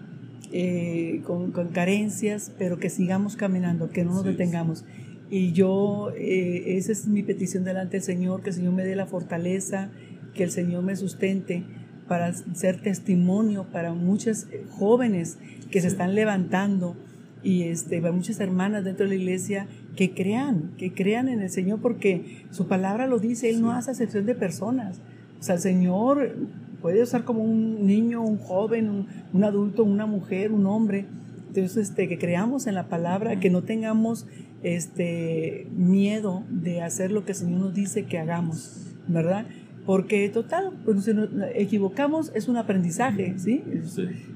eh, 0.52 1.22
con, 1.26 1.52
carencias, 1.72 2.52
pero 2.58 2.78
que 2.78 2.90
sigamos 2.90 3.36
caminando, 3.36 3.90
que 3.90 4.04
no 4.04 4.14
nos 4.14 4.24
detengamos. 4.24 4.86
Y 5.32 5.54
yo, 5.54 6.12
eh, 6.18 6.78
esa 6.78 6.92
es 6.92 7.08
mi 7.08 7.24
petición 7.24 7.64
delante 7.64 7.98
del 7.98 8.04
Señor, 8.04 8.42
que 8.42 8.50
el 8.50 8.56
Señor 8.56 8.74
me 8.74 8.84
dé 8.84 8.96
la 8.96 9.06
fortaleza, 9.06 9.92
que 10.40 10.46
el 10.46 10.52
Señor 10.52 10.84
me 10.84 10.96
sustente 10.96 11.66
para 12.08 12.34
ser 12.34 12.82
testimonio 12.82 13.66
para 13.74 13.94
muchas 13.94 14.48
jóvenes 14.70 15.38
que 15.70 15.82
se 15.82 15.88
están 15.88 16.16
levantando 16.16 16.96
y 17.44 17.64
este, 17.64 18.00
para 18.00 18.14
muchas 18.14 18.40
hermanas 18.40 18.86
dentro 18.86 19.04
de 19.04 19.10
la 19.10 19.22
iglesia 19.22 19.68
que 19.98 20.14
crean, 20.14 20.72
que 20.78 20.94
crean 20.94 21.28
en 21.28 21.42
el 21.42 21.50
Señor 21.50 21.82
porque 21.82 22.46
su 22.52 22.70
palabra 22.70 23.06
lo 23.06 23.20
dice, 23.20 23.50
Él 23.50 23.62
no 23.62 23.74
hace 23.74 23.92
excepción 23.92 24.26
de 24.26 24.34
personas. 24.34 25.02
O 25.42 25.44
sea, 25.44 25.56
el 25.56 25.62
Señor 25.62 26.38
puede 26.82 27.04
usar 27.04 27.26
como 27.26 27.44
un 27.44 27.86
niño, 27.86 28.24
un 28.24 28.38
joven, 28.38 29.08
un, 29.34 29.44
adulto, 29.44 29.84
una 29.84 30.06
mujer, 30.06 30.54
un 30.54 30.68
hombre. 30.68 31.06
Entonces, 31.50 31.90
este, 31.90 32.08
que 32.08 32.18
creamos 32.18 32.66
en 32.66 32.76
la 32.76 32.88
palabra, 32.88 33.42
que 33.42 33.50
no 33.50 33.64
tengamos 33.64 34.26
este, 34.64 35.68
miedo 35.76 36.46
de 36.50 36.82
hacer 36.82 37.12
lo 37.12 37.26
que 37.26 37.34
el 37.34 37.38
Señor 37.38 37.60
nos 37.60 37.74
dice 37.74 38.06
que 38.06 38.20
hagamos, 38.20 38.96
¿verdad? 39.10 39.46
Porque 39.90 40.30
total, 40.30 40.72
pues 40.86 41.04
si 41.04 41.16
nos 41.16 41.30
equivocamos 41.56 42.32
es 42.36 42.48
un 42.48 42.58
aprendizaje, 42.58 43.34
¿sí? 43.40 43.64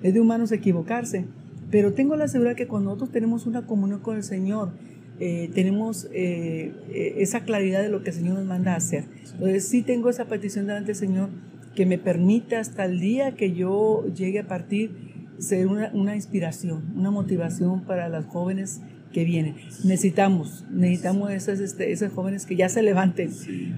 Es 0.01 0.11
de 0.15 0.19
humanos 0.19 0.51
equivocarse. 0.51 1.25
Pero 1.69 1.93
tengo 1.93 2.15
la 2.15 2.27
seguridad 2.27 2.55
que 2.55 2.65
cuando 2.65 2.89
nosotros 2.89 3.11
tenemos 3.11 3.45
una 3.45 3.67
comunión 3.67 3.99
con 3.99 4.17
el 4.17 4.23
Señor, 4.23 4.71
eh, 5.19 5.51
tenemos 5.53 6.07
eh, 6.11 6.73
eh, 6.89 7.17
esa 7.19 7.41
claridad 7.41 7.83
de 7.83 7.89
lo 7.89 8.01
que 8.01 8.09
el 8.09 8.15
Señor 8.15 8.33
nos 8.33 8.45
manda 8.45 8.73
a 8.73 8.77
hacer. 8.77 9.03
Entonces 9.33 9.67
sí 9.67 9.83
tengo 9.83 10.09
esa 10.09 10.25
petición 10.25 10.65
delante 10.65 10.87
del 10.87 10.95
Señor 10.95 11.29
que 11.75 11.85
me 11.85 11.99
permita 11.99 12.59
hasta 12.59 12.85
el 12.85 12.99
día 12.99 13.35
que 13.35 13.51
yo 13.51 14.07
llegue 14.07 14.39
a 14.39 14.47
partir 14.47 14.89
ser 15.37 15.67
una, 15.67 15.91
una 15.93 16.15
inspiración, 16.15 16.81
una 16.95 17.11
motivación 17.11 17.81
para 17.81 18.09
las 18.09 18.25
jóvenes 18.25 18.81
que 19.13 19.23
vienen. 19.23 19.55
Necesitamos, 19.83 20.65
necesitamos 20.69 21.31
esas, 21.31 21.59
este, 21.59 21.91
esas 21.91 22.11
jóvenes 22.11 22.45
que 22.45 22.55
ya 22.55 22.67
se 22.67 22.81
levanten, 22.81 23.31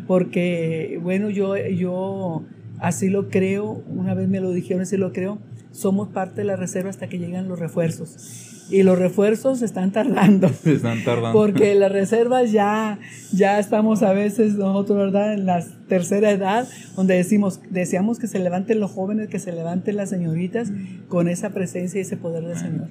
porque 0.07 0.99
bueno, 1.03 1.29
yo, 1.29 1.55
yo 1.57 2.43
así 2.79 3.09
lo 3.09 3.29
creo, 3.29 3.83
una 3.87 4.13
vez 4.13 4.27
me 4.27 4.39
lo 4.39 4.51
dijeron, 4.51 4.81
así 4.81 4.97
lo 4.97 5.13
creo, 5.13 5.39
somos 5.71 6.07
parte 6.07 6.41
de 6.41 6.45
la 6.45 6.55
reserva 6.55 6.89
hasta 6.89 7.07
que 7.07 7.19
llegan 7.19 7.47
los 7.47 7.59
refuerzos. 7.59 8.51
Y 8.69 8.81
los 8.81 8.97
refuerzos 8.97 9.61
están 9.61 9.91
tardando. 9.91 10.47
Están 10.65 11.03
tardando. 11.03 11.33
Porque 11.33 11.75
las 11.75 11.91
reservas 11.91 12.51
ya, 12.51 12.97
ya 13.31 13.59
estamos 13.59 14.01
a 14.01 14.11
veces 14.11 14.55
nosotros, 14.55 14.97
¿verdad? 14.97 15.33
En 15.33 15.45
la 15.45 15.63
tercera 15.87 16.31
edad, 16.31 16.67
donde 16.95 17.15
decimos, 17.15 17.59
deseamos 17.69 18.17
que 18.17 18.25
se 18.25 18.39
levanten 18.39 18.79
los 18.79 18.89
jóvenes, 18.89 19.29
que 19.29 19.37
se 19.37 19.51
levanten 19.51 19.97
las 19.97 20.09
señoritas 20.09 20.71
con 21.09 21.27
esa 21.27 21.51
presencia 21.51 21.99
y 21.99 22.01
ese 22.01 22.17
poder 22.17 22.43
del 22.45 22.57
Señor. 22.57 22.87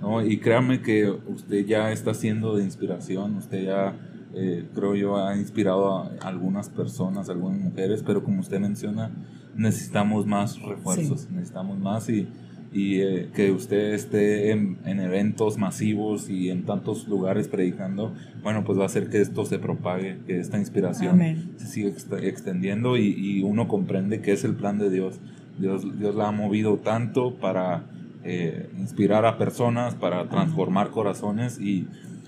No, 0.00 0.24
y 0.24 0.38
créame 0.38 0.80
que 0.80 1.10
usted 1.10 1.66
ya 1.66 1.90
está 1.90 2.14
siendo 2.14 2.56
de 2.56 2.64
inspiración, 2.64 3.36
usted 3.36 3.64
ya, 3.64 3.96
eh, 4.34 4.64
creo 4.74 4.94
yo, 4.94 5.16
ha 5.16 5.36
inspirado 5.36 5.92
a 5.92 6.10
algunas 6.22 6.68
personas, 6.68 7.28
algunas 7.28 7.58
mujeres, 7.58 8.04
pero 8.06 8.22
como 8.22 8.40
usted 8.40 8.60
menciona, 8.60 9.10
necesitamos 9.56 10.24
más 10.24 10.60
refuerzos, 10.62 11.28
necesitamos 11.30 11.78
más 11.78 12.08
y, 12.08 12.28
y 12.72 13.00
eh, 13.00 13.28
que 13.34 13.50
usted 13.50 13.94
esté 13.94 14.52
en, 14.52 14.78
eventos 14.84 15.58
masivos 15.58 16.30
y 16.30 16.50
en 16.50 16.64
tantos 16.64 17.08
lugares 17.08 17.48
predicando, 17.48 18.14
bueno, 18.44 18.62
pues 18.64 18.78
va 18.78 18.84
a 18.84 18.86
hacer 18.86 19.10
que 19.10 19.20
esto 19.20 19.44
se 19.46 19.58
propague, 19.58 20.18
que 20.28 20.38
esta 20.38 20.58
inspiración 20.58 21.20
se 21.56 21.66
siga 21.66 21.90
extendiendo 22.22 22.96
y, 22.96 23.08
y, 23.08 23.42
uno 23.42 23.66
comprende 23.66 24.20
que 24.20 24.32
es 24.32 24.44
el 24.44 24.54
plan 24.54 24.78
de 24.78 24.90
Dios. 24.90 25.18
Dios, 25.58 25.98
Dios 25.98 26.14
la 26.14 26.28
ha 26.28 26.32
movido 26.32 26.76
tanto 26.76 27.34
para 27.34 27.82
eh, 28.30 28.68
inspirar 28.78 29.24
a 29.24 29.38
personas, 29.38 29.94
para 29.94 30.28
transformar 30.28 30.90
corazones 30.90 31.58
y, 31.58 31.86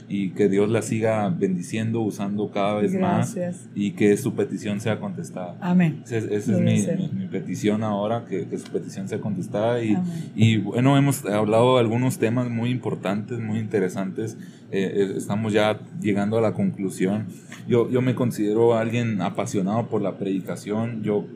y, 0.09 0.31
que 0.31 0.49
Dios 0.49 0.71
la 0.71 0.81
siga 0.81 1.29
bendiciendo, 1.29 2.01
usando 2.01 2.51
cada 2.51 2.77
vez 2.77 2.99
más 2.99 3.37
y 3.75 3.91
que 3.91 4.17
su 4.17 4.33
petición 4.33 4.81
sea 4.81 4.99
contestada. 4.99 5.59
Amén. 5.61 6.03
Esa, 6.07 6.17
es 6.17 6.49
mi, 6.49 6.87
mi, 7.13 7.27
petición 7.27 7.83
ahora, 7.83 8.25
que, 8.27 8.49
que, 8.49 8.57
su 8.57 8.73
petición 8.73 9.09
sea 9.11 9.21
contestada. 9.21 9.85
Y, 9.85 9.99
y, 10.35 10.57
bueno, 10.57 10.97
hemos 10.97 11.27
hablado 11.27 11.75
de 11.75 11.81
algunos 11.81 12.17
temas 12.17 12.49
muy 12.49 12.71
importantes, 12.71 13.39
muy 13.39 13.59
interesantes. 13.59 14.39
Eh, 14.73 14.93
eh, 14.95 15.15
estamos 15.19 15.53
ya 15.53 15.81
llegando 16.01 16.39
a 16.39 16.41
la 16.41 16.55
conclusión. 16.55 17.27
Yo, 17.69 17.91
yo 17.91 18.01
me 18.01 18.15
considero 18.15 18.75
alguien 18.75 19.21
apasionado 19.21 19.89
por 19.89 20.01
la 20.01 20.17
predicación. 20.17 21.03
Yo, 21.03 21.27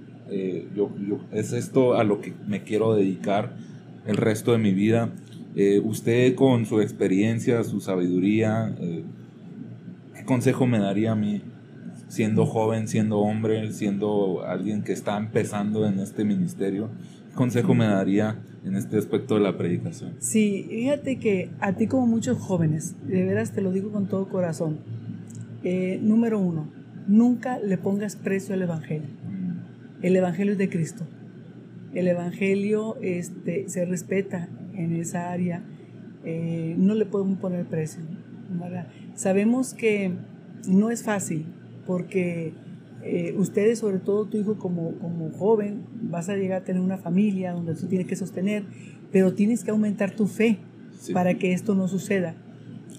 yo, 0.74 0.90
yo, 1.06 1.20
es 1.32 1.52
esto 1.52 1.98
a 1.98 2.02
lo 2.02 2.22
que 2.22 2.32
me 2.48 2.62
quiero 2.62 2.94
dedicar 2.94 3.52
el 4.06 4.16
resto 4.16 4.52
de 4.52 4.58
mi 4.58 4.72
vida. 4.72 5.10
Eh, 5.56 5.80
usted 5.84 6.34
con 6.34 6.66
su 6.66 6.80
experiencia, 6.80 7.62
su 7.64 7.80
sabiduría, 7.80 8.74
eh, 8.80 9.04
¿qué 10.16 10.24
consejo 10.24 10.66
me 10.66 10.78
daría 10.78 11.12
a 11.12 11.14
mí 11.14 11.42
siendo 12.08 12.44
joven, 12.46 12.88
siendo 12.88 13.18
hombre, 13.18 13.72
siendo 13.72 14.44
alguien 14.44 14.82
que 14.82 14.92
está 14.92 15.16
empezando 15.16 15.86
en 15.86 16.00
este 16.00 16.24
ministerio? 16.24 16.88
¿Qué 17.30 17.36
consejo 17.36 17.74
me 17.74 17.86
daría 17.86 18.36
en 18.64 18.74
este 18.76 18.98
aspecto 18.98 19.34
de 19.34 19.40
la 19.40 19.56
predicación? 19.56 20.14
Sí, 20.18 20.66
fíjate 20.68 21.18
que 21.18 21.50
a 21.60 21.74
ti 21.74 21.86
como 21.86 22.06
muchos 22.06 22.38
jóvenes, 22.38 22.96
de 23.06 23.24
veras 23.24 23.52
te 23.52 23.60
lo 23.60 23.70
digo 23.70 23.92
con 23.92 24.06
todo 24.06 24.28
corazón, 24.28 24.78
eh, 25.62 26.00
número 26.02 26.40
uno, 26.40 26.68
nunca 27.06 27.58
le 27.58 27.78
pongas 27.78 28.16
precio 28.16 28.54
al 28.54 28.62
Evangelio. 28.62 29.08
Mm. 29.08 30.04
El 30.04 30.16
Evangelio 30.16 30.52
es 30.52 30.58
de 30.58 30.68
Cristo 30.68 31.06
el 31.94 32.08
Evangelio 32.08 32.96
este, 33.00 33.68
se 33.68 33.84
respeta 33.84 34.48
en 34.74 34.94
esa 34.96 35.30
área, 35.30 35.62
eh, 36.24 36.74
no 36.78 36.94
le 36.94 37.06
podemos 37.06 37.38
poner 37.38 37.66
precio. 37.66 38.02
Sabemos 39.14 39.74
que 39.74 40.12
no 40.68 40.90
es 40.90 41.02
fácil 41.02 41.46
porque 41.86 42.52
eh, 43.02 43.34
ustedes, 43.36 43.78
sobre 43.78 43.98
todo 43.98 44.26
tu 44.26 44.38
hijo 44.38 44.58
como, 44.58 44.92
como 44.98 45.30
joven, 45.30 45.82
vas 46.02 46.28
a 46.28 46.36
llegar 46.36 46.62
a 46.62 46.64
tener 46.64 46.82
una 46.82 46.98
familia 46.98 47.52
donde 47.52 47.74
tú 47.74 47.86
tienes 47.86 48.06
que 48.06 48.16
sostener, 48.16 48.64
pero 49.12 49.34
tienes 49.34 49.62
que 49.62 49.70
aumentar 49.70 50.12
tu 50.12 50.26
fe 50.26 50.58
para 51.12 51.34
que 51.34 51.52
esto 51.52 51.74
no 51.74 51.86
suceda. 51.86 52.34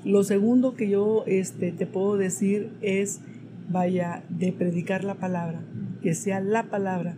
Lo 0.04 0.24
segundo 0.24 0.76
que 0.76 0.88
yo 0.90 1.24
este, 1.26 1.72
te 1.72 1.88
puedo 1.88 2.18
decir 2.18 2.70
es, 2.82 3.22
vaya, 3.70 4.24
de 4.30 4.52
predicar 4.52 5.04
la 5.04 5.16
palabra, 5.16 5.62
que 6.04 6.14
sea 6.14 6.40
la 6.40 6.64
palabra 6.70 7.18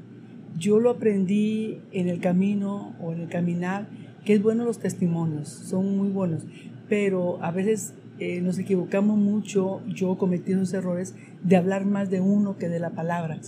yo 0.57 0.79
lo 0.79 0.89
aprendí 0.89 1.79
en 1.91 2.09
el 2.09 2.19
camino 2.19 2.95
o 2.99 3.13
en 3.13 3.21
el 3.21 3.29
caminar, 3.29 3.87
que 4.25 4.33
es 4.33 4.41
bueno 4.41 4.65
los 4.65 4.79
testimonios, 4.79 5.47
son 5.47 5.97
muy 5.97 6.09
buenos, 6.09 6.45
pero 6.89 7.41
a 7.43 7.51
veces 7.51 7.93
eh, 8.19 8.41
nos 8.41 8.57
equivocamos 8.57 9.17
mucho, 9.17 9.81
yo 9.87 10.17
cometí 10.17 10.53
esos 10.53 10.73
errores 10.73 11.15
de 11.43 11.55
hablar 11.55 11.85
más 11.85 12.09
de 12.09 12.19
uno 12.19 12.57
que 12.57 12.69
de 12.69 12.79
la 12.79 12.91
palabra. 12.91 13.39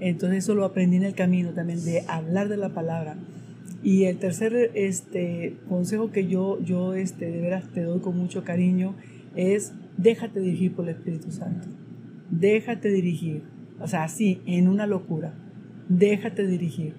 Entonces 0.00 0.38
eso 0.38 0.54
lo 0.54 0.64
aprendí 0.64 0.96
en 0.96 1.04
el 1.04 1.14
camino 1.14 1.50
también, 1.50 1.84
de 1.84 2.02
hablar 2.08 2.48
de 2.48 2.56
la 2.56 2.70
palabra. 2.70 3.16
Y 3.82 4.04
el 4.04 4.18
tercer 4.18 4.72
este, 4.74 5.56
consejo 5.68 6.10
que 6.10 6.26
yo, 6.26 6.60
yo 6.62 6.94
este, 6.94 7.30
de 7.30 7.40
veras 7.40 7.68
te 7.72 7.82
doy 7.82 8.00
con 8.00 8.16
mucho 8.16 8.42
cariño 8.42 8.94
es 9.36 9.72
déjate 9.96 10.40
dirigir 10.40 10.74
por 10.74 10.88
el 10.88 10.96
Espíritu 10.96 11.30
Santo. 11.30 11.68
Déjate 12.30 12.90
dirigir. 12.90 13.42
O 13.78 13.86
sea, 13.86 14.04
así, 14.04 14.40
en 14.46 14.68
una 14.68 14.86
locura 14.86 15.34
déjate 15.88 16.46
dirigir. 16.46 16.94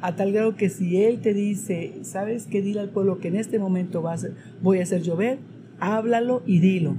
A 0.00 0.16
tal 0.16 0.32
grado 0.32 0.56
que 0.56 0.68
si 0.68 1.02
Él 1.02 1.20
te 1.20 1.32
dice, 1.32 1.94
¿sabes 2.02 2.46
qué? 2.46 2.60
Dile 2.60 2.80
al 2.80 2.90
pueblo 2.90 3.18
que 3.18 3.28
en 3.28 3.36
este 3.36 3.58
momento 3.58 4.02
va 4.02 4.14
a 4.14 4.18
voy 4.60 4.80
a 4.80 4.82
hacer 4.82 5.02
llover, 5.02 5.38
háblalo 5.78 6.42
y 6.46 6.58
dilo. 6.58 6.96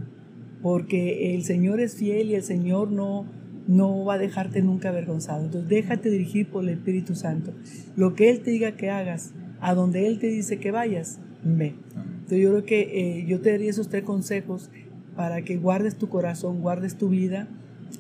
Porque 0.61 1.35
el 1.35 1.43
Señor 1.43 1.81
es 1.81 1.95
fiel 1.97 2.29
y 2.29 2.35
el 2.35 2.43
Señor 2.43 2.91
no, 2.91 3.25
no 3.67 4.05
va 4.05 4.13
a 4.13 4.17
dejarte 4.17 4.61
nunca 4.61 4.89
avergonzado. 4.89 5.43
Entonces 5.43 5.69
déjate 5.69 6.09
dirigir 6.09 6.47
por 6.47 6.63
el 6.63 6.69
Espíritu 6.69 7.15
Santo. 7.15 7.51
Lo 7.97 8.15
que 8.15 8.29
Él 8.29 8.39
te 8.39 8.51
diga 8.51 8.77
que 8.77 8.89
hagas, 8.89 9.33
a 9.59 9.73
donde 9.73 10.07
Él 10.07 10.19
te 10.19 10.27
dice 10.27 10.59
que 10.59 10.71
vayas, 10.71 11.19
ve. 11.43 11.75
Entonces 11.95 12.39
yo 12.39 12.49
creo 12.51 12.65
que 12.65 12.81
eh, 12.81 13.25
yo 13.27 13.41
te 13.41 13.51
daría 13.51 13.69
esos 13.69 13.89
tres 13.89 14.03
consejos 14.03 14.69
para 15.17 15.41
que 15.41 15.57
guardes 15.57 15.97
tu 15.97 16.07
corazón, 16.07 16.61
guardes 16.61 16.97
tu 16.97 17.09
vida 17.09 17.47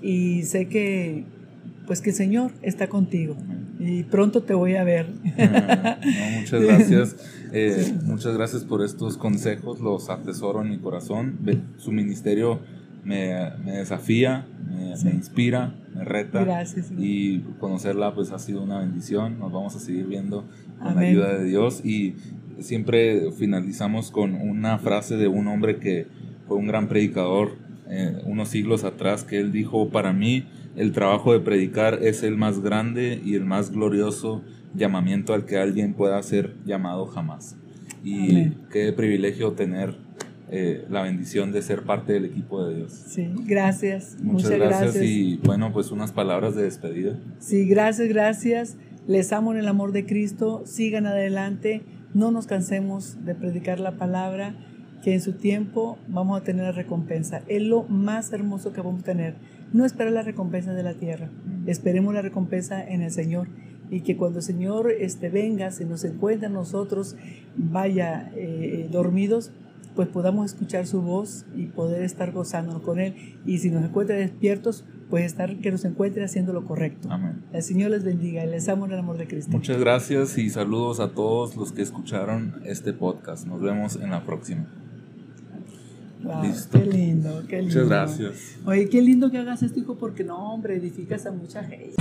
y 0.01 0.43
sé 0.43 0.67
que 0.67 1.25
pues 1.85 2.01
que 2.01 2.11
el 2.11 2.15
Señor 2.15 2.51
está 2.61 2.87
contigo 2.87 3.35
y 3.79 4.03
pronto 4.03 4.43
te 4.43 4.53
voy 4.53 4.75
a 4.75 4.83
ver. 4.83 5.07
muchas 6.39 6.61
gracias. 6.61 7.15
Eh, 7.51 7.93
muchas 8.05 8.35
gracias 8.35 8.63
por 8.63 8.83
estos 8.83 9.17
consejos, 9.17 9.79
los 9.79 10.09
atesoro 10.09 10.61
en 10.61 10.69
mi 10.69 10.79
corazón. 10.79 11.39
Su 11.77 11.91
ministerio 11.91 12.59
me, 13.03 13.51
desafía, 13.65 14.47
me, 14.67 15.11
inspira, 15.11 15.75
me 15.93 16.03
reta. 16.03 16.43
Gracias. 16.43 16.91
Y 16.97 17.39
conocerla 17.59 18.15
pues 18.15 18.31
ha 18.31 18.39
sido 18.39 18.63
una 18.63 18.79
bendición. 18.79 19.39
Nos 19.39 19.51
vamos 19.51 19.75
a 19.75 19.79
seguir 19.79 20.07
viendo 20.07 20.45
con 20.81 20.95
la 20.95 21.01
ayuda 21.01 21.37
de 21.37 21.43
Dios. 21.43 21.83
Y 21.83 22.15
siempre 22.59 23.31
finalizamos 23.31 24.11
con 24.11 24.35
una 24.35 24.79
frase 24.79 25.17
de 25.17 25.27
un 25.27 25.47
hombre 25.47 25.77
que 25.77 26.07
fue 26.47 26.57
un 26.57 26.67
gran 26.67 26.87
predicador 26.87 27.63
eh, 27.89 28.21
unos 28.25 28.49
siglos 28.49 28.83
atrás, 28.85 29.23
que 29.23 29.39
él 29.39 29.51
dijo, 29.51 29.89
para 29.89 30.13
mí 30.13 30.45
el 30.75 30.91
trabajo 30.91 31.33
de 31.33 31.39
predicar 31.39 31.99
es 32.01 32.23
el 32.23 32.37
más 32.37 32.61
grande 32.61 33.21
y 33.23 33.35
el 33.35 33.45
más 33.45 33.71
glorioso 33.71 34.41
llamamiento 34.73 35.33
al 35.33 35.45
que 35.45 35.57
alguien 35.57 35.93
pueda 35.93 36.21
ser 36.23 36.55
llamado 36.65 37.05
jamás. 37.05 37.55
Y 38.03 38.49
qué 38.71 38.91
privilegio 38.91 39.53
tener 39.53 39.95
eh, 40.49 40.85
la 40.89 41.03
bendición 41.03 41.51
de 41.51 41.61
ser 41.61 41.83
parte 41.83 42.13
del 42.13 42.25
equipo 42.25 42.65
de 42.65 42.75
Dios. 42.75 42.91
Sí, 42.91 43.29
gracias. 43.45 44.17
Muchas, 44.21 44.51
gracias, 44.51 44.95
y 45.01 45.37
bueno, 45.37 45.71
pues 45.71 45.89
unas 45.91 46.11
palabras 46.11 46.55
de 46.55 46.63
despedida. 46.63 47.17
Sí, 47.39 47.65
gracias, 47.65 48.09
gracias. 48.09 48.77
Les 49.07 49.31
amo 49.31 49.53
en 49.53 49.59
el 49.59 49.67
amor 49.67 49.93
de 49.93 50.05
Cristo. 50.05 50.63
Sigan 50.65 51.05
adelante. 51.05 51.81
No 52.13 52.29
nos 52.31 52.45
cansemos 52.45 53.23
de 53.25 53.35
predicar 53.35 53.79
la 53.79 53.93
palabra, 53.93 54.55
que 55.03 55.13
en 55.13 55.21
su 55.21 55.33
tiempo 55.33 55.97
vamos 56.07 56.39
a 56.39 56.43
tener 56.43 56.65
la 56.65 56.71
recompensa. 56.71 57.41
Es 57.47 57.63
lo 57.63 57.83
más 57.83 58.31
hermoso 58.31 58.73
que 58.73 58.81
vamos 58.81 59.01
a 59.01 59.05
tener 59.05 59.35
no 59.73 59.85
esperar 59.85 60.13
la 60.13 60.21
recompensa 60.21 60.73
de 60.73 60.83
la 60.83 60.93
tierra, 60.93 61.29
esperemos 61.65 62.13
la 62.13 62.21
recompensa 62.21 62.83
en 62.83 63.01
el 63.01 63.11
Señor 63.11 63.47
y 63.89 64.01
que 64.01 64.17
cuando 64.17 64.39
el 64.39 64.43
Señor 64.43 64.91
este, 64.91 65.29
venga, 65.29 65.71
se 65.71 65.85
nos 65.85 66.03
encuentre 66.03 66.47
a 66.47 66.49
nosotros, 66.49 67.15
vaya 67.55 68.31
eh, 68.35 68.87
dormidos, 68.91 69.51
pues 69.95 70.07
podamos 70.07 70.53
escuchar 70.53 70.87
su 70.87 71.01
voz 71.01 71.45
y 71.55 71.67
poder 71.67 72.01
estar 72.03 72.31
gozándonos 72.31 72.81
con 72.81 72.99
Él. 72.99 73.37
Y 73.45 73.59
si 73.59 73.69
nos 73.69 73.83
encuentra 73.83 74.15
despiertos, 74.15 74.85
pues 75.09 75.25
estar 75.25 75.55
que 75.57 75.69
nos 75.69 75.85
encuentre 75.85 76.23
haciendo 76.23 76.53
lo 76.53 76.65
correcto. 76.65 77.07
Amén. 77.11 77.43
El 77.53 77.61
Señor 77.61 77.91
les 77.91 78.03
bendiga 78.03 78.43
y 78.43 78.49
les 78.49 78.67
amo 78.69 78.85
en 78.85 78.93
el 78.93 78.99
amor 78.99 79.17
de 79.17 79.27
Cristo. 79.27 79.51
Muchas 79.51 79.79
gracias 79.79 80.37
y 80.37 80.49
saludos 80.49 80.99
a 80.99 81.09
todos 81.09 81.55
los 81.55 81.71
que 81.71 81.83
escucharon 81.83 82.61
este 82.65 82.93
podcast. 82.93 83.45
Nos 83.45 83.61
vemos 83.61 83.97
en 83.97 84.09
la 84.09 84.23
próxima. 84.23 84.65
Qué 86.71 86.85
lindo, 86.85 87.43
qué 87.47 87.57
lindo. 87.57 87.73
Muchas 87.73 87.87
gracias. 87.87 88.55
Oye, 88.65 88.87
qué 88.89 89.01
lindo 89.01 89.29
que 89.29 89.37
hagas 89.37 89.61
esto, 89.61 89.79
hijo, 89.79 89.95
porque 89.95 90.23
no, 90.23 90.53
hombre, 90.53 90.75
edificas 90.75 91.25
a 91.25 91.31
mucha 91.31 91.63
gente. 91.63 91.95